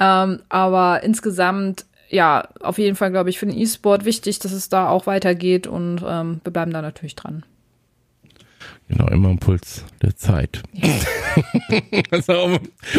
ähm, 0.00 0.42
aber 0.48 1.02
insgesamt, 1.02 1.84
ja, 2.08 2.48
auf 2.60 2.78
jeden 2.78 2.96
Fall, 2.96 3.10
glaube 3.10 3.30
ich, 3.30 3.38
für 3.38 3.46
den 3.46 3.58
E-Sport 3.58 4.04
wichtig, 4.04 4.38
dass 4.38 4.52
es 4.52 4.68
da 4.68 4.88
auch 4.88 5.06
weitergeht 5.06 5.66
und 5.66 6.04
ähm, 6.06 6.40
wir 6.44 6.52
bleiben 6.52 6.72
da 6.72 6.80
natürlich 6.80 7.16
dran. 7.16 7.44
Genau, 8.88 9.08
immer 9.08 9.30
am 9.30 9.38
Puls 9.38 9.84
der 10.02 10.16
Zeit. 10.16 10.62
Also, 12.10 12.32
um, 12.44 12.58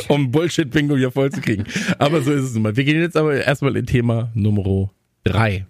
um 0.10 0.32
Bullshit-Bingo 0.32 0.96
hier 0.96 1.10
voll 1.10 1.32
zu 1.32 1.42
kriegen. 1.42 1.64
Aber 1.98 2.22
so 2.22 2.32
ist 2.32 2.44
es 2.44 2.54
nun 2.54 2.62
mal. 2.62 2.76
Wir 2.76 2.84
gehen 2.84 3.02
jetzt 3.02 3.18
aber 3.18 3.34
erstmal 3.44 3.76
in 3.76 3.88
Thema 3.88 4.30
Nummer 4.36 4.92
drei. 5.24 5.66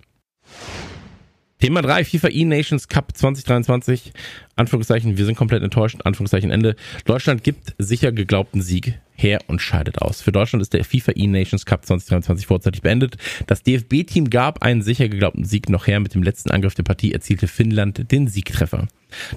Thema 1.60 1.82
3, 1.82 2.04
FIFA 2.04 2.28
E-Nations 2.28 2.88
Cup 2.88 3.16
2023. 3.16 4.12
Anführungszeichen, 4.58 5.18
wir 5.18 5.26
sind 5.26 5.36
komplett 5.36 5.64
enttäuscht. 5.64 6.02
Anführungszeichen 6.04 6.52
Ende. 6.52 6.76
Deutschland 7.06 7.44
gibt 7.44 7.74
sicher 7.78 8.12
geglaubten 8.12 8.62
Sieg 8.62 9.00
her 9.18 9.40
und 9.48 9.62
scheidet 9.62 10.02
aus. 10.02 10.22
Für 10.22 10.32
Deutschland 10.32 10.62
ist 10.62 10.74
der 10.74 10.86
FIFA 10.86 11.14
E-Nations 11.16 11.66
Cup 11.66 11.86
2023 11.86 12.48
vorzeitig 12.48 12.82
beendet. 12.82 13.18
Das 13.48 13.64
DFB-Team 13.64 14.30
gab 14.30 14.62
einen 14.62 14.82
sicher 14.82 15.10
geglaubten 15.10 15.44
Sieg 15.44 15.70
noch 15.70 15.88
her. 15.88 16.00
Mit 16.00 16.14
dem 16.14 16.24
letzten 16.24 16.52
Angriff 16.52 16.76
der 16.76 16.84
Partie 16.84 17.12
erzielte 17.12 17.48
Finnland 17.48 18.12
den 18.12 18.28
Siegtreffer. 18.28 18.88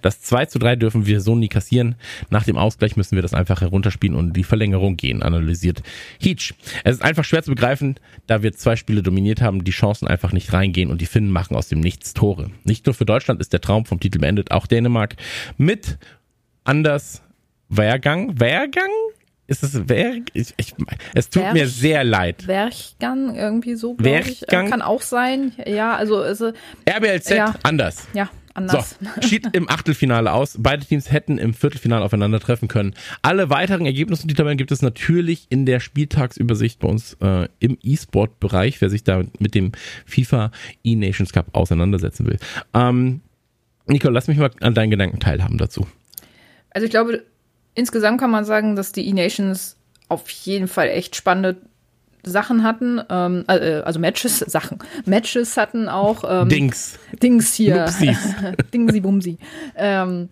Das 0.03 0.21
2 0.21 0.47
zu 0.47 0.59
3 0.59 0.77
dürfen 0.77 1.07
wir 1.07 1.21
so 1.21 1.35
nie 1.37 1.49
kassieren. 1.49 1.95
Nach 2.29 2.45
dem 2.45 2.57
Ausgleich 2.57 2.97
müssen 2.97 3.17
wir 3.17 3.23
das 3.23 3.35
einfach 3.35 3.61
herunterspielen 3.61 4.17
und 4.17 4.29
in 4.29 4.33
die 4.33 4.45
Verlängerung 4.45 4.97
gehen, 4.97 5.23
analysiert 5.23 5.83
Heach. 6.21 6.55
Es 6.85 6.97
ist 6.97 7.03
einfach 7.03 7.25
schwer 7.25 7.43
zu 7.43 7.51
begreifen, 7.51 7.97
da 8.27 8.43
wir 8.43 8.53
zwei 8.53 8.77
Spiele 8.77 9.03
dominiert 9.03 9.41
haben, 9.41 9.65
die 9.65 9.71
Chancen 9.71 10.09
einfach 10.09 10.33
nicht 10.33 10.53
reingehen 10.53 10.91
und 10.91 11.01
die 11.01 11.07
Finnen 11.07 11.31
machen 11.31 11.57
aus 11.57 11.69
dem 11.69 11.81
Nichts 11.81 12.15
Tore. 12.15 12.51
Nicht 12.65 12.87
nur 12.87 12.95
für 12.95 13.07
Deutschland 13.07 13.41
ist 13.41 13.53
der 13.53 13.61
Traum 13.61 13.87
vom 13.87 14.01
Titel 14.01 14.19
beendet, 14.19 14.51
auch 14.51 14.67
Dänemark 14.67 15.17
mit 15.57 15.99
Anders 16.65 17.23
Wehrgang. 17.69 18.39
Wehrgang? 18.39 18.91
Ist 19.51 19.65
es 19.65 19.89
Wer? 19.89 20.15
Ich, 20.33 20.55
ich, 20.59 20.75
es 21.13 21.29
tut 21.29 21.43
Werch, 21.43 21.55
mir 21.55 21.67
sehr 21.67 22.05
leid. 22.05 22.47
Werchgang 22.47 23.35
irgendwie 23.35 23.75
so, 23.75 23.95
glaube 23.95 24.21
ich. 24.31 24.47
Kann 24.47 24.81
auch 24.81 25.03
sein. 25.03 25.51
Ja, 25.67 25.97
also, 25.97 26.19
also 26.19 26.53
RBLZ 26.89 27.31
ja. 27.31 27.57
anders. 27.65 28.07
Ja, 28.15 28.31
anders. 28.55 28.97
So, 29.01 29.27
schied 29.27 29.49
im 29.53 29.69
Achtelfinale 29.69 30.33
aus. 30.33 30.55
Beide 30.57 30.87
Teams 30.87 31.11
hätten 31.11 31.37
im 31.37 31.53
Viertelfinale 31.53 32.05
aufeinandertreffen 32.05 32.69
können. 32.69 32.95
Alle 33.23 33.51
weiteren 33.51 33.87
Ergebnisse 33.87 34.23
und 34.23 34.31
die 34.31 34.37
Tabellen 34.37 34.57
gibt 34.57 34.71
es 34.71 34.83
natürlich 34.83 35.49
in 35.49 35.67
der 35.67 35.81
Spieltagsübersicht 35.81 36.79
bei 36.79 36.87
uns 36.87 37.15
äh, 37.15 37.49
im 37.59 37.77
E-Sport-Bereich, 37.83 38.81
wer 38.81 38.89
sich 38.89 39.03
da 39.03 39.25
mit 39.41 39.57
dem 39.57 39.73
FIFA 40.07 40.53
E-Nations 40.85 41.33
Cup 41.33 41.49
auseinandersetzen 41.57 42.25
will. 42.25 42.39
Ähm, 42.73 43.21
Nicole, 43.89 44.15
lass 44.15 44.29
mich 44.29 44.39
mal 44.39 44.53
an 44.61 44.75
deinen 44.75 44.91
Gedanken 44.91 45.19
teilhaben 45.19 45.59
dazu. 45.59 45.89
Also 46.71 46.85
ich 46.85 46.93
glaube, 46.93 47.25
insgesamt 47.75 48.21
kann 48.21 48.31
man 48.31 48.45
sagen, 48.45 48.77
dass 48.77 48.93
die 48.93 49.09
E-Nations 49.09 49.77
auf 50.09 50.29
jeden 50.31 50.69
Fall 50.69 50.89
echt 50.89 51.17
spannende 51.17 51.57
Sachen 52.23 52.63
hatten, 52.65 53.01
ähm, 53.09 53.45
äh, 53.49 53.81
also 53.81 53.99
Matches, 53.99 54.39
Sachen, 54.47 54.79
Matches 55.07 55.57
hatten 55.57 55.89
auch. 55.89 56.25
Ähm, 56.27 56.49
Dings. 56.49 56.99
Dings 57.23 57.55
hier. 57.55 57.87
Dingsi 58.75 59.01
Bumsi. 59.01 59.39
Ähm, 59.77 60.29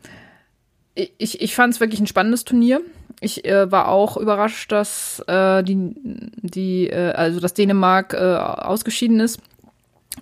ich 0.94 1.40
ich 1.40 1.54
fand 1.54 1.74
es 1.74 1.80
wirklich 1.80 2.00
ein 2.00 2.06
spannendes 2.06 2.44
Turnier. 2.44 2.80
Ich 3.20 3.44
äh, 3.44 3.70
war 3.70 3.88
auch 3.88 4.16
überrascht, 4.16 4.70
dass 4.72 5.22
äh, 5.26 5.62
die, 5.62 5.94
die 6.42 6.88
äh, 6.88 7.12
also 7.12 7.40
dass 7.40 7.54
Dänemark 7.54 8.14
äh, 8.14 8.16
ausgeschieden 8.16 9.20
ist, 9.20 9.40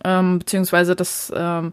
ähm, 0.05 0.39
beziehungsweise 0.39 0.95
das 0.95 1.33
ähm, 1.35 1.73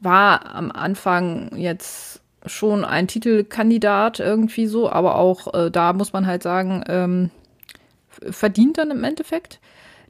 war 0.00 0.54
am 0.54 0.70
Anfang 0.70 1.56
jetzt 1.56 2.21
schon 2.46 2.84
ein 2.84 3.08
Titelkandidat 3.08 4.20
irgendwie 4.20 4.66
so, 4.66 4.90
aber 4.90 5.16
auch 5.16 5.52
äh, 5.54 5.70
da 5.70 5.92
muss 5.92 6.12
man 6.12 6.26
halt 6.26 6.42
sagen, 6.42 6.82
ähm, 6.88 7.30
verdient 8.30 8.78
dann 8.78 8.90
im 8.90 9.04
Endeffekt. 9.04 9.60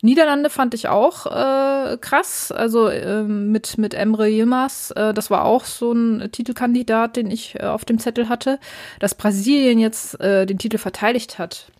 Niederlande 0.04 0.50
fand 0.50 0.74
ich 0.74 0.88
auch 0.88 1.26
äh, 1.26 1.96
krass, 1.98 2.50
also 2.50 2.88
äh, 2.88 3.22
mit, 3.22 3.78
mit 3.78 3.94
Emre 3.94 4.28
Yilmaz, 4.28 4.92
äh, 4.96 5.14
das 5.14 5.30
war 5.30 5.44
auch 5.44 5.64
so 5.64 5.92
ein 5.92 6.28
Titelkandidat, 6.32 7.16
den 7.16 7.30
ich 7.30 7.54
äh, 7.60 7.66
auf 7.66 7.84
dem 7.84 8.00
Zettel 8.00 8.28
hatte. 8.28 8.58
Dass 8.98 9.14
Brasilien 9.14 9.78
jetzt 9.78 10.20
äh, 10.20 10.44
den 10.44 10.58
Titel 10.58 10.78
verteidigt 10.78 11.38
hat, 11.38 11.70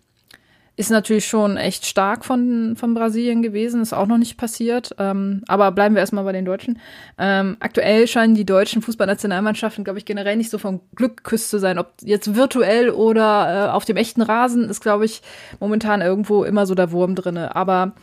ist 0.75 0.89
natürlich 0.89 1.27
schon 1.27 1.55
echt 1.55 1.85
stark 1.85 2.25
von, 2.25 2.75
von 2.75 2.95
Brasilien 2.95 3.43
gewesen, 3.43 3.81
ist 3.81 3.93
auch 3.93 4.07
noch 4.07 4.17
nicht 4.17 4.37
passiert. 4.37 4.95
Ähm, 4.97 5.43
aber 5.47 5.71
bleiben 5.71 5.93
wir 5.93 5.99
erstmal 5.99 6.23
bei 6.23 6.31
den 6.31 6.45
Deutschen. 6.45 6.79
Ähm, 7.19 7.57
aktuell 7.59 8.07
scheinen 8.07 8.33
die 8.33 8.45
deutschen 8.45 8.81
Fußballnationalmannschaften, 8.81 9.83
glaube 9.83 9.99
ich, 9.99 10.05
generell 10.05 10.35
nicht 10.35 10.49
so 10.49 10.57
vom 10.57 10.81
Glück 10.95 11.17
geküsst 11.17 11.51
zu 11.51 11.59
sein. 11.59 11.77
Ob 11.77 11.93
jetzt 12.01 12.35
virtuell 12.35 12.89
oder 12.89 13.67
äh, 13.67 13.71
auf 13.71 13.85
dem 13.85 13.97
echten 13.97 14.23
Rasen, 14.23 14.67
ist, 14.67 14.81
glaube 14.81 15.05
ich, 15.05 15.21
momentan 15.59 16.01
irgendwo 16.01 16.43
immer 16.43 16.65
so 16.65 16.73
der 16.73 16.91
Wurm 16.91 17.13
drinne. 17.13 17.55
Aber 17.55 17.93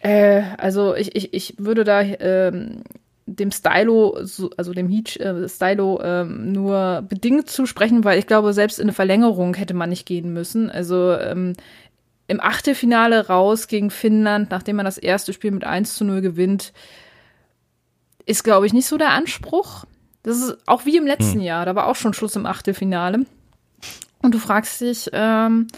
äh, 0.00 0.42
also 0.58 0.96
ich, 0.96 1.14
ich, 1.14 1.32
ich 1.32 1.54
würde 1.58 1.84
da 1.84 2.00
ähm, 2.02 2.82
dem 3.36 3.50
Stylo, 3.50 4.16
also 4.56 4.72
dem 4.72 4.88
Heat 4.88 5.16
äh, 5.18 5.48
Stylo 5.48 6.00
ähm, 6.02 6.52
nur 6.52 7.02
bedingt 7.08 7.48
zusprechen, 7.48 8.04
weil 8.04 8.18
ich 8.18 8.26
glaube, 8.26 8.52
selbst 8.52 8.78
in 8.78 8.84
eine 8.84 8.92
Verlängerung 8.92 9.54
hätte 9.54 9.74
man 9.74 9.90
nicht 9.90 10.06
gehen 10.06 10.32
müssen. 10.32 10.70
Also 10.70 11.12
ähm, 11.12 11.54
im 12.26 12.40
Achtelfinale 12.40 13.28
raus 13.28 13.66
gegen 13.66 13.90
Finnland, 13.90 14.50
nachdem 14.50 14.76
man 14.76 14.84
das 14.84 14.98
erste 14.98 15.32
Spiel 15.32 15.50
mit 15.50 15.64
1 15.64 15.94
zu 15.94 16.04
0 16.04 16.20
gewinnt, 16.20 16.72
ist, 18.26 18.44
glaube 18.44 18.66
ich, 18.66 18.72
nicht 18.72 18.86
so 18.86 18.98
der 18.98 19.10
Anspruch. 19.10 19.84
Das 20.22 20.36
ist 20.36 20.58
auch 20.66 20.84
wie 20.84 20.96
im 20.96 21.06
letzten 21.06 21.40
hm. 21.40 21.40
Jahr, 21.40 21.64
da 21.64 21.74
war 21.74 21.86
auch 21.86 21.96
schon 21.96 22.14
Schluss 22.14 22.36
im 22.36 22.46
Achtelfinale. 22.46 23.24
Und 24.22 24.34
du 24.34 24.38
fragst 24.38 24.80
dich, 24.80 25.08
ähm, 25.12 25.68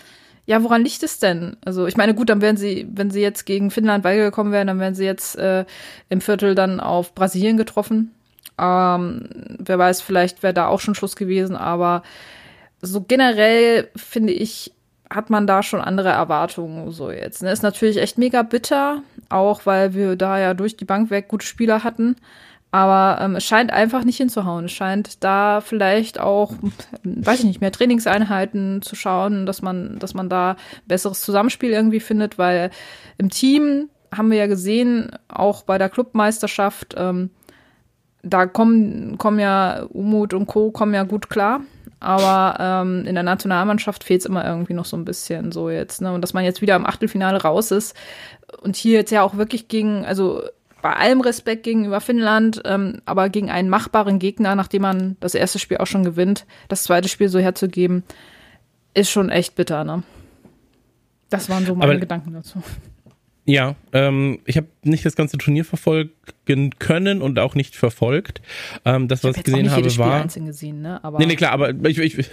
ja, 0.44 0.62
woran 0.62 0.82
liegt 0.82 1.02
es 1.02 1.18
denn? 1.18 1.56
Also 1.64 1.86
ich 1.86 1.96
meine, 1.96 2.14
gut, 2.14 2.28
dann 2.28 2.40
wären 2.40 2.56
sie, 2.56 2.86
wenn 2.92 3.10
sie 3.10 3.20
jetzt 3.20 3.46
gegen 3.46 3.70
Finnland 3.70 4.04
weitergekommen 4.04 4.52
wären, 4.52 4.66
dann 4.66 4.80
wären 4.80 4.94
sie 4.94 5.04
jetzt 5.04 5.36
äh, 5.36 5.64
im 6.08 6.20
Viertel 6.20 6.54
dann 6.54 6.80
auf 6.80 7.14
Brasilien 7.14 7.56
getroffen. 7.56 8.12
Ähm, 8.58 9.28
wer 9.58 9.78
weiß, 9.78 10.02
vielleicht 10.02 10.42
wäre 10.42 10.54
da 10.54 10.66
auch 10.66 10.80
schon 10.80 10.94
Schluss 10.94 11.16
gewesen, 11.16 11.56
aber 11.56 12.02
so 12.80 13.00
generell 13.00 13.88
finde 13.94 14.32
ich, 14.32 14.72
hat 15.08 15.30
man 15.30 15.46
da 15.46 15.62
schon 15.62 15.80
andere 15.80 16.08
Erwartungen 16.08 16.90
so 16.90 17.10
jetzt. 17.10 17.42
Ne? 17.42 17.52
Ist 17.52 17.62
natürlich 17.62 17.98
echt 17.98 18.18
mega 18.18 18.42
bitter, 18.42 19.02
auch 19.28 19.64
weil 19.64 19.94
wir 19.94 20.16
da 20.16 20.38
ja 20.38 20.54
durch 20.54 20.76
die 20.76 20.84
Bank 20.84 21.10
weg 21.10 21.28
gute 21.28 21.46
Spieler 21.46 21.84
hatten. 21.84 22.16
Aber 22.72 23.22
ähm, 23.22 23.36
es 23.36 23.44
scheint 23.44 23.70
einfach 23.70 24.02
nicht 24.02 24.16
hinzuhauen. 24.16 24.64
Es 24.64 24.72
scheint 24.72 25.22
da 25.22 25.60
vielleicht 25.60 26.18
auch, 26.18 26.54
weiß 27.04 27.40
ich 27.40 27.44
nicht, 27.44 27.60
mehr 27.60 27.70
Trainingseinheiten 27.70 28.80
zu 28.80 28.96
schauen, 28.96 29.44
dass 29.44 29.60
man, 29.60 29.98
dass 29.98 30.14
man 30.14 30.30
da 30.30 30.56
besseres 30.86 31.20
Zusammenspiel 31.20 31.70
irgendwie 31.70 32.00
findet, 32.00 32.38
weil 32.38 32.70
im 33.18 33.28
Team 33.28 33.90
haben 34.10 34.30
wir 34.30 34.38
ja 34.38 34.46
gesehen, 34.46 35.10
auch 35.28 35.62
bei 35.64 35.76
der 35.76 35.90
Clubmeisterschaft, 35.90 36.94
ähm, 36.96 37.30
da 38.22 38.46
kommen, 38.46 39.18
kommen 39.18 39.38
ja 39.38 39.82
Umut 39.90 40.32
und 40.32 40.46
Co. 40.46 40.70
kommen 40.70 40.94
ja 40.94 41.02
gut 41.02 41.28
klar. 41.28 41.60
Aber 42.00 42.56
ähm, 42.58 43.04
in 43.06 43.14
der 43.14 43.22
Nationalmannschaft 43.22 44.02
fehlt 44.02 44.22
es 44.22 44.26
immer 44.26 44.44
irgendwie 44.44 44.74
noch 44.74 44.86
so 44.86 44.96
ein 44.96 45.04
bisschen 45.04 45.52
so 45.52 45.70
jetzt. 45.70 46.00
Ne? 46.00 46.12
Und 46.12 46.22
dass 46.22 46.32
man 46.32 46.44
jetzt 46.44 46.62
wieder 46.62 46.74
im 46.74 46.86
Achtelfinale 46.86 47.42
raus 47.42 47.70
ist 47.70 47.94
und 48.60 48.76
hier 48.76 48.94
jetzt 48.98 49.12
ja 49.12 49.22
auch 49.22 49.36
wirklich 49.36 49.68
gegen, 49.68 50.04
also 50.04 50.42
bei 50.82 50.94
allem 50.94 51.20
Respekt 51.20 51.62
gegenüber 51.62 52.00
Finnland, 52.00 52.60
ähm, 52.64 53.00
aber 53.06 53.28
gegen 53.28 53.50
einen 53.50 53.68
machbaren 53.68 54.18
Gegner, 54.18 54.54
nachdem 54.56 54.82
man 54.82 55.16
das 55.20 55.34
erste 55.34 55.58
Spiel 55.58 55.78
auch 55.78 55.86
schon 55.86 56.04
gewinnt, 56.04 56.44
das 56.68 56.82
zweite 56.82 57.08
Spiel 57.08 57.28
so 57.28 57.38
herzugeben, 57.38 58.02
ist 58.92 59.10
schon 59.10 59.30
echt 59.30 59.54
bitter, 59.54 59.84
ne? 59.84 60.02
Das 61.30 61.48
waren 61.48 61.64
so 61.64 61.74
meine 61.74 61.92
aber, 61.92 62.00
Gedanken 62.00 62.34
dazu. 62.34 62.62
Ja, 63.44 63.74
ähm, 63.92 64.38
ich 64.46 64.56
habe 64.56 64.68
nicht 64.84 65.04
das 65.04 65.16
ganze 65.16 65.36
Turnier 65.36 65.64
verfolgen 65.64 66.70
können 66.78 67.20
und 67.22 67.40
auch 67.40 67.56
nicht 67.56 67.74
verfolgt. 67.74 68.40
Ähm, 68.84 69.08
das, 69.08 69.24
was 69.24 69.32
ich, 69.32 69.38
ich 69.38 69.44
gesehen 69.44 69.70
habe, 69.72 69.90
Spiel 69.90 69.98
war. 70.04 70.22
einzeln 70.22 70.46
gesehen, 70.46 70.80
ne? 70.80 71.02
Aber 71.02 71.18
nee, 71.18 71.26
nee, 71.26 71.34
klar, 71.34 71.50
aber 71.50 71.70
ich, 71.88 71.98
ich, 71.98 72.28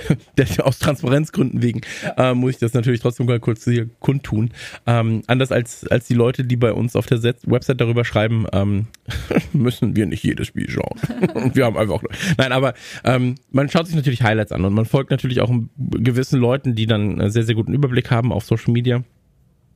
aus 0.59 0.77
Transparenzgründen 0.77 1.63
wegen 1.63 1.81
ja. 2.03 2.31
äh, 2.31 2.35
muss 2.35 2.51
ich 2.51 2.57
das 2.59 2.73
natürlich 2.73 2.99
trotzdem 2.99 3.25
mal 3.25 3.39
kurz 3.39 3.63
hier 3.63 3.89
kundtun. 3.99 4.51
Ähm, 4.85 5.23
anders 5.25 5.51
als, 5.51 5.87
als 5.87 6.05
die 6.05 6.13
Leute, 6.13 6.43
die 6.43 6.57
bei 6.57 6.73
uns 6.73 6.95
auf 6.95 7.07
der 7.07 7.23
Website 7.23 7.81
darüber 7.81 8.05
schreiben, 8.05 8.45
ähm, 8.53 8.85
müssen 9.53 9.95
wir 9.95 10.05
nicht 10.05 10.23
jedes 10.23 10.45
Spiel 10.45 10.69
schauen. 10.69 10.99
und 11.33 11.55
wir 11.55 11.65
haben 11.65 11.77
einfach. 11.77 12.03
Nein, 12.37 12.51
aber 12.51 12.75
ähm, 13.03 13.33
man 13.49 13.67
schaut 13.67 13.87
sich 13.87 13.95
natürlich 13.95 14.21
Highlights 14.21 14.51
an 14.51 14.63
und 14.63 14.73
man 14.73 14.85
folgt 14.85 15.09
natürlich 15.09 15.41
auch 15.41 15.51
gewissen 15.77 16.39
Leuten, 16.39 16.75
die 16.75 16.85
dann 16.85 17.31
sehr, 17.31 17.43
sehr 17.43 17.55
guten 17.55 17.73
Überblick 17.73 18.11
haben 18.11 18.31
auf 18.31 18.43
Social 18.45 18.73
Media 18.73 19.03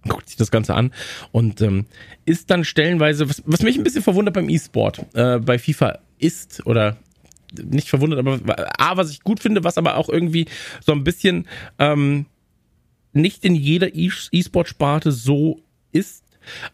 guckt 0.07 0.27
sich 0.27 0.37
das 0.37 0.51
Ganze 0.51 0.75
an. 0.75 0.93
Und 1.31 1.61
ähm, 1.61 1.85
ist 2.25 2.49
dann 2.49 2.63
stellenweise, 2.63 3.29
was, 3.29 3.43
was 3.45 3.61
mich 3.61 3.77
ein 3.77 3.83
bisschen 3.83 4.03
verwundert 4.03 4.33
beim 4.33 4.49
E-Sport, 4.49 5.05
äh, 5.13 5.39
bei 5.39 5.57
FIFA 5.57 5.99
ist 6.19 6.65
oder 6.65 6.97
nicht 7.61 7.89
verwundert, 7.89 8.19
aber 8.19 8.39
A, 8.79 8.97
was 8.97 9.11
ich 9.11 9.21
gut 9.21 9.39
finde, 9.39 9.63
was 9.63 9.77
aber 9.77 9.97
auch 9.97 10.09
irgendwie 10.09 10.47
so 10.81 10.91
ein 10.91 11.03
bisschen 11.03 11.47
ähm, 11.77 12.25
nicht 13.13 13.45
in 13.45 13.53
jeder 13.53 13.93
E-Sport-Sparte 13.93 15.11
so 15.11 15.61
ist, 15.91 16.23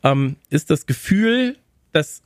ähm, 0.04 0.38
ist 0.50 0.70
das 0.70 0.86
Gefühl, 0.86 1.58
dass 1.92 2.24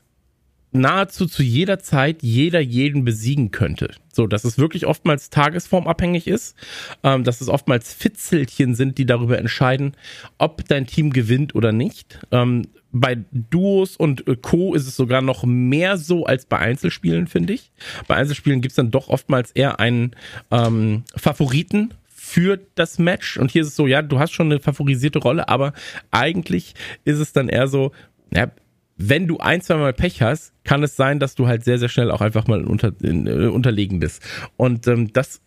nahezu 0.74 1.26
zu 1.26 1.44
jeder 1.44 1.80
Zeit 1.80 2.24
jeder 2.24 2.60
jeden 2.60 3.04
besiegen 3.04 3.52
könnte. 3.52 3.92
So, 4.12 4.28
dass 4.28 4.44
es 4.44 4.58
wirklich 4.58 4.86
oftmals 4.86 5.30
tagesformabhängig 5.30 6.28
ist, 6.28 6.56
ähm, 7.04 7.24
dass 7.24 7.42
es 7.42 7.50
oftmals 7.50 7.94
Fitzelchen 7.94 8.76
sind, 8.76 8.98
die 8.98 9.06
darüber 9.06 9.38
entscheiden, 9.38 9.94
ob 10.38 10.68
dein 10.68 10.88
Team 10.88 11.12
gewinnt 11.12 11.56
oder 11.56 11.72
nicht. 11.72 12.20
Ähm, 12.32 12.68
bei 12.92 13.18
Duos 13.32 13.98
und 13.98 14.28
äh, 14.28 14.36
Co. 14.36 14.76
ist 14.76 14.88
es 14.88 14.96
sogar 14.96 15.22
noch 15.22 15.44
mehr 15.44 15.98
so 15.98 16.26
als 16.26 16.46
bei 16.46 16.60
Einzelspielen, 16.60 17.28
finde 17.28 17.54
ich. 17.54 17.72
Bei 18.08 18.16
Einzelspielen 18.16 18.62
gibt 18.62 18.72
es 18.72 18.76
dann 18.76 18.92
doch 18.92 19.10
oftmals 19.10 19.52
eher 19.52 19.80
einen 19.80 20.12
ähm, 20.52 21.04
Favoriten 21.16 21.94
für 22.08 22.60
das 22.76 23.00
Match. 23.00 23.38
Und 23.38 23.52
hier 23.52 23.64
ist 23.64 23.70
es 23.70 23.76
so, 23.76 23.88
ja, 23.88 24.02
du 24.02 24.20
hast 24.20 24.32
schon 24.32 24.52
eine 24.52 24.60
favorisierte 24.60 25.20
Rolle, 25.20 25.50
aber 25.50 25.74
eigentlich 26.12 26.76
ist 27.04 27.20
es 27.20 27.34
dann 27.34 27.50
eher 27.50 27.68
so, 27.68 27.92
ja, 28.34 28.52
wenn 28.98 29.28
du 29.28 29.38
ein, 29.40 29.62
zwei 29.62 29.76
Mal 29.76 29.94
Pech 29.94 30.22
hast, 30.22 30.54
kann 30.64 30.84
es 30.84 30.96
sein, 30.96 31.20
dass 31.20 31.36
du 31.36 31.48
halt 31.48 31.64
sehr, 31.64 31.80
sehr 31.80 31.90
schnell 31.90 32.12
auch 32.12 32.22
einfach 32.22 32.48
mal 32.48 32.64
unter, 32.64 32.94
in, 33.02 33.28
äh, 33.28 33.48
unterlegen 33.48 34.00
bist. 34.00 34.22
Und 34.56 34.88
ähm, 34.88 35.12
das 35.14 35.42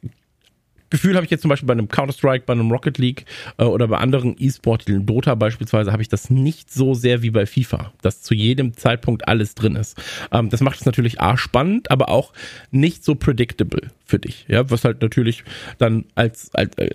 Gefühl 0.90 1.16
habe 1.16 1.24
ich 1.24 1.30
jetzt 1.30 1.42
zum 1.42 1.48
Beispiel 1.48 1.66
bei 1.66 1.72
einem 1.72 1.88
Counter-Strike, 1.88 2.44
bei 2.46 2.52
einem 2.52 2.70
Rocket 2.70 2.98
League 2.98 3.24
äh, 3.58 3.64
oder 3.64 3.88
bei 3.88 3.98
anderen 3.98 4.36
E-Sport-Titeln, 4.38 5.04
Dota 5.04 5.34
beispielsweise, 5.34 5.92
habe 5.92 6.02
ich 6.02 6.08
das 6.08 6.30
nicht 6.30 6.72
so 6.72 6.94
sehr 6.94 7.22
wie 7.22 7.30
bei 7.30 7.46
FIFA, 7.46 7.92
dass 8.02 8.22
zu 8.22 8.34
jedem 8.34 8.76
Zeitpunkt 8.76 9.26
alles 9.26 9.54
drin 9.54 9.74
ist. 9.74 10.00
Ähm, 10.30 10.48
das 10.48 10.60
macht 10.60 10.80
es 10.80 10.86
natürlich 10.86 11.20
A 11.20 11.36
spannend, 11.36 11.90
aber 11.90 12.08
auch 12.08 12.32
nicht 12.70 13.04
so 13.04 13.14
predictable 13.16 13.90
für 14.04 14.18
dich. 14.18 14.46
Ja, 14.48 14.70
was 14.70 14.84
halt 14.84 15.02
natürlich 15.02 15.42
dann 15.78 16.04
als, 16.14 16.54
als 16.54 16.76
äh, 16.78 16.90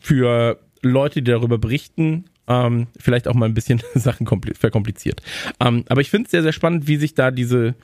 für 0.00 0.60
Leute, 0.82 1.22
die 1.22 1.30
darüber 1.30 1.56
berichten, 1.56 2.26
ähm, 2.48 2.86
vielleicht 2.98 3.28
auch 3.28 3.34
mal 3.34 3.46
ein 3.46 3.54
bisschen 3.54 3.82
Sachen 3.94 4.26
verkompliziert. 4.54 5.22
Ähm, 5.60 5.84
aber 5.88 6.00
ich 6.00 6.10
finde 6.10 6.26
es 6.26 6.30
sehr, 6.30 6.42
sehr 6.42 6.52
spannend, 6.52 6.86
wie 6.86 6.96
sich 6.96 7.14
da 7.14 7.30
diese 7.30 7.74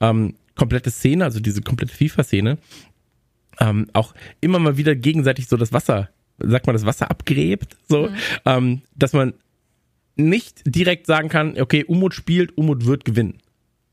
ähm, 0.00 0.34
komplette 0.54 0.90
Szene, 0.90 1.24
also 1.24 1.40
diese 1.40 1.62
komplette 1.62 1.94
FIFA-Szene, 1.94 2.58
ähm, 3.60 3.88
auch 3.92 4.14
immer 4.40 4.58
mal 4.58 4.76
wieder 4.76 4.94
gegenseitig 4.94 5.48
so 5.48 5.56
das 5.56 5.72
Wasser, 5.72 6.10
sagt 6.38 6.66
man, 6.66 6.74
das 6.74 6.86
Wasser 6.86 7.10
abgräbt, 7.10 7.76
so, 7.88 8.08
mhm. 8.08 8.16
ähm, 8.44 8.82
dass 8.96 9.12
man 9.12 9.34
nicht 10.16 10.62
direkt 10.64 11.06
sagen 11.06 11.28
kann, 11.28 11.58
okay, 11.60 11.84
Umut 11.84 12.14
spielt, 12.14 12.56
Umut 12.58 12.84
wird 12.84 13.04
gewinnen. 13.04 13.38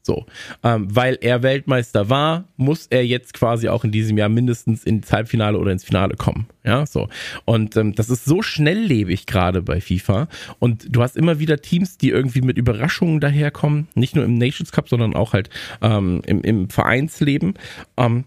So, 0.01 0.25
ähm, 0.63 0.87
weil 0.89 1.17
er 1.21 1.43
Weltmeister 1.43 2.09
war, 2.09 2.45
muss 2.57 2.87
er 2.87 3.05
jetzt 3.05 3.33
quasi 3.33 3.67
auch 3.67 3.83
in 3.83 3.91
diesem 3.91 4.17
Jahr 4.17 4.29
mindestens 4.29 4.83
ins 4.83 5.11
Halbfinale 5.11 5.57
oder 5.57 5.71
ins 5.71 5.83
Finale 5.83 6.15
kommen. 6.15 6.47
Ja, 6.63 6.85
so. 6.85 7.09
Und 7.45 7.75
ähm, 7.75 7.95
das 7.95 8.09
ist 8.09 8.25
so 8.25 8.41
schnelllebig 8.41 9.25
gerade 9.25 9.61
bei 9.61 9.81
FIFA. 9.81 10.27
Und 10.57 10.87
du 10.89 11.01
hast 11.01 11.17
immer 11.17 11.39
wieder 11.39 11.57
Teams, 11.61 11.97
die 11.97 12.09
irgendwie 12.09 12.41
mit 12.41 12.57
Überraschungen 12.57 13.19
daherkommen, 13.19 13.87
nicht 13.93 14.15
nur 14.15 14.23
im 14.23 14.35
Nations 14.35 14.71
Cup, 14.71 14.87
sondern 14.87 15.15
auch 15.15 15.33
halt 15.33 15.49
ähm, 15.81 16.21
im, 16.25 16.41
im 16.41 16.69
Vereinsleben. 16.69 17.55
Ähm, 17.97 18.23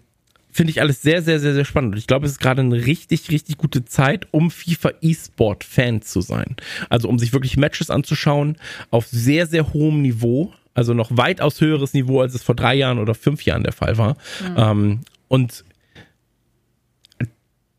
Finde 0.51 0.69
ich 0.69 0.81
alles 0.81 1.01
sehr, 1.01 1.23
sehr, 1.23 1.39
sehr, 1.39 1.55
sehr 1.55 1.65
spannend. 1.65 1.93
Und 1.93 1.97
ich 1.97 2.05
glaube, 2.05 2.27
es 2.27 2.33
ist 2.33 2.39
gerade 2.39 2.61
eine 2.61 2.85
richtig, 2.85 3.31
richtig 3.31 3.57
gute 3.57 3.85
Zeit, 3.85 4.27
um 4.29 4.51
FIFA 4.51 4.91
E-Sport-Fan 5.01 6.03
zu 6.03 6.21
sein. 6.21 6.55
Also 6.89 7.09
um 7.09 7.17
sich 7.17 7.33
wirklich 7.33 7.57
Matches 7.57 7.89
anzuschauen 7.89 8.57
auf 8.91 9.07
sehr, 9.07 9.47
sehr 9.47 9.73
hohem 9.73 10.03
Niveau 10.03 10.53
also 10.73 10.93
noch 10.93 11.15
weitaus 11.15 11.61
höheres 11.61 11.93
Niveau, 11.93 12.21
als 12.21 12.33
es 12.33 12.43
vor 12.43 12.55
drei 12.55 12.75
Jahren 12.75 12.99
oder 12.99 13.13
fünf 13.13 13.43
Jahren 13.45 13.63
der 13.63 13.73
Fall 13.73 13.97
war. 13.97 14.17
Mhm. 14.41 14.55
Ähm, 14.57 14.99
und 15.27 15.63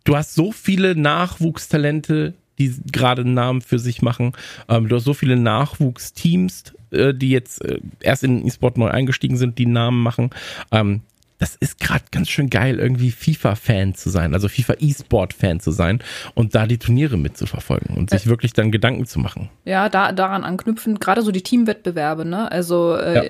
du 0.05 0.17
hast 0.17 0.35
so 0.35 0.53
viele 0.53 0.95
Nachwuchstalente, 0.95 2.35
die 2.59 2.75
gerade 2.93 3.23
einen 3.23 3.35
Namen 3.35 3.61
für 3.63 3.79
sich 3.79 4.03
machen. 4.03 4.33
Ähm, 4.69 4.89
du 4.89 4.97
hast 4.97 5.05
so 5.05 5.15
viele 5.15 5.37
Nachwuchsteams, 5.37 6.75
äh, 6.91 7.13
die 7.13 7.31
jetzt 7.31 7.65
äh, 7.65 7.81
erst 8.01 8.23
in 8.23 8.39
den 8.39 8.47
E-Sport 8.47 8.79
neu 8.79 8.89
eingestiegen 8.89 9.37
sind, 9.37 9.59
die 9.59 9.67
Namen 9.67 10.03
machen. 10.03 10.31
Ähm, 10.71 11.03
das 11.39 11.57
ist 11.57 11.81
gerade 11.81 12.05
ganz 12.11 12.29
schön 12.29 12.49
geil, 12.49 12.79
irgendwie 12.79 13.11
FIFA-Fan 13.11 13.95
zu 13.95 14.11
sein, 14.11 14.35
also 14.35 14.49
FIFA 14.49 14.75
E-Sport-Fan 14.79 15.61
zu 15.61 15.73
sein 15.73 16.01
und 16.35 16.55
da 16.55 16.67
die 16.67 16.79
Turniere 16.79 17.17
mitzuverfolgen 17.17 17.97
und 17.97 18.11
sich 18.11 18.27
wirklich 18.27 18.53
dann 18.53 18.71
Gedanken 18.71 19.07
zu 19.07 19.19
machen. 19.19 19.51
Ja, 19.65 19.89
da, 19.89 20.13
daran 20.13 20.45
anknüpfen, 20.45 20.99
gerade 21.01 21.23
so 21.23 21.33
die 21.33 21.43
Teamwettbewerbe, 21.43 22.25
ne? 22.25 22.51
Also 22.51 22.97
äh, 22.97 23.15
ja. 23.15 23.23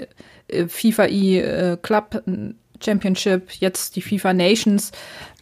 Äh, 0.49 0.69
FIFA 0.69 1.07
E-Club 1.07 2.23
äh, 2.27 2.31
Championship, 2.85 3.51
jetzt 3.53 3.97
die 3.97 4.03
FIFA 4.03 4.35
Nations, 4.35 4.93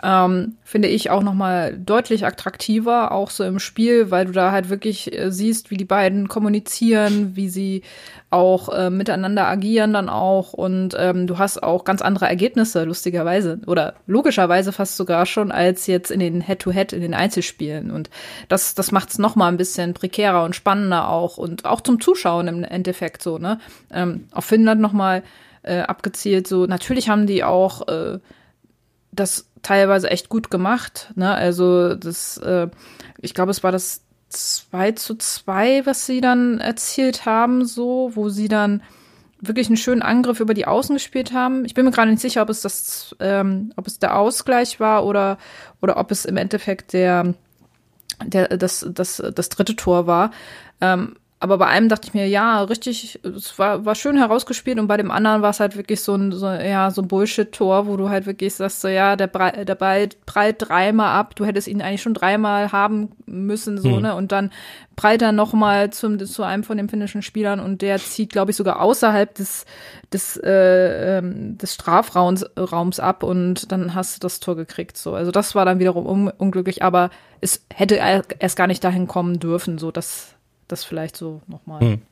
ähm, 0.02 0.56
finde 0.64 0.88
ich 0.88 1.10
auch 1.10 1.22
nochmal 1.22 1.78
deutlich 1.78 2.26
attraktiver, 2.26 3.12
auch 3.12 3.30
so 3.30 3.44
im 3.44 3.58
Spiel, 3.58 4.10
weil 4.10 4.26
du 4.26 4.32
da 4.32 4.50
halt 4.50 4.68
wirklich 4.68 5.16
äh, 5.16 5.30
siehst, 5.30 5.70
wie 5.70 5.76
die 5.76 5.84
beiden 5.84 6.28
kommunizieren, 6.28 7.36
wie 7.36 7.48
sie 7.48 7.82
auch 8.30 8.70
äh, 8.70 8.90
miteinander 8.90 9.46
agieren 9.46 9.92
dann 9.92 10.08
auch 10.08 10.54
und 10.54 10.96
ähm, 10.98 11.26
du 11.26 11.38
hast 11.38 11.62
auch 11.62 11.84
ganz 11.84 12.02
andere 12.02 12.26
Ergebnisse, 12.26 12.84
lustigerweise 12.84 13.60
oder 13.66 13.94
logischerweise 14.06 14.72
fast 14.72 14.96
sogar 14.96 15.26
schon 15.26 15.52
als 15.52 15.86
jetzt 15.86 16.10
in 16.10 16.18
den 16.18 16.40
Head-to-Head, 16.40 16.92
-Head, 16.92 16.96
in 16.96 17.02
den 17.02 17.14
Einzelspielen 17.14 17.90
und 17.90 18.10
das, 18.48 18.74
das 18.74 18.90
macht 18.90 19.10
es 19.10 19.18
nochmal 19.18 19.52
ein 19.52 19.58
bisschen 19.58 19.94
prekärer 19.94 20.44
und 20.44 20.56
spannender 20.56 21.10
auch 21.10 21.36
und 21.36 21.64
auch 21.64 21.80
zum 21.80 22.00
Zuschauen 22.00 22.48
im 22.48 22.64
Endeffekt 22.64 23.22
so, 23.22 23.38
ne? 23.38 23.60
Ähm, 23.92 24.26
auf 24.32 24.46
Finnland 24.46 24.80
nochmal 24.80 25.22
äh, 25.62 25.80
abgezielt, 25.80 26.46
so 26.46 26.66
natürlich 26.66 27.08
haben 27.08 27.26
die 27.26 27.44
auch 27.44 27.86
äh, 27.88 28.18
das 29.12 29.48
teilweise 29.62 30.10
echt 30.10 30.28
gut 30.28 30.50
gemacht, 30.50 31.12
ne? 31.14 31.32
Also 31.32 31.94
das, 31.94 32.38
äh, 32.38 32.68
ich 33.20 33.34
glaube, 33.34 33.50
es 33.50 33.62
war 33.62 33.72
das 33.72 34.02
2 34.30 34.92
zu 34.92 35.14
2, 35.14 35.86
was 35.86 36.06
sie 36.06 36.20
dann 36.20 36.58
erzielt 36.58 37.26
haben, 37.26 37.64
so, 37.64 38.10
wo 38.14 38.28
sie 38.28 38.48
dann 38.48 38.82
wirklich 39.40 39.66
einen 39.66 39.76
schönen 39.76 40.02
Angriff 40.02 40.40
über 40.40 40.54
die 40.54 40.66
Außen 40.66 40.94
gespielt 40.94 41.32
haben. 41.32 41.64
Ich 41.64 41.74
bin 41.74 41.84
mir 41.84 41.90
gerade 41.90 42.10
nicht 42.10 42.20
sicher, 42.20 42.42
ob 42.42 42.48
es 42.48 42.62
das, 42.62 43.14
ähm, 43.20 43.72
ob 43.76 43.86
es 43.86 43.98
der 43.98 44.16
Ausgleich 44.16 44.80
war 44.80 45.04
oder, 45.04 45.36
oder 45.80 45.96
ob 45.96 46.10
es 46.10 46.24
im 46.24 46.36
Endeffekt 46.36 46.92
der, 46.92 47.34
der, 48.24 48.56
das, 48.56 48.86
das, 48.88 49.22
das 49.34 49.48
dritte 49.48 49.74
Tor 49.74 50.06
war. 50.06 50.30
Ähm, 50.80 51.16
aber 51.42 51.58
bei 51.58 51.66
einem 51.66 51.88
dachte 51.88 52.06
ich 52.06 52.14
mir, 52.14 52.28
ja, 52.28 52.62
richtig, 52.62 53.18
es 53.24 53.58
war, 53.58 53.84
war 53.84 53.96
schön 53.96 54.16
herausgespielt 54.16 54.78
und 54.78 54.86
bei 54.86 54.96
dem 54.96 55.10
anderen 55.10 55.42
war 55.42 55.50
es 55.50 55.58
halt 55.58 55.76
wirklich 55.76 56.00
so 56.00 56.14
ein, 56.14 56.30
so, 56.30 56.46
ja, 56.46 56.92
so 56.92 57.02
ein 57.02 57.08
Bullshit-Tor, 57.08 57.88
wo 57.88 57.96
du 57.96 58.10
halt 58.10 58.26
wirklich 58.26 58.54
sagst, 58.54 58.80
so, 58.80 58.86
ja, 58.86 59.16
der, 59.16 59.26
Brei, 59.26 59.64
der 59.64 59.74
Ball 59.74 60.08
prallt 60.24 60.56
dreimal 60.60 61.18
ab, 61.18 61.34
du 61.34 61.44
hättest 61.44 61.66
ihn 61.66 61.82
eigentlich 61.82 62.00
schon 62.00 62.14
dreimal 62.14 62.70
haben 62.70 63.10
müssen, 63.26 63.76
so, 63.76 63.88
mhm. 63.88 64.02
ne, 64.02 64.14
und 64.14 64.30
dann 64.30 64.52
prallt 64.94 65.20
er 65.20 65.32
nochmal 65.32 65.90
zum, 65.90 66.24
zu 66.24 66.44
einem 66.44 66.62
von 66.62 66.76
den 66.76 66.88
finnischen 66.88 67.22
Spielern 67.22 67.58
und 67.58 67.82
der 67.82 67.98
zieht, 67.98 68.30
glaube 68.30 68.52
ich, 68.52 68.56
sogar 68.56 68.80
außerhalb 68.80 69.34
des, 69.34 69.64
des, 70.12 70.36
äh, 70.36 71.18
ähm, 71.18 71.58
des 71.58 71.74
Strafraums 71.74 72.46
Raums 72.56 73.00
ab 73.00 73.24
und 73.24 73.72
dann 73.72 73.96
hast 73.96 74.14
du 74.14 74.20
das 74.20 74.38
Tor 74.38 74.54
gekriegt, 74.54 74.96
so. 74.96 75.14
Also 75.14 75.32
das 75.32 75.56
war 75.56 75.64
dann 75.64 75.80
wiederum 75.80 76.06
un 76.06 76.28
unglücklich, 76.28 76.84
aber 76.84 77.10
es 77.40 77.66
hätte 77.74 77.96
erst 78.38 78.56
gar 78.56 78.68
nicht 78.68 78.84
dahin 78.84 79.08
kommen 79.08 79.40
dürfen, 79.40 79.78
so, 79.78 79.90
dass 79.90 80.36
das 80.72 80.84
vielleicht 80.84 81.16
so 81.16 81.42
nochmal. 81.46 81.80
Hm. 81.80 82.02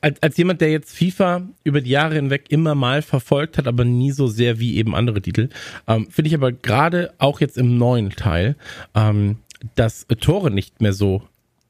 Als, 0.00 0.22
als 0.22 0.36
jemand, 0.36 0.60
der 0.60 0.70
jetzt 0.70 0.94
FIFA 0.94 1.48
über 1.64 1.80
die 1.80 1.90
Jahre 1.90 2.14
hinweg 2.14 2.46
immer 2.50 2.74
mal 2.74 3.00
verfolgt 3.00 3.56
hat, 3.56 3.66
aber 3.66 3.84
nie 3.84 4.10
so 4.10 4.26
sehr 4.26 4.60
wie 4.60 4.76
eben 4.76 4.94
andere 4.94 5.22
Titel, 5.22 5.48
ähm, 5.88 6.06
finde 6.10 6.28
ich 6.28 6.34
aber 6.34 6.52
gerade 6.52 7.14
auch 7.18 7.40
jetzt 7.40 7.56
im 7.56 7.78
neuen 7.78 8.10
Teil, 8.10 8.56
ähm, 8.94 9.38
dass 9.74 10.06
Tore 10.20 10.50
nicht 10.50 10.80
mehr 10.80 10.92
so 10.92 11.22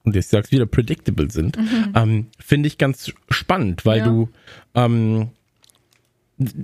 und 0.02 0.14
jetzt 0.14 0.30
sagst 0.30 0.50
wieder 0.50 0.66
predictable 0.66 1.30
sind, 1.30 1.58
mhm. 1.58 1.92
ähm, 1.94 2.26
finde 2.38 2.66
ich 2.68 2.78
ganz 2.78 3.12
spannend, 3.28 3.84
weil 3.84 3.98
ja. 3.98 4.04
du 4.06 4.28
ähm, 4.74 5.28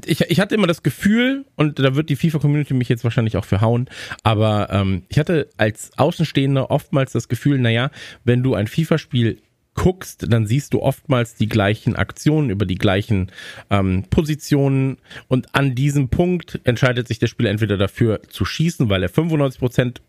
ich, 0.06 0.22
ich 0.22 0.40
hatte 0.40 0.54
immer 0.54 0.66
das 0.66 0.82
Gefühl, 0.82 1.44
und 1.56 1.78
da 1.78 1.94
wird 1.94 2.08
die 2.08 2.16
FIFA-Community 2.16 2.74
mich 2.74 2.88
jetzt 2.88 3.04
wahrscheinlich 3.04 3.36
auch 3.36 3.44
verhauen, 3.44 3.88
aber 4.22 4.68
ähm, 4.70 5.02
ich 5.08 5.18
hatte 5.18 5.48
als 5.56 5.90
Außenstehender 5.96 6.70
oftmals 6.70 7.12
das 7.12 7.28
Gefühl, 7.28 7.58
naja, 7.58 7.90
wenn 8.24 8.42
du 8.42 8.54
ein 8.54 8.66
FIFA-Spiel 8.66 9.38
guckst, 9.74 10.32
dann 10.32 10.46
siehst 10.46 10.72
du 10.72 10.80
oftmals 10.80 11.34
die 11.34 11.48
gleichen 11.48 11.96
Aktionen 11.96 12.48
über 12.48 12.64
die 12.64 12.76
gleichen 12.76 13.30
ähm, 13.68 14.04
Positionen 14.08 14.96
und 15.28 15.54
an 15.54 15.74
diesem 15.74 16.08
Punkt 16.08 16.60
entscheidet 16.64 17.06
sich 17.06 17.18
der 17.18 17.26
Spieler 17.26 17.50
entweder 17.50 17.76
dafür 17.76 18.22
zu 18.28 18.46
schießen, 18.46 18.88
weil 18.88 19.02
er 19.02 19.10
95% 19.10 20.00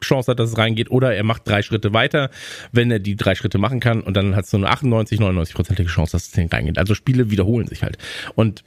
Chance 0.00 0.30
hat, 0.30 0.38
dass 0.38 0.50
es 0.50 0.58
reingeht, 0.58 0.90
oder 0.90 1.14
er 1.14 1.24
macht 1.24 1.48
drei 1.48 1.62
Schritte 1.62 1.92
weiter, 1.92 2.30
wenn 2.70 2.90
er 2.90 2.98
die 2.98 3.16
drei 3.16 3.34
Schritte 3.34 3.58
machen 3.58 3.80
kann 3.80 4.02
und 4.02 4.16
dann 4.16 4.36
hat 4.36 4.44
es 4.44 4.50
so 4.50 4.56
eine 4.56 4.68
98, 4.68 5.18
99-prozentige 5.18 5.88
Chance, 5.88 6.12
dass 6.12 6.28
es 6.28 6.52
reingeht. 6.52 6.78
Also 6.78 6.94
Spiele 6.94 7.30
wiederholen 7.30 7.66
sich 7.66 7.82
halt. 7.82 7.98
Und 8.34 8.62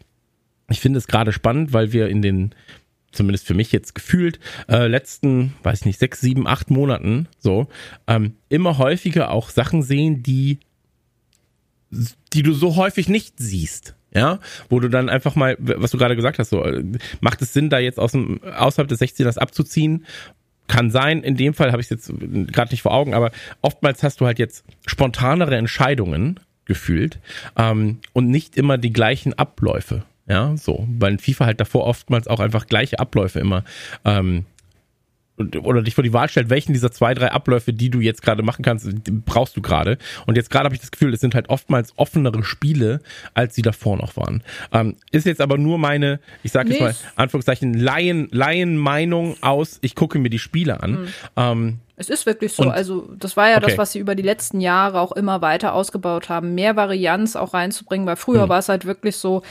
ich 0.70 0.80
finde 0.80 1.00
es 1.00 1.08
gerade 1.08 1.32
spannend, 1.34 1.74
weil 1.74 1.94
wir 1.94 2.08
in 2.08 2.22
den 2.22 2.54
zumindest 3.12 3.48
für 3.48 3.54
mich 3.54 3.72
jetzt 3.72 3.96
gefühlt, 3.96 4.40
äh, 4.68 4.88
letzten, 4.88 5.54
weiß 5.64 5.80
ich 5.80 5.86
nicht, 5.86 6.00
sechs, 6.00 6.22
sieben, 6.22 6.48
acht 6.48 6.70
Monaten 6.70 7.28
so, 7.40 7.68
ähm, 8.08 8.36
immer 8.50 8.78
häufiger 8.78 9.32
auch 9.32 9.50
Sachen 9.50 9.82
sehen, 9.82 10.22
die, 10.24 10.60
die 12.34 12.44
du 12.44 12.54
so 12.54 12.76
häufig 12.76 13.10
nicht 13.10 13.36
siehst. 13.38 13.96
Ja, 14.12 14.40
wo 14.70 14.80
du 14.80 14.90
dann 14.90 15.08
einfach 15.08 15.36
mal, 15.36 15.56
was 15.60 15.92
du 15.92 16.00
gerade 16.00 16.16
gesagt 16.16 16.40
hast, 16.40 16.50
so, 16.50 16.64
äh, 16.64 16.84
macht 17.22 17.44
es 17.44 17.54
Sinn, 17.54 17.70
da 17.70 17.78
jetzt 17.78 18.00
aus 18.00 18.14
dem, 18.14 18.42
außerhalb 18.44 18.88
des 18.88 19.00
16ers 19.00 19.38
abzuziehen? 19.38 20.06
Kann 20.68 20.90
sein, 20.90 21.22
in 21.22 21.36
dem 21.36 21.54
Fall 21.54 21.72
habe 21.72 21.82
ich 21.82 21.92
es 21.92 22.08
jetzt 22.08 22.14
gerade 22.52 22.72
nicht 22.72 22.82
vor 22.82 22.94
Augen, 22.94 23.14
aber 23.14 23.32
oftmals 23.62 24.02
hast 24.02 24.20
du 24.20 24.26
halt 24.26 24.40
jetzt 24.40 24.64
spontanere 24.88 25.56
Entscheidungen 25.58 26.40
gefühlt 26.66 27.20
ähm, 27.56 28.00
und 28.14 28.30
nicht 28.30 28.58
immer 28.58 28.80
die 28.80 28.94
gleichen 28.94 29.34
Abläufe. 29.34 30.04
Ja, 30.30 30.56
so. 30.58 30.88
Weil 30.88 31.14
in 31.14 31.20
FIFA 31.20 31.46
halt 31.48 31.60
davor 31.60 31.86
oftmals 31.86 32.28
auch 32.28 32.40
einfach 32.40 32.68
gleiche 32.68 33.00
Abläufe 33.00 33.40
immer 33.40 33.64
ähm, 34.06 34.46
oder 35.64 35.82
dich 35.82 35.96
vor 35.96 36.04
die 36.04 36.14
Wahl 36.14 36.30
stellt, 36.30 36.50
welchen 36.50 36.74
dieser 36.74 36.92
zwei, 36.92 37.14
drei 37.14 37.32
Abläufe, 37.32 37.74
die 37.74 37.90
du 37.90 38.00
jetzt 38.00 38.22
gerade 38.22 38.44
machen 38.44 38.64
kannst, 38.64 38.88
brauchst 39.26 39.56
du 39.56 39.62
gerade. 39.62 39.98
Und 40.26 40.36
jetzt 40.36 40.50
gerade 40.50 40.66
habe 40.66 40.76
ich 40.76 40.82
das 40.82 40.92
Gefühl, 40.92 41.14
es 41.14 41.22
sind 41.22 41.36
halt 41.36 41.50
oftmals 41.50 41.94
offenere 41.98 42.44
Spiele, 42.44 43.02
als 43.34 43.56
sie 43.56 43.62
davor 43.62 43.98
noch 43.98 44.16
waren. 44.18 44.44
Ähm, 44.72 44.96
ist 45.12 45.26
jetzt 45.26 45.42
aber 45.42 45.58
nur 45.58 45.78
meine, 45.78 46.20
ich 46.44 46.52
sage 46.52 46.72
jetzt 46.72 46.82
mal, 46.82 46.96
Anführungszeichen, 47.16 47.74
Laien, 47.74 48.28
Laien-Meinung 48.32 49.38
aus, 49.42 49.80
ich 49.82 49.96
gucke 49.96 50.20
mir 50.20 50.30
die 50.30 50.40
Spiele 50.40 50.84
an. 50.84 50.92
Mhm. 50.92 51.08
Ähm, 51.36 51.80
es 51.96 52.10
ist 52.10 52.26
wirklich 52.26 52.54
so. 52.54 52.64
Und, 52.64 52.72
also, 52.72 53.10
das 53.18 53.36
war 53.36 53.50
ja 53.50 53.58
okay. 53.58 53.68
das, 53.68 53.78
was 53.78 53.92
sie 53.92 54.00
über 54.00 54.16
die 54.16 54.24
letzten 54.24 54.62
Jahre 54.62 55.02
auch 55.02 55.12
immer 55.12 55.42
weiter 55.42 55.74
ausgebaut 55.74 56.30
haben, 56.30 56.56
mehr 56.56 56.78
Varianz 56.78 57.36
auch 57.36 57.54
reinzubringen, 57.54 58.08
weil 58.08 58.16
früher 58.16 58.46
mhm. 58.46 58.50
war 58.50 58.60
es 58.60 58.70
halt 58.70 58.86
wirklich 58.86 59.18
so, 59.18 59.42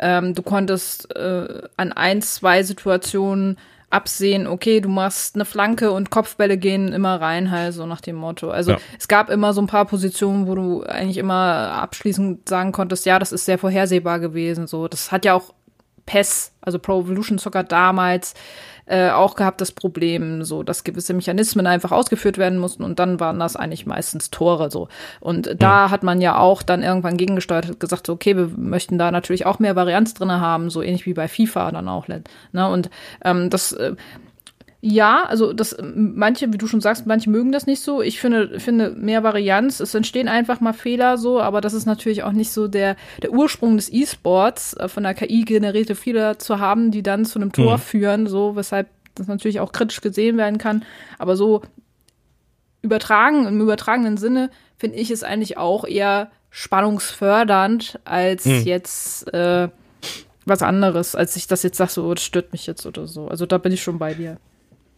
ähm, 0.00 0.34
du 0.34 0.42
konntest 0.42 1.14
äh, 1.14 1.62
an 1.76 1.92
ein, 1.92 2.20
zwei 2.20 2.64
Situationen 2.64 3.56
absehen, 3.92 4.46
okay, 4.46 4.80
du 4.80 4.88
machst 4.88 5.34
eine 5.34 5.44
Flanke 5.44 5.92
und 5.92 6.10
Kopfbälle 6.10 6.56
gehen 6.56 6.92
immer 6.92 7.20
rein, 7.20 7.50
halt 7.50 7.74
so 7.74 7.86
nach 7.86 8.00
dem 8.00 8.16
Motto. 8.16 8.50
Also 8.50 8.72
ja. 8.72 8.78
es 8.98 9.08
gab 9.08 9.28
immer 9.30 9.52
so 9.52 9.60
ein 9.60 9.66
paar 9.66 9.84
Positionen, 9.84 10.46
wo 10.46 10.54
du 10.54 10.82
eigentlich 10.82 11.18
immer 11.18 11.34
abschließend 11.34 12.48
sagen 12.48 12.72
konntest, 12.72 13.04
ja, 13.06 13.18
das 13.18 13.32
ist 13.32 13.44
sehr 13.44 13.58
vorhersehbar 13.58 14.18
gewesen. 14.18 14.66
So, 14.66 14.88
das 14.88 15.12
hat 15.12 15.24
ja 15.24 15.34
auch 15.34 15.54
PES, 16.06 16.52
also 16.60 16.78
Pro 16.78 17.00
Evolution 17.00 17.38
Soccer 17.38 17.64
damals 17.64 18.34
äh, 18.86 19.10
auch 19.10 19.36
gehabt 19.36 19.60
das 19.60 19.72
Problem, 19.72 20.42
so 20.44 20.62
dass 20.62 20.84
gewisse 20.84 21.14
Mechanismen 21.14 21.66
einfach 21.66 21.92
ausgeführt 21.92 22.38
werden 22.38 22.58
mussten 22.58 22.82
und 22.82 22.98
dann 22.98 23.20
waren 23.20 23.38
das 23.38 23.56
eigentlich 23.56 23.86
meistens 23.86 24.30
Tore 24.30 24.70
so. 24.70 24.88
Und 25.20 25.46
mhm. 25.46 25.58
da 25.58 25.90
hat 25.90 26.02
man 26.02 26.20
ja 26.20 26.36
auch 26.38 26.62
dann 26.62 26.82
irgendwann 26.82 27.16
gegengesteuert 27.16 27.70
und 27.70 27.80
gesagt, 27.80 28.06
so, 28.06 28.12
okay, 28.12 28.36
wir 28.36 28.50
möchten 28.56 28.98
da 28.98 29.10
natürlich 29.10 29.46
auch 29.46 29.58
mehr 29.58 29.76
Varianz 29.76 30.14
drin 30.14 30.32
haben, 30.32 30.68
so 30.68 30.82
ähnlich 30.82 31.06
wie 31.06 31.14
bei 31.14 31.28
FIFA 31.28 31.70
dann 31.70 31.88
auch. 31.88 32.08
Ne? 32.08 32.22
Und 32.68 32.90
ähm, 33.24 33.50
das 33.50 33.72
äh, 33.72 33.94
ja, 34.84 35.22
also 35.22 35.52
das 35.52 35.76
manche, 35.94 36.52
wie 36.52 36.58
du 36.58 36.66
schon 36.66 36.80
sagst, 36.80 37.06
manche 37.06 37.30
mögen 37.30 37.52
das 37.52 37.66
nicht 37.66 37.80
so. 37.82 38.02
Ich 38.02 38.18
finde 38.18 38.58
finde 38.58 38.90
mehr 38.90 39.22
Varianz. 39.22 39.78
Es 39.78 39.94
entstehen 39.94 40.26
einfach 40.26 40.60
mal 40.60 40.72
Fehler 40.72 41.18
so, 41.18 41.40
aber 41.40 41.60
das 41.60 41.72
ist 41.72 41.86
natürlich 41.86 42.24
auch 42.24 42.32
nicht 42.32 42.50
so 42.50 42.66
der 42.66 42.96
der 43.22 43.30
Ursprung 43.30 43.76
des 43.76 43.92
E-Sports 43.92 44.74
äh, 44.74 44.88
von 44.88 45.04
der 45.04 45.14
KI 45.14 45.42
generierte 45.42 45.94
Fehler 45.94 46.40
zu 46.40 46.58
haben, 46.58 46.90
die 46.90 47.04
dann 47.04 47.24
zu 47.24 47.38
einem 47.38 47.52
Tor 47.52 47.76
mhm. 47.76 47.80
führen, 47.80 48.26
so 48.26 48.56
weshalb 48.56 48.88
das 49.14 49.28
natürlich 49.28 49.60
auch 49.60 49.70
kritisch 49.70 50.00
gesehen 50.00 50.36
werden 50.36 50.58
kann. 50.58 50.84
Aber 51.16 51.36
so 51.36 51.62
übertragen 52.82 53.46
im 53.46 53.60
übertragenen 53.60 54.16
Sinne 54.16 54.50
finde 54.76 54.98
ich 54.98 55.12
es 55.12 55.22
eigentlich 55.22 55.58
auch 55.58 55.84
eher 55.84 56.32
spannungsfördernd 56.50 58.00
als 58.04 58.46
mhm. 58.46 58.62
jetzt 58.64 59.32
äh, 59.32 59.68
was 60.44 60.62
anderes, 60.62 61.14
als 61.14 61.36
ich 61.36 61.46
das 61.46 61.62
jetzt 61.62 61.76
sage, 61.76 61.92
so 61.92 62.12
das 62.12 62.24
stört 62.24 62.50
mich 62.50 62.66
jetzt 62.66 62.84
oder 62.84 63.06
so. 63.06 63.28
Also 63.28 63.46
da 63.46 63.58
bin 63.58 63.70
ich 63.70 63.80
schon 63.80 64.00
bei 64.00 64.14
dir. 64.14 64.38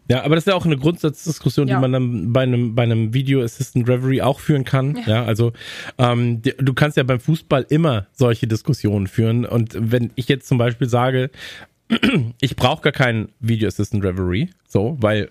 Ja, 0.09 0.23
aber 0.23 0.35
das 0.35 0.43
ist 0.43 0.49
ja 0.49 0.55
auch 0.55 0.67
eine 0.67 0.77
Grundsatzdiskussion, 0.77 1.69
ja. 1.69 1.77
die 1.77 1.81
man 1.81 1.93
dann 1.93 2.33
bei 2.33 2.43
einem, 2.43 2.75
bei 2.75 2.83
einem 2.83 3.15
Video 3.15 3.43
Assistant 3.43 3.89
Reverie 3.89 4.23
auch 4.23 4.41
führen 4.41 4.65
kann. 4.65 4.97
Ja, 5.07 5.09
ja 5.09 5.25
also 5.25 5.53
ähm, 5.99 6.43
du 6.43 6.75
kannst 6.75 6.97
ja 6.97 7.03
beim 7.03 7.21
Fußball 7.21 7.67
immer 7.71 8.07
solche 8.13 8.47
Diskussionen 8.47 9.07
führen. 9.07 9.47
Und 9.47 9.77
wenn 9.79 10.11
ich 10.15 10.29
jetzt 10.29 10.47
zum 10.47 10.59
Beispiel 10.59 10.89
sage, 10.89 11.31
ich 12.41 12.57
brauche 12.57 12.83
gar 12.83 12.93
keinen 12.93 13.31
Video 13.41 13.69
Assistant 13.69 14.05
Reverie, 14.05 14.51
so, 14.69 14.97
weil 15.01 15.31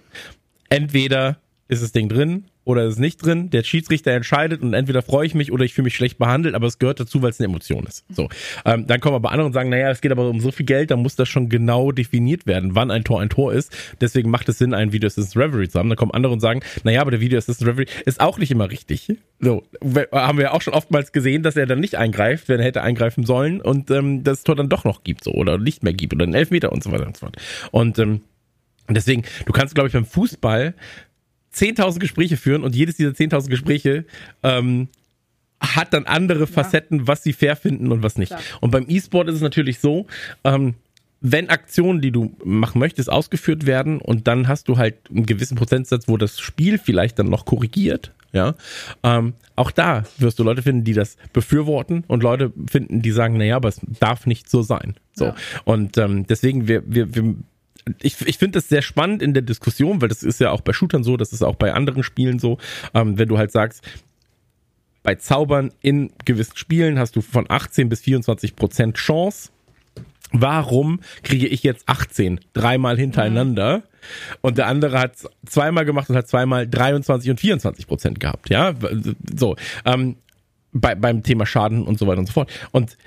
entweder 0.69 1.37
ist 1.67 1.83
das 1.83 1.91
Ding 1.91 2.09
drin 2.09 2.45
oder 2.65 2.85
ist 2.85 2.99
nicht 2.99 3.23
drin. 3.23 3.49
Der 3.49 3.63
Schiedsrichter 3.63 4.11
entscheidet 4.11 4.61
und 4.61 4.73
entweder 4.73 5.01
freue 5.01 5.25
ich 5.25 5.35
mich 5.35 5.51
oder 5.51 5.65
ich 5.65 5.73
fühle 5.73 5.85
mich 5.85 5.95
schlecht 5.95 6.17
behandelt, 6.17 6.55
aber 6.55 6.67
es 6.67 6.79
gehört 6.79 6.99
dazu, 6.99 7.21
weil 7.21 7.29
es 7.29 7.39
eine 7.39 7.47
Emotion 7.47 7.85
ist. 7.85 8.05
So, 8.09 8.29
ähm, 8.65 8.87
dann 8.87 8.99
kommen 8.99 9.15
aber 9.15 9.31
andere 9.31 9.47
und 9.47 9.53
sagen, 9.53 9.69
naja, 9.69 9.89
es 9.89 10.01
geht 10.01 10.11
aber 10.11 10.29
um 10.29 10.39
so 10.39 10.51
viel 10.51 10.65
Geld, 10.65 10.91
da 10.91 10.95
muss 10.95 11.15
das 11.15 11.29
schon 11.29 11.49
genau 11.49 11.91
definiert 11.91 12.47
werden, 12.47 12.75
wann 12.75 12.91
ein 12.91 13.03
Tor 13.03 13.21
ein 13.21 13.29
Tor 13.29 13.53
ist. 13.53 13.75
Deswegen 14.01 14.29
macht 14.29 14.49
es 14.49 14.57
Sinn, 14.57 14.73
ein 14.73 14.91
Video 14.91 15.07
Assistant 15.07 15.35
Reverie 15.43 15.67
zu 15.67 15.79
haben. 15.79 15.89
Dann 15.89 15.97
kommen 15.97 16.11
andere 16.11 16.33
und 16.33 16.39
sagen, 16.39 16.61
naja, 16.83 17.01
aber 17.01 17.11
der 17.11 17.19
Video 17.19 17.37
Assistant 17.37 17.69
Reverie 17.69 17.87
ist 18.05 18.19
auch 18.19 18.37
nicht 18.37 18.51
immer 18.51 18.69
richtig. 18.69 19.07
So, 19.39 19.63
haben 20.11 20.37
wir 20.37 20.53
auch 20.53 20.61
schon 20.61 20.73
oftmals 20.73 21.11
gesehen, 21.11 21.43
dass 21.43 21.55
er 21.57 21.65
dann 21.65 21.79
nicht 21.79 21.95
eingreift, 21.95 22.47
wenn 22.49 22.59
er 22.59 22.65
hätte 22.65 22.81
eingreifen 22.81 23.25
sollen 23.25 23.61
und 23.61 23.91
ähm, 23.91 24.23
das 24.23 24.43
Tor 24.43 24.55
dann 24.55 24.69
doch 24.69 24.85
noch 24.85 25.03
gibt, 25.03 25.23
so 25.23 25.31
oder 25.31 25.57
nicht 25.57 25.83
mehr 25.83 25.93
gibt 25.93 26.13
oder 26.13 26.23
einen 26.23 26.33
Elfmeter 26.33 26.71
und 26.71 26.83
so 26.83 26.91
weiter 26.91 27.05
und 27.05 27.17
so 27.17 27.25
fort. 27.25 27.37
Und 27.71 27.99
ähm, 27.99 28.21
Deswegen, 28.89 29.23
du 29.45 29.53
kannst, 29.53 29.75
glaube 29.75 29.87
ich, 29.87 29.93
beim 29.93 30.05
Fußball 30.05 30.73
10.000 31.53 31.99
Gespräche 31.99 32.37
führen 32.37 32.63
und 32.63 32.75
jedes 32.75 32.97
dieser 32.97 33.11
10.000 33.11 33.49
Gespräche 33.49 34.05
ähm, 34.41 34.87
hat 35.59 35.93
dann 35.93 36.05
andere 36.05 36.47
Facetten, 36.47 36.99
ja. 36.99 37.07
was 37.07 37.23
sie 37.23 37.33
fair 37.33 37.55
finden 37.55 37.91
und 37.91 38.03
was 38.03 38.17
nicht. 38.17 38.29
Klar. 38.29 38.41
Und 38.59 38.71
beim 38.71 38.85
E-Sport 38.87 39.29
ist 39.29 39.35
es 39.35 39.41
natürlich 39.41 39.79
so, 39.79 40.07
ähm, 40.43 40.75
wenn 41.21 41.49
Aktionen, 41.49 42.01
die 42.01 42.11
du 42.11 42.35
machen 42.43 42.79
möchtest, 42.79 43.09
ausgeführt 43.09 43.65
werden 43.65 44.01
und 44.01 44.27
dann 44.27 44.49
hast 44.49 44.67
du 44.67 44.77
halt 44.77 44.95
einen 45.09 45.25
gewissen 45.25 45.55
Prozentsatz, 45.55 46.09
wo 46.09 46.17
das 46.17 46.39
Spiel 46.39 46.77
vielleicht 46.77 47.17
dann 47.17 47.29
noch 47.29 47.45
korrigiert, 47.45 48.11
ja, 48.33 48.55
ähm, 49.03 49.33
auch 49.55 49.71
da 49.71 50.03
wirst 50.17 50.39
du 50.39 50.43
Leute 50.43 50.63
finden, 50.63 50.83
die 50.83 50.93
das 50.93 51.17
befürworten 51.31 52.03
und 52.07 52.23
Leute 52.23 52.51
finden, 52.69 53.01
die 53.01 53.11
sagen, 53.11 53.37
naja, 53.37 53.55
aber 53.55 53.69
es 53.69 53.79
darf 53.99 54.25
nicht 54.25 54.49
so 54.49 54.63
sein. 54.63 54.95
So. 55.13 55.25
Ja. 55.25 55.35
Und 55.63 55.97
ähm, 55.97 56.25
deswegen, 56.27 56.67
wir, 56.67 56.83
wir, 56.87 57.13
wir 57.13 57.35
ich, 58.01 58.21
ich 58.25 58.37
finde 58.37 58.57
das 58.57 58.69
sehr 58.69 58.81
spannend 58.81 59.21
in 59.21 59.33
der 59.33 59.43
Diskussion, 59.43 60.01
weil 60.01 60.09
das 60.09 60.23
ist 60.23 60.39
ja 60.39 60.51
auch 60.51 60.61
bei 60.61 60.73
Shootern 60.73 61.03
so, 61.03 61.17
das 61.17 61.33
ist 61.33 61.43
auch 61.43 61.55
bei 61.55 61.73
anderen 61.73 62.03
Spielen 62.03 62.39
so, 62.39 62.57
ähm, 62.93 63.17
wenn 63.17 63.27
du 63.27 63.37
halt 63.37 63.51
sagst, 63.51 63.83
bei 65.03 65.15
Zaubern 65.15 65.71
in 65.81 66.11
gewissen 66.25 66.55
Spielen 66.55 66.97
hast 66.97 67.15
du 67.15 67.21
von 67.21 67.45
18 67.49 67.89
bis 67.89 68.01
24 68.01 68.55
Prozent 68.55 68.95
Chance. 68.95 69.49
Warum 70.31 71.01
kriege 71.21 71.45
ich 71.45 71.61
jetzt 71.61 71.87
18 71.87 72.39
dreimal 72.53 72.97
hintereinander? 72.97 73.77
Mhm. 73.77 73.83
Und 74.41 74.57
der 74.57 74.67
andere 74.67 74.99
hat 74.99 75.15
zweimal 75.45 75.85
gemacht 75.85 76.09
und 76.09 76.15
hat 76.15 76.27
zweimal 76.27 76.67
23 76.67 77.29
und 77.29 77.39
24 77.39 77.85
Prozent 77.85 78.19
gehabt, 78.19 78.49
ja, 78.49 78.73
so 79.37 79.55
ähm, 79.85 80.15
bei, 80.71 80.95
beim 80.95 81.21
Thema 81.21 81.45
Schaden 81.45 81.83
und 81.83 81.99
so 81.99 82.07
weiter 82.07 82.19
und 82.19 82.25
so 82.25 82.33
fort. 82.33 82.51
Und 82.71 82.97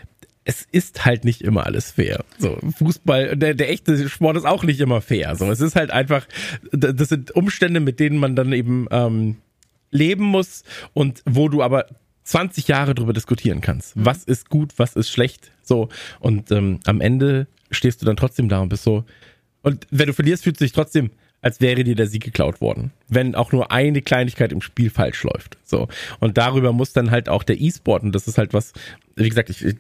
es 0.49 0.67
ist 0.71 1.05
halt 1.05 1.25
nicht 1.25 1.43
immer 1.43 1.67
alles 1.67 1.91
fair. 1.91 2.25
So, 2.39 2.57
Fußball, 2.79 3.37
der, 3.37 3.55
der 3.55 3.69
echte 3.69 4.09
Sport 4.09 4.37
ist 4.37 4.47
auch 4.47 4.63
nicht 4.63 4.79
immer 4.79 5.01
fair. 5.01 5.35
So, 5.35 5.51
es 5.51 5.61
ist 5.61 5.75
halt 5.75 5.91
einfach, 5.91 6.27
das 6.71 7.09
sind 7.09 7.33
Umstände, 7.33 7.81
mit 7.81 7.99
denen 7.99 8.17
man 8.17 8.37
dann 8.37 8.53
eben 8.53 8.87
ähm, 8.93 9.39
leben 9.91 10.25
muss 10.25 10.63
und 10.95 11.21
wo 11.27 11.49
du 11.49 11.65
aber 11.65 11.87
20 12.23 12.69
Jahre 12.69 12.95
drüber 12.95 13.13
diskutieren 13.13 13.61
kannst. 13.61 13.97
Mhm. 13.97 14.07
Was 14.07 14.23
ist 14.23 14.49
gut, 14.49 14.75
was 14.77 14.95
ist 14.95 15.11
schlecht. 15.11 15.51
So, 15.63 15.89
und 16.21 16.53
ähm, 16.53 16.79
am 16.85 17.01
Ende 17.01 17.49
stehst 17.73 18.01
du 18.01 18.07
dann 18.07 18.17
trotzdem 18.17 18.49
da 18.49 18.61
und 18.61 18.69
bist 18.69 18.85
so. 18.85 19.05
Und 19.63 19.89
wenn 19.91 20.07
du 20.07 20.13
verlierst, 20.13 20.45
fühlt 20.45 20.59
sich 20.59 20.71
trotzdem, 20.71 21.11
als 21.43 21.61
wäre 21.61 21.85
dir 21.85 21.95
der 21.95 22.07
Sieg 22.07 22.25
geklaut 22.25 22.61
worden. 22.61 22.93
Wenn 23.09 23.35
auch 23.35 23.53
nur 23.53 23.71
eine 23.71 24.03
Kleinigkeit 24.03 24.53
im 24.53 24.61
Spiel 24.61 24.91
falsch 24.91 25.23
läuft. 25.23 25.59
So. 25.65 25.89
Und 26.19 26.39
darüber 26.39 26.73
muss 26.73 26.93
dann 26.93 27.11
halt 27.11 27.29
auch 27.29 27.43
der 27.43 27.61
E-Sport, 27.61 28.03
und 28.03 28.13
das 28.13 28.27
ist 28.27 28.39
halt 28.39 28.53
was, 28.53 28.73
wie 29.15 29.29
gesagt, 29.29 29.51
ich, 29.51 29.77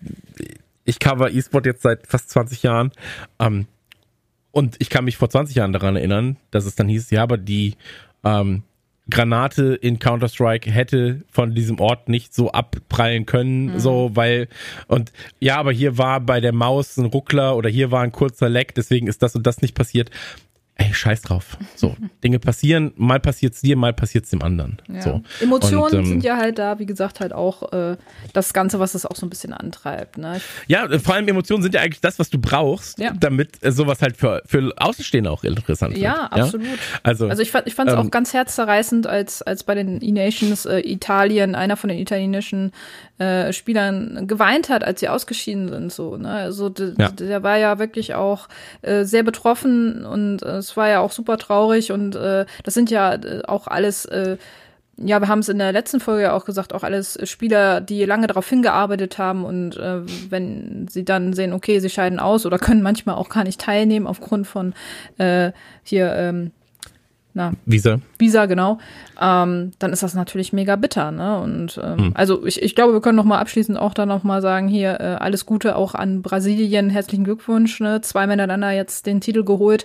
ich 0.85 0.99
cover 0.99 1.31
E-Sport 1.31 1.67
jetzt 1.67 1.83
seit 1.83 2.07
fast 2.07 2.31
20 2.31 2.63
Jahren. 2.63 2.93
Ähm, 3.39 3.67
und 4.53 4.77
ich 4.79 4.89
kann 4.89 5.05
mich 5.05 5.17
vor 5.17 5.29
20 5.29 5.57
Jahren 5.57 5.73
daran 5.73 5.97
erinnern, 5.97 6.37
dass 6.51 6.65
es 6.65 6.77
dann 6.77 6.89
hieß, 6.89 7.11
ja, 7.11 7.23
aber 7.23 7.37
die 7.37 7.75
ähm, 8.25 8.63
Granate 9.09 9.75
in 9.75 9.99
Counter-Strike 9.99 10.71
hätte 10.71 11.23
von 11.31 11.55
diesem 11.55 11.79
Ort 11.79 12.09
nicht 12.09 12.35
so 12.35 12.51
abprallen 12.51 13.27
können, 13.27 13.75
mhm. 13.75 13.79
so, 13.79 14.11
weil, 14.15 14.49
und 14.89 15.13
ja, 15.39 15.59
aber 15.59 15.73
hier 15.73 15.97
war 15.97 16.21
bei 16.21 16.41
der 16.41 16.53
Maus 16.53 16.97
ein 16.97 17.07
Ruckler 17.07 17.57
oder 17.57 17.69
hier 17.69 17.91
war 17.91 18.03
ein 18.03 18.13
kurzer 18.13 18.49
Leck, 18.49 18.75
deswegen 18.75 19.07
ist 19.07 19.23
das 19.23 19.37
und 19.37 19.47
das 19.47 19.63
nicht 19.63 19.75
passiert. 19.75 20.11
Ey, 20.79 20.93
scheiß 20.93 21.23
drauf. 21.23 21.57
So, 21.75 21.97
Dinge 22.25 22.39
passieren, 22.39 22.93
mal 22.97 23.19
passiert's 23.21 23.61
dir, 23.61 23.77
mal 23.77 23.93
passiert's 23.93 24.31
dem 24.31 24.43
anderen. 24.43 24.81
Ja. 24.93 25.01
So. 25.03 25.23
Emotionen 25.41 25.83
Und, 25.85 25.95
ähm, 25.95 26.07
sind 26.07 26.25
ja 26.25 26.37
halt 26.37 26.59
da, 26.59 26.79
wie 26.79 26.87
gesagt, 26.87 27.21
halt 27.21 27.33
auch 27.33 27.73
äh, 27.73 27.97
das 28.33 28.53
Ganze, 28.53 28.79
was 28.79 28.93
das 28.93 29.07
auch 29.07 29.17
so 29.17 29.27
ein 29.27 29.31
bisschen 29.31 29.53
antreibt. 29.53 30.19
Ne? 30.19 30.41
Ja, 30.67 30.85
äh, 30.87 30.99
vor 30.99 31.15
allem 31.15 31.27
Emotionen 31.29 31.63
sind 31.63 31.75
ja 31.75 31.81
eigentlich 31.81 32.01
das, 32.01 32.19
was 32.19 32.31
du 32.31 32.39
brauchst, 32.39 32.99
Ja. 32.99 33.13
damit 33.19 33.63
äh, 33.65 33.73
sowas 33.73 34.03
halt 34.03 34.17
für, 34.17 34.43
für 34.47 34.73
Außenstehende 34.77 35.31
auch 35.31 35.45
interessant 35.45 35.95
wird. 35.95 36.03
Ja, 36.03 36.27
absolut. 36.27 36.67
Also, 37.03 37.29
Also 37.29 37.43
ich 37.43 37.51
fand 37.51 37.67
ich 37.67 37.75
fand 37.75 37.89
es 37.91 37.95
ähm, 37.97 38.01
auch 38.07 38.11
ganz 38.11 38.33
herzzerreißend, 38.35 39.07
als 39.07 39.43
als 39.43 39.65
bei 39.65 39.75
den 39.75 40.03
E-Nations 40.03 40.67
äh, 40.67 40.81
Italien 40.81 41.55
einer 41.55 41.77
von 41.77 41.89
den 41.89 41.99
italienischen 41.99 42.73
äh, 43.19 43.53
Spielern 43.53 44.27
geweint 44.27 44.69
hat, 44.69 44.85
als 44.85 45.01
sie 45.01 45.09
ausgeschieden 45.09 45.69
sind. 45.71 45.93
So, 45.93 46.17
ne? 46.17 46.29
Also 46.31 46.73
Ja. 46.99 47.09
der 47.11 47.43
war 47.43 47.57
ja 47.57 47.79
wirklich 47.79 48.15
auch 48.15 48.49
äh, 48.83 49.05
sehr 49.05 49.23
betroffen 49.23 50.05
und 50.05 50.43
äh, 50.43 50.63
es 50.67 50.77
war 50.77 50.89
ja 50.89 51.01
auch 51.01 51.13
super 51.13 51.39
traurig 51.39 51.93
und 51.93 52.17
äh, 52.17 52.47
das 52.65 52.75
sind 52.75 52.91
ja 52.91 53.15
äh, 53.15 53.43
auch 53.47 53.67
alles 53.67 54.05
äh, 54.07 54.37
ja, 54.99 55.21
wir 55.21 55.29
haben 55.29 55.41
es 55.41 55.51
in 55.51 55.59
der 55.59 55.73
letzten 55.73 56.01
Folge 56.01 56.23
ja 56.23 56.33
auch 56.33 56.47
gesagt, 56.47 56.73
auch 56.73 56.83
alles 56.83 57.19
Spieler, 57.25 57.83
die 57.83 58.05
lange 58.07 58.29
darauf 58.29 58.49
hingearbeitet 58.49 59.19
haben 59.19 59.45
und 59.45 59.77
äh, 59.77 60.01
wenn 60.31 60.89
sie 60.89 61.05
dann 61.05 61.35
sehen, 61.35 61.53
okay, 61.53 61.81
sie 61.81 61.91
scheiden 61.91 62.19
aus 62.19 62.47
oder 62.47 62.59
können 62.67 62.83
manchmal 62.83 63.17
auch 63.17 63.29
gar 63.29 63.45
nicht 63.45 63.61
teilnehmen 63.61 64.07
aufgrund 64.07 64.47
von 64.47 64.75
äh, 65.19 65.53
hier 65.83 66.15
ähm, 66.15 66.53
na, 67.37 67.53
Visa. 67.67 68.01
Visa, 68.19 68.47
genau, 68.47 68.79
ähm, 69.21 69.73
dann 69.79 69.93
ist 69.93 70.03
das 70.03 70.15
natürlich 70.15 70.55
mega 70.55 70.75
bitter, 70.77 71.11
ne? 71.11 71.39
Und 71.39 71.79
ähm, 71.85 72.13
also 72.15 72.47
ich, 72.47 72.63
ich 72.63 72.75
glaube, 72.75 72.95
wir 72.95 73.03
können 73.03 73.17
noch 73.17 73.27
mal 73.27 73.39
abschließend 73.41 73.77
auch 73.79 73.93
dann 73.93 74.09
noch 74.09 74.25
mal 74.25 74.41
sagen, 74.41 74.69
hier 74.69 74.99
äh, 75.01 75.17
alles 75.21 75.45
Gute 75.45 75.77
auch 75.77 75.95
an 75.95 76.23
Brasilien, 76.23 76.89
herzlichen 76.89 77.25
Glückwunsch, 77.25 77.79
ne? 77.79 78.01
Zwei 78.01 78.27
miteinander 78.27 78.71
jetzt 78.71 79.05
den 79.05 79.21
Titel 79.21 79.45
geholt. 79.45 79.85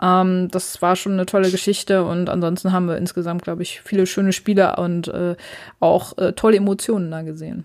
Ähm, 0.00 0.48
das 0.50 0.82
war 0.82 0.94
schon 0.94 1.12
eine 1.12 1.24
tolle 1.24 1.50
Geschichte 1.50 2.04
und 2.04 2.28
ansonsten 2.28 2.70
haben 2.70 2.86
wir 2.86 2.98
insgesamt, 2.98 3.44
glaube 3.44 3.62
ich, 3.62 3.80
viele 3.80 4.04
schöne 4.04 4.34
Spiele 4.34 4.76
und 4.76 5.08
äh, 5.08 5.36
auch 5.80 6.18
äh, 6.18 6.34
tolle 6.34 6.58
Emotionen 6.58 7.10
da 7.10 7.22
gesehen. 7.22 7.64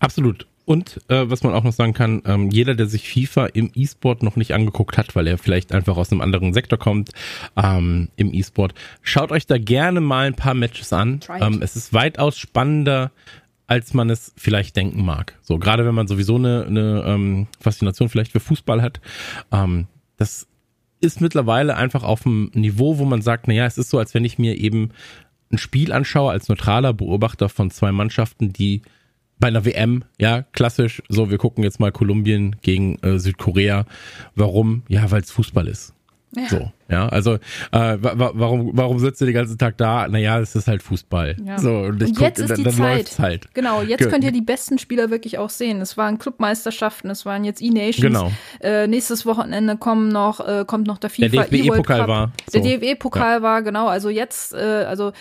Absolut. 0.00 0.46
Und 0.66 1.00
äh, 1.06 1.30
was 1.30 1.44
man 1.44 1.54
auch 1.54 1.62
noch 1.62 1.72
sagen 1.72 1.94
kann, 1.94 2.22
ähm, 2.26 2.50
jeder, 2.50 2.74
der 2.74 2.88
sich 2.88 3.08
FIFA 3.08 3.46
im 3.46 3.70
E-Sport 3.74 4.24
noch 4.24 4.34
nicht 4.34 4.52
angeguckt 4.52 4.98
hat, 4.98 5.14
weil 5.14 5.28
er 5.28 5.38
vielleicht 5.38 5.72
einfach 5.72 5.96
aus 5.96 6.10
einem 6.10 6.20
anderen 6.20 6.52
Sektor 6.52 6.76
kommt 6.76 7.12
ähm, 7.56 8.08
im 8.16 8.34
E-Sport, 8.34 8.74
schaut 9.00 9.30
euch 9.30 9.46
da 9.46 9.58
gerne 9.58 10.00
mal 10.00 10.26
ein 10.26 10.34
paar 10.34 10.54
Matches 10.54 10.92
an. 10.92 11.20
Ähm, 11.40 11.62
es 11.62 11.76
ist 11.76 11.92
weitaus 11.92 12.36
spannender, 12.36 13.12
als 13.68 13.94
man 13.94 14.10
es 14.10 14.32
vielleicht 14.36 14.76
denken 14.76 15.04
mag. 15.04 15.38
So 15.40 15.58
gerade 15.58 15.86
wenn 15.86 15.94
man 15.94 16.08
sowieso 16.08 16.34
eine, 16.34 16.66
eine 16.66 17.04
ähm, 17.06 17.46
Faszination 17.60 18.08
vielleicht 18.08 18.32
für 18.32 18.40
Fußball 18.40 18.82
hat. 18.82 19.00
Ähm, 19.52 19.86
das 20.16 20.48
ist 21.00 21.20
mittlerweile 21.20 21.76
einfach 21.76 22.02
auf 22.02 22.26
einem 22.26 22.50
Niveau, 22.54 22.98
wo 22.98 23.04
man 23.04 23.22
sagt, 23.22 23.46
naja, 23.46 23.66
es 23.66 23.78
ist 23.78 23.90
so, 23.90 24.00
als 24.00 24.14
wenn 24.14 24.24
ich 24.24 24.36
mir 24.36 24.56
eben 24.56 24.90
ein 25.52 25.58
Spiel 25.58 25.92
anschaue 25.92 26.32
als 26.32 26.48
neutraler 26.48 26.92
Beobachter 26.92 27.48
von 27.48 27.70
zwei 27.70 27.92
Mannschaften, 27.92 28.52
die 28.52 28.82
bei 29.38 29.48
einer 29.48 29.64
WM, 29.64 30.04
ja, 30.18 30.42
klassisch, 30.52 31.02
so, 31.08 31.30
wir 31.30 31.38
gucken 31.38 31.62
jetzt 31.64 31.80
mal 31.80 31.92
Kolumbien 31.92 32.56
gegen 32.62 32.98
äh, 33.02 33.18
Südkorea. 33.18 33.84
Warum? 34.34 34.82
Ja, 34.88 35.10
weil 35.10 35.20
es 35.20 35.30
Fußball 35.30 35.68
ist. 35.68 35.94
Ja. 36.34 36.48
So, 36.48 36.72
ja, 36.90 37.08
also 37.08 37.34
äh, 37.34 37.38
wa 37.72 38.12
wa 38.16 38.30
warum, 38.34 38.70
warum 38.74 38.98
sitzt 38.98 39.20
du 39.20 39.24
den 39.24 39.34
ganzen 39.34 39.58
Tag 39.58 39.76
da? 39.78 40.06
Naja, 40.08 40.38
es 40.40 40.54
ist 40.54 40.68
halt 40.68 40.82
Fußball. 40.82 41.36
Ja. 41.44 41.58
So, 41.58 41.70
und 41.78 42.02
Und 42.02 42.14
guck, 42.14 42.20
jetzt 42.20 42.38
ist 42.38 42.50
dann, 42.50 42.56
die 42.58 42.62
dann 42.64 42.72
Zeit. 42.74 43.18
halt. 43.18 43.54
Genau, 43.54 43.82
jetzt 43.82 43.98
Ge- 44.00 44.08
könnt 44.08 44.24
ihr 44.24 44.32
die 44.32 44.40
besten 44.42 44.78
Spieler 44.78 45.10
wirklich 45.10 45.38
auch 45.38 45.50
sehen. 45.50 45.80
Es 45.80 45.96
waren 45.96 46.18
Clubmeisterschaften, 46.18 47.10
es 47.10 47.26
waren 47.26 47.44
jetzt 47.44 47.60
E-Nations. 47.62 48.00
Genau. 48.00 48.30
Äh, 48.60 48.86
nächstes 48.86 49.26
Wochenende 49.26 49.76
kommen 49.76 50.08
noch, 50.08 50.40
äh, 50.46 50.64
kommt 50.66 50.86
noch 50.86 50.98
der 50.98 51.10
Der 51.10 51.28
FIFA 51.30 51.44
DFB-Pokal 51.44 51.64
E-World 51.66 51.86
Cup. 51.86 52.08
war. 52.08 52.32
Der 52.52 52.62
So. 52.62 52.68
DFB-Pokal 52.68 53.42
war, 53.42 53.62
genau. 53.62 53.88
Also 53.88 54.08
jetzt, 54.08 54.52
äh, 54.54 54.84
also 54.88 55.12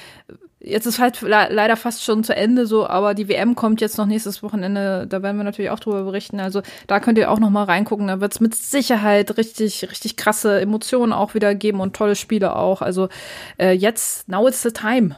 jetzt 0.68 0.88
ist 0.88 0.97
halt 0.97 1.22
le 1.22 1.47
leider 1.51 1.76
fast 1.78 2.03
schon 2.03 2.24
zu 2.24 2.36
Ende 2.36 2.66
so, 2.66 2.88
aber 2.88 3.13
die 3.13 3.28
WM 3.30 3.53
kommt 3.53 3.82
jetzt 3.82 3.99
noch 3.99 4.07
nächstes 4.07 4.41
Wochenende. 4.41 5.05
Da 5.07 5.22
werden 5.22 5.38
wir 5.38 5.43
natürlich 5.43 5.70
auch 5.70 5.80
drüber 5.80 6.03
berichten. 6.03 6.39
Also 6.39 6.61
da 6.88 6.99
könnt 6.99 7.20
ihr 7.20 7.30
auch 7.32 7.38
noch 7.39 7.51
mal 7.51 7.66
reingucken. 7.66 8.07
Da 8.07 8.20
wird 8.20 8.34
es 8.34 8.39
mit 8.39 8.55
Sicherheit 8.55 9.38
richtig, 9.38 9.88
richtig 9.91 10.16
krasse 10.18 10.59
Emotionen 10.61 11.13
auch 11.13 11.36
wieder 11.36 11.53
geben 11.55 11.79
und 11.79 11.95
tolle 11.95 12.15
Spiele 12.15 12.55
auch. 12.55 12.81
Also 12.81 13.09
äh, 13.57 13.71
jetzt, 13.71 14.27
now 14.27 14.47
it's 14.47 14.61
the 14.61 14.71
time. 14.71 15.15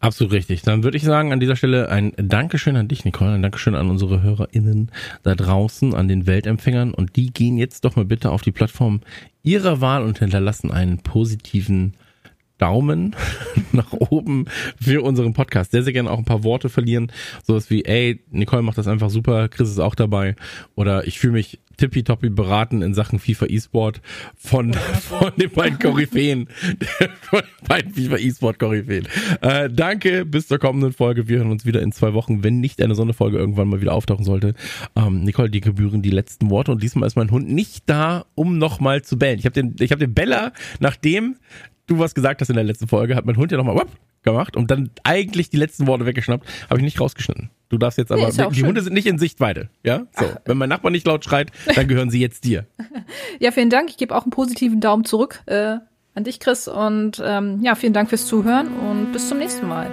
Absolut 0.00 0.32
richtig. 0.32 0.62
Dann 0.62 0.82
würde 0.82 0.96
ich 0.96 1.04
sagen, 1.04 1.30
an 1.30 1.40
dieser 1.40 1.56
Stelle 1.56 1.90
ein 1.90 2.14
Dankeschön 2.16 2.74
an 2.76 2.88
dich, 2.88 3.04
Nicole, 3.04 3.32
ein 3.32 3.42
Dankeschön 3.42 3.74
an 3.74 3.90
unsere 3.90 4.22
HörerInnen 4.22 4.90
da 5.22 5.34
draußen, 5.34 5.94
an 5.94 6.08
den 6.08 6.26
Weltempfängern. 6.26 6.94
Und 6.94 7.16
die 7.16 7.30
gehen 7.32 7.58
jetzt 7.58 7.84
doch 7.84 7.96
mal 7.96 8.06
bitte 8.06 8.30
auf 8.30 8.40
die 8.40 8.52
Plattform 8.52 9.00
ihrer 9.42 9.82
Wahl 9.82 10.02
und 10.02 10.18
hinterlassen 10.18 10.70
einen 10.70 10.98
positiven 10.98 11.94
Daumen 12.60 13.16
nach 13.72 13.92
oben 13.92 14.44
für 14.80 15.02
unseren 15.02 15.32
Podcast. 15.32 15.72
Sehr, 15.72 15.82
sehr 15.82 15.92
gerne 15.92 16.10
auch 16.10 16.18
ein 16.18 16.24
paar 16.24 16.44
Worte 16.44 16.68
verlieren. 16.68 17.10
Sowas 17.44 17.70
wie, 17.70 17.84
ey, 17.84 18.20
Nicole 18.30 18.62
macht 18.62 18.78
das 18.78 18.86
einfach 18.86 19.10
super, 19.10 19.48
Chris 19.48 19.70
ist 19.70 19.80
auch 19.80 19.94
dabei. 19.94 20.36
Oder 20.74 21.06
ich 21.06 21.18
fühle 21.18 21.32
mich 21.32 21.58
tippitoppi 21.80 22.28
beraten 22.28 22.82
in 22.82 22.92
Sachen 22.92 23.18
FIFA 23.18 23.46
E-Sport 23.46 24.02
von, 24.36 24.74
von 25.00 25.32
den 25.36 25.50
beiden 25.50 25.78
Koryphäen. 25.78 26.48
von 27.22 27.40
den 27.40 27.68
beiden 27.68 27.94
FIFA 27.94 28.16
E-Sport 28.18 28.58
Koryphäen. 28.58 29.08
Äh, 29.40 29.70
danke, 29.70 30.26
bis 30.26 30.46
zur 30.46 30.58
kommenden 30.58 30.92
Folge. 30.92 31.26
Wir 31.28 31.38
hören 31.38 31.50
uns 31.50 31.64
wieder 31.64 31.80
in 31.80 31.92
zwei 31.92 32.12
Wochen, 32.12 32.44
wenn 32.44 32.60
nicht 32.60 32.82
eine 32.82 32.94
Sonderfolge 32.94 33.38
irgendwann 33.38 33.68
mal 33.68 33.80
wieder 33.80 33.94
auftauchen 33.94 34.24
sollte. 34.24 34.54
Ähm, 34.94 35.24
Nicole, 35.24 35.48
die 35.48 35.60
gebühren 35.60 36.02
die 36.02 36.10
letzten 36.10 36.50
Worte 36.50 36.72
und 36.72 36.82
diesmal 36.82 37.06
ist 37.06 37.16
mein 37.16 37.30
Hund 37.30 37.48
nicht 37.50 37.84
da, 37.86 38.26
um 38.34 38.58
nochmal 38.58 39.00
zu 39.02 39.18
bellen. 39.18 39.38
Ich 39.38 39.46
habe 39.46 39.54
den, 39.54 39.74
habe 39.80 40.00
den 40.00 40.12
Beller, 40.12 40.52
nachdem 40.80 41.36
du 41.90 41.98
was 41.98 42.14
gesagt 42.14 42.40
hast 42.40 42.48
in 42.48 42.54
der 42.54 42.64
letzten 42.64 42.88
Folge, 42.88 43.16
hat 43.16 43.26
mein 43.26 43.36
Hund 43.36 43.50
ja 43.52 43.58
nochmal 43.58 43.84
gemacht 44.22 44.56
und 44.56 44.70
dann 44.70 44.90
eigentlich 45.02 45.50
die 45.50 45.56
letzten 45.56 45.86
Worte 45.86 46.06
weggeschnappt. 46.06 46.46
Habe 46.68 46.78
ich 46.78 46.84
nicht 46.84 47.00
rausgeschnitten. 47.00 47.50
Du 47.68 47.78
darfst 47.78 47.98
jetzt 47.98 48.12
aber, 48.12 48.28
auch 48.28 48.30
die 48.30 48.60
schön. 48.60 48.66
Hunde 48.66 48.82
sind 48.82 48.92
nicht 48.92 49.06
in 49.06 49.18
Sichtweite, 49.18 49.70
ja? 49.82 50.06
So, 50.12 50.26
wenn 50.44 50.58
mein 50.58 50.68
Nachbar 50.68 50.90
nicht 50.90 51.06
laut 51.06 51.24
schreit, 51.24 51.50
dann 51.74 51.88
gehören 51.88 52.10
sie 52.10 52.20
jetzt 52.20 52.44
dir. 52.44 52.66
Ja, 53.38 53.50
vielen 53.50 53.70
Dank. 53.70 53.90
Ich 53.90 53.96
gebe 53.96 54.14
auch 54.14 54.22
einen 54.22 54.30
positiven 54.30 54.80
Daumen 54.80 55.04
zurück 55.04 55.42
äh, 55.46 55.78
an 56.14 56.24
dich, 56.24 56.38
Chris. 56.38 56.68
Und 56.68 57.20
ähm, 57.24 57.60
ja, 57.62 57.74
vielen 57.74 57.92
Dank 57.92 58.08
fürs 58.08 58.26
Zuhören 58.26 58.68
und 58.68 59.12
bis 59.12 59.28
zum 59.28 59.38
nächsten 59.38 59.66
Mal. 59.66 59.90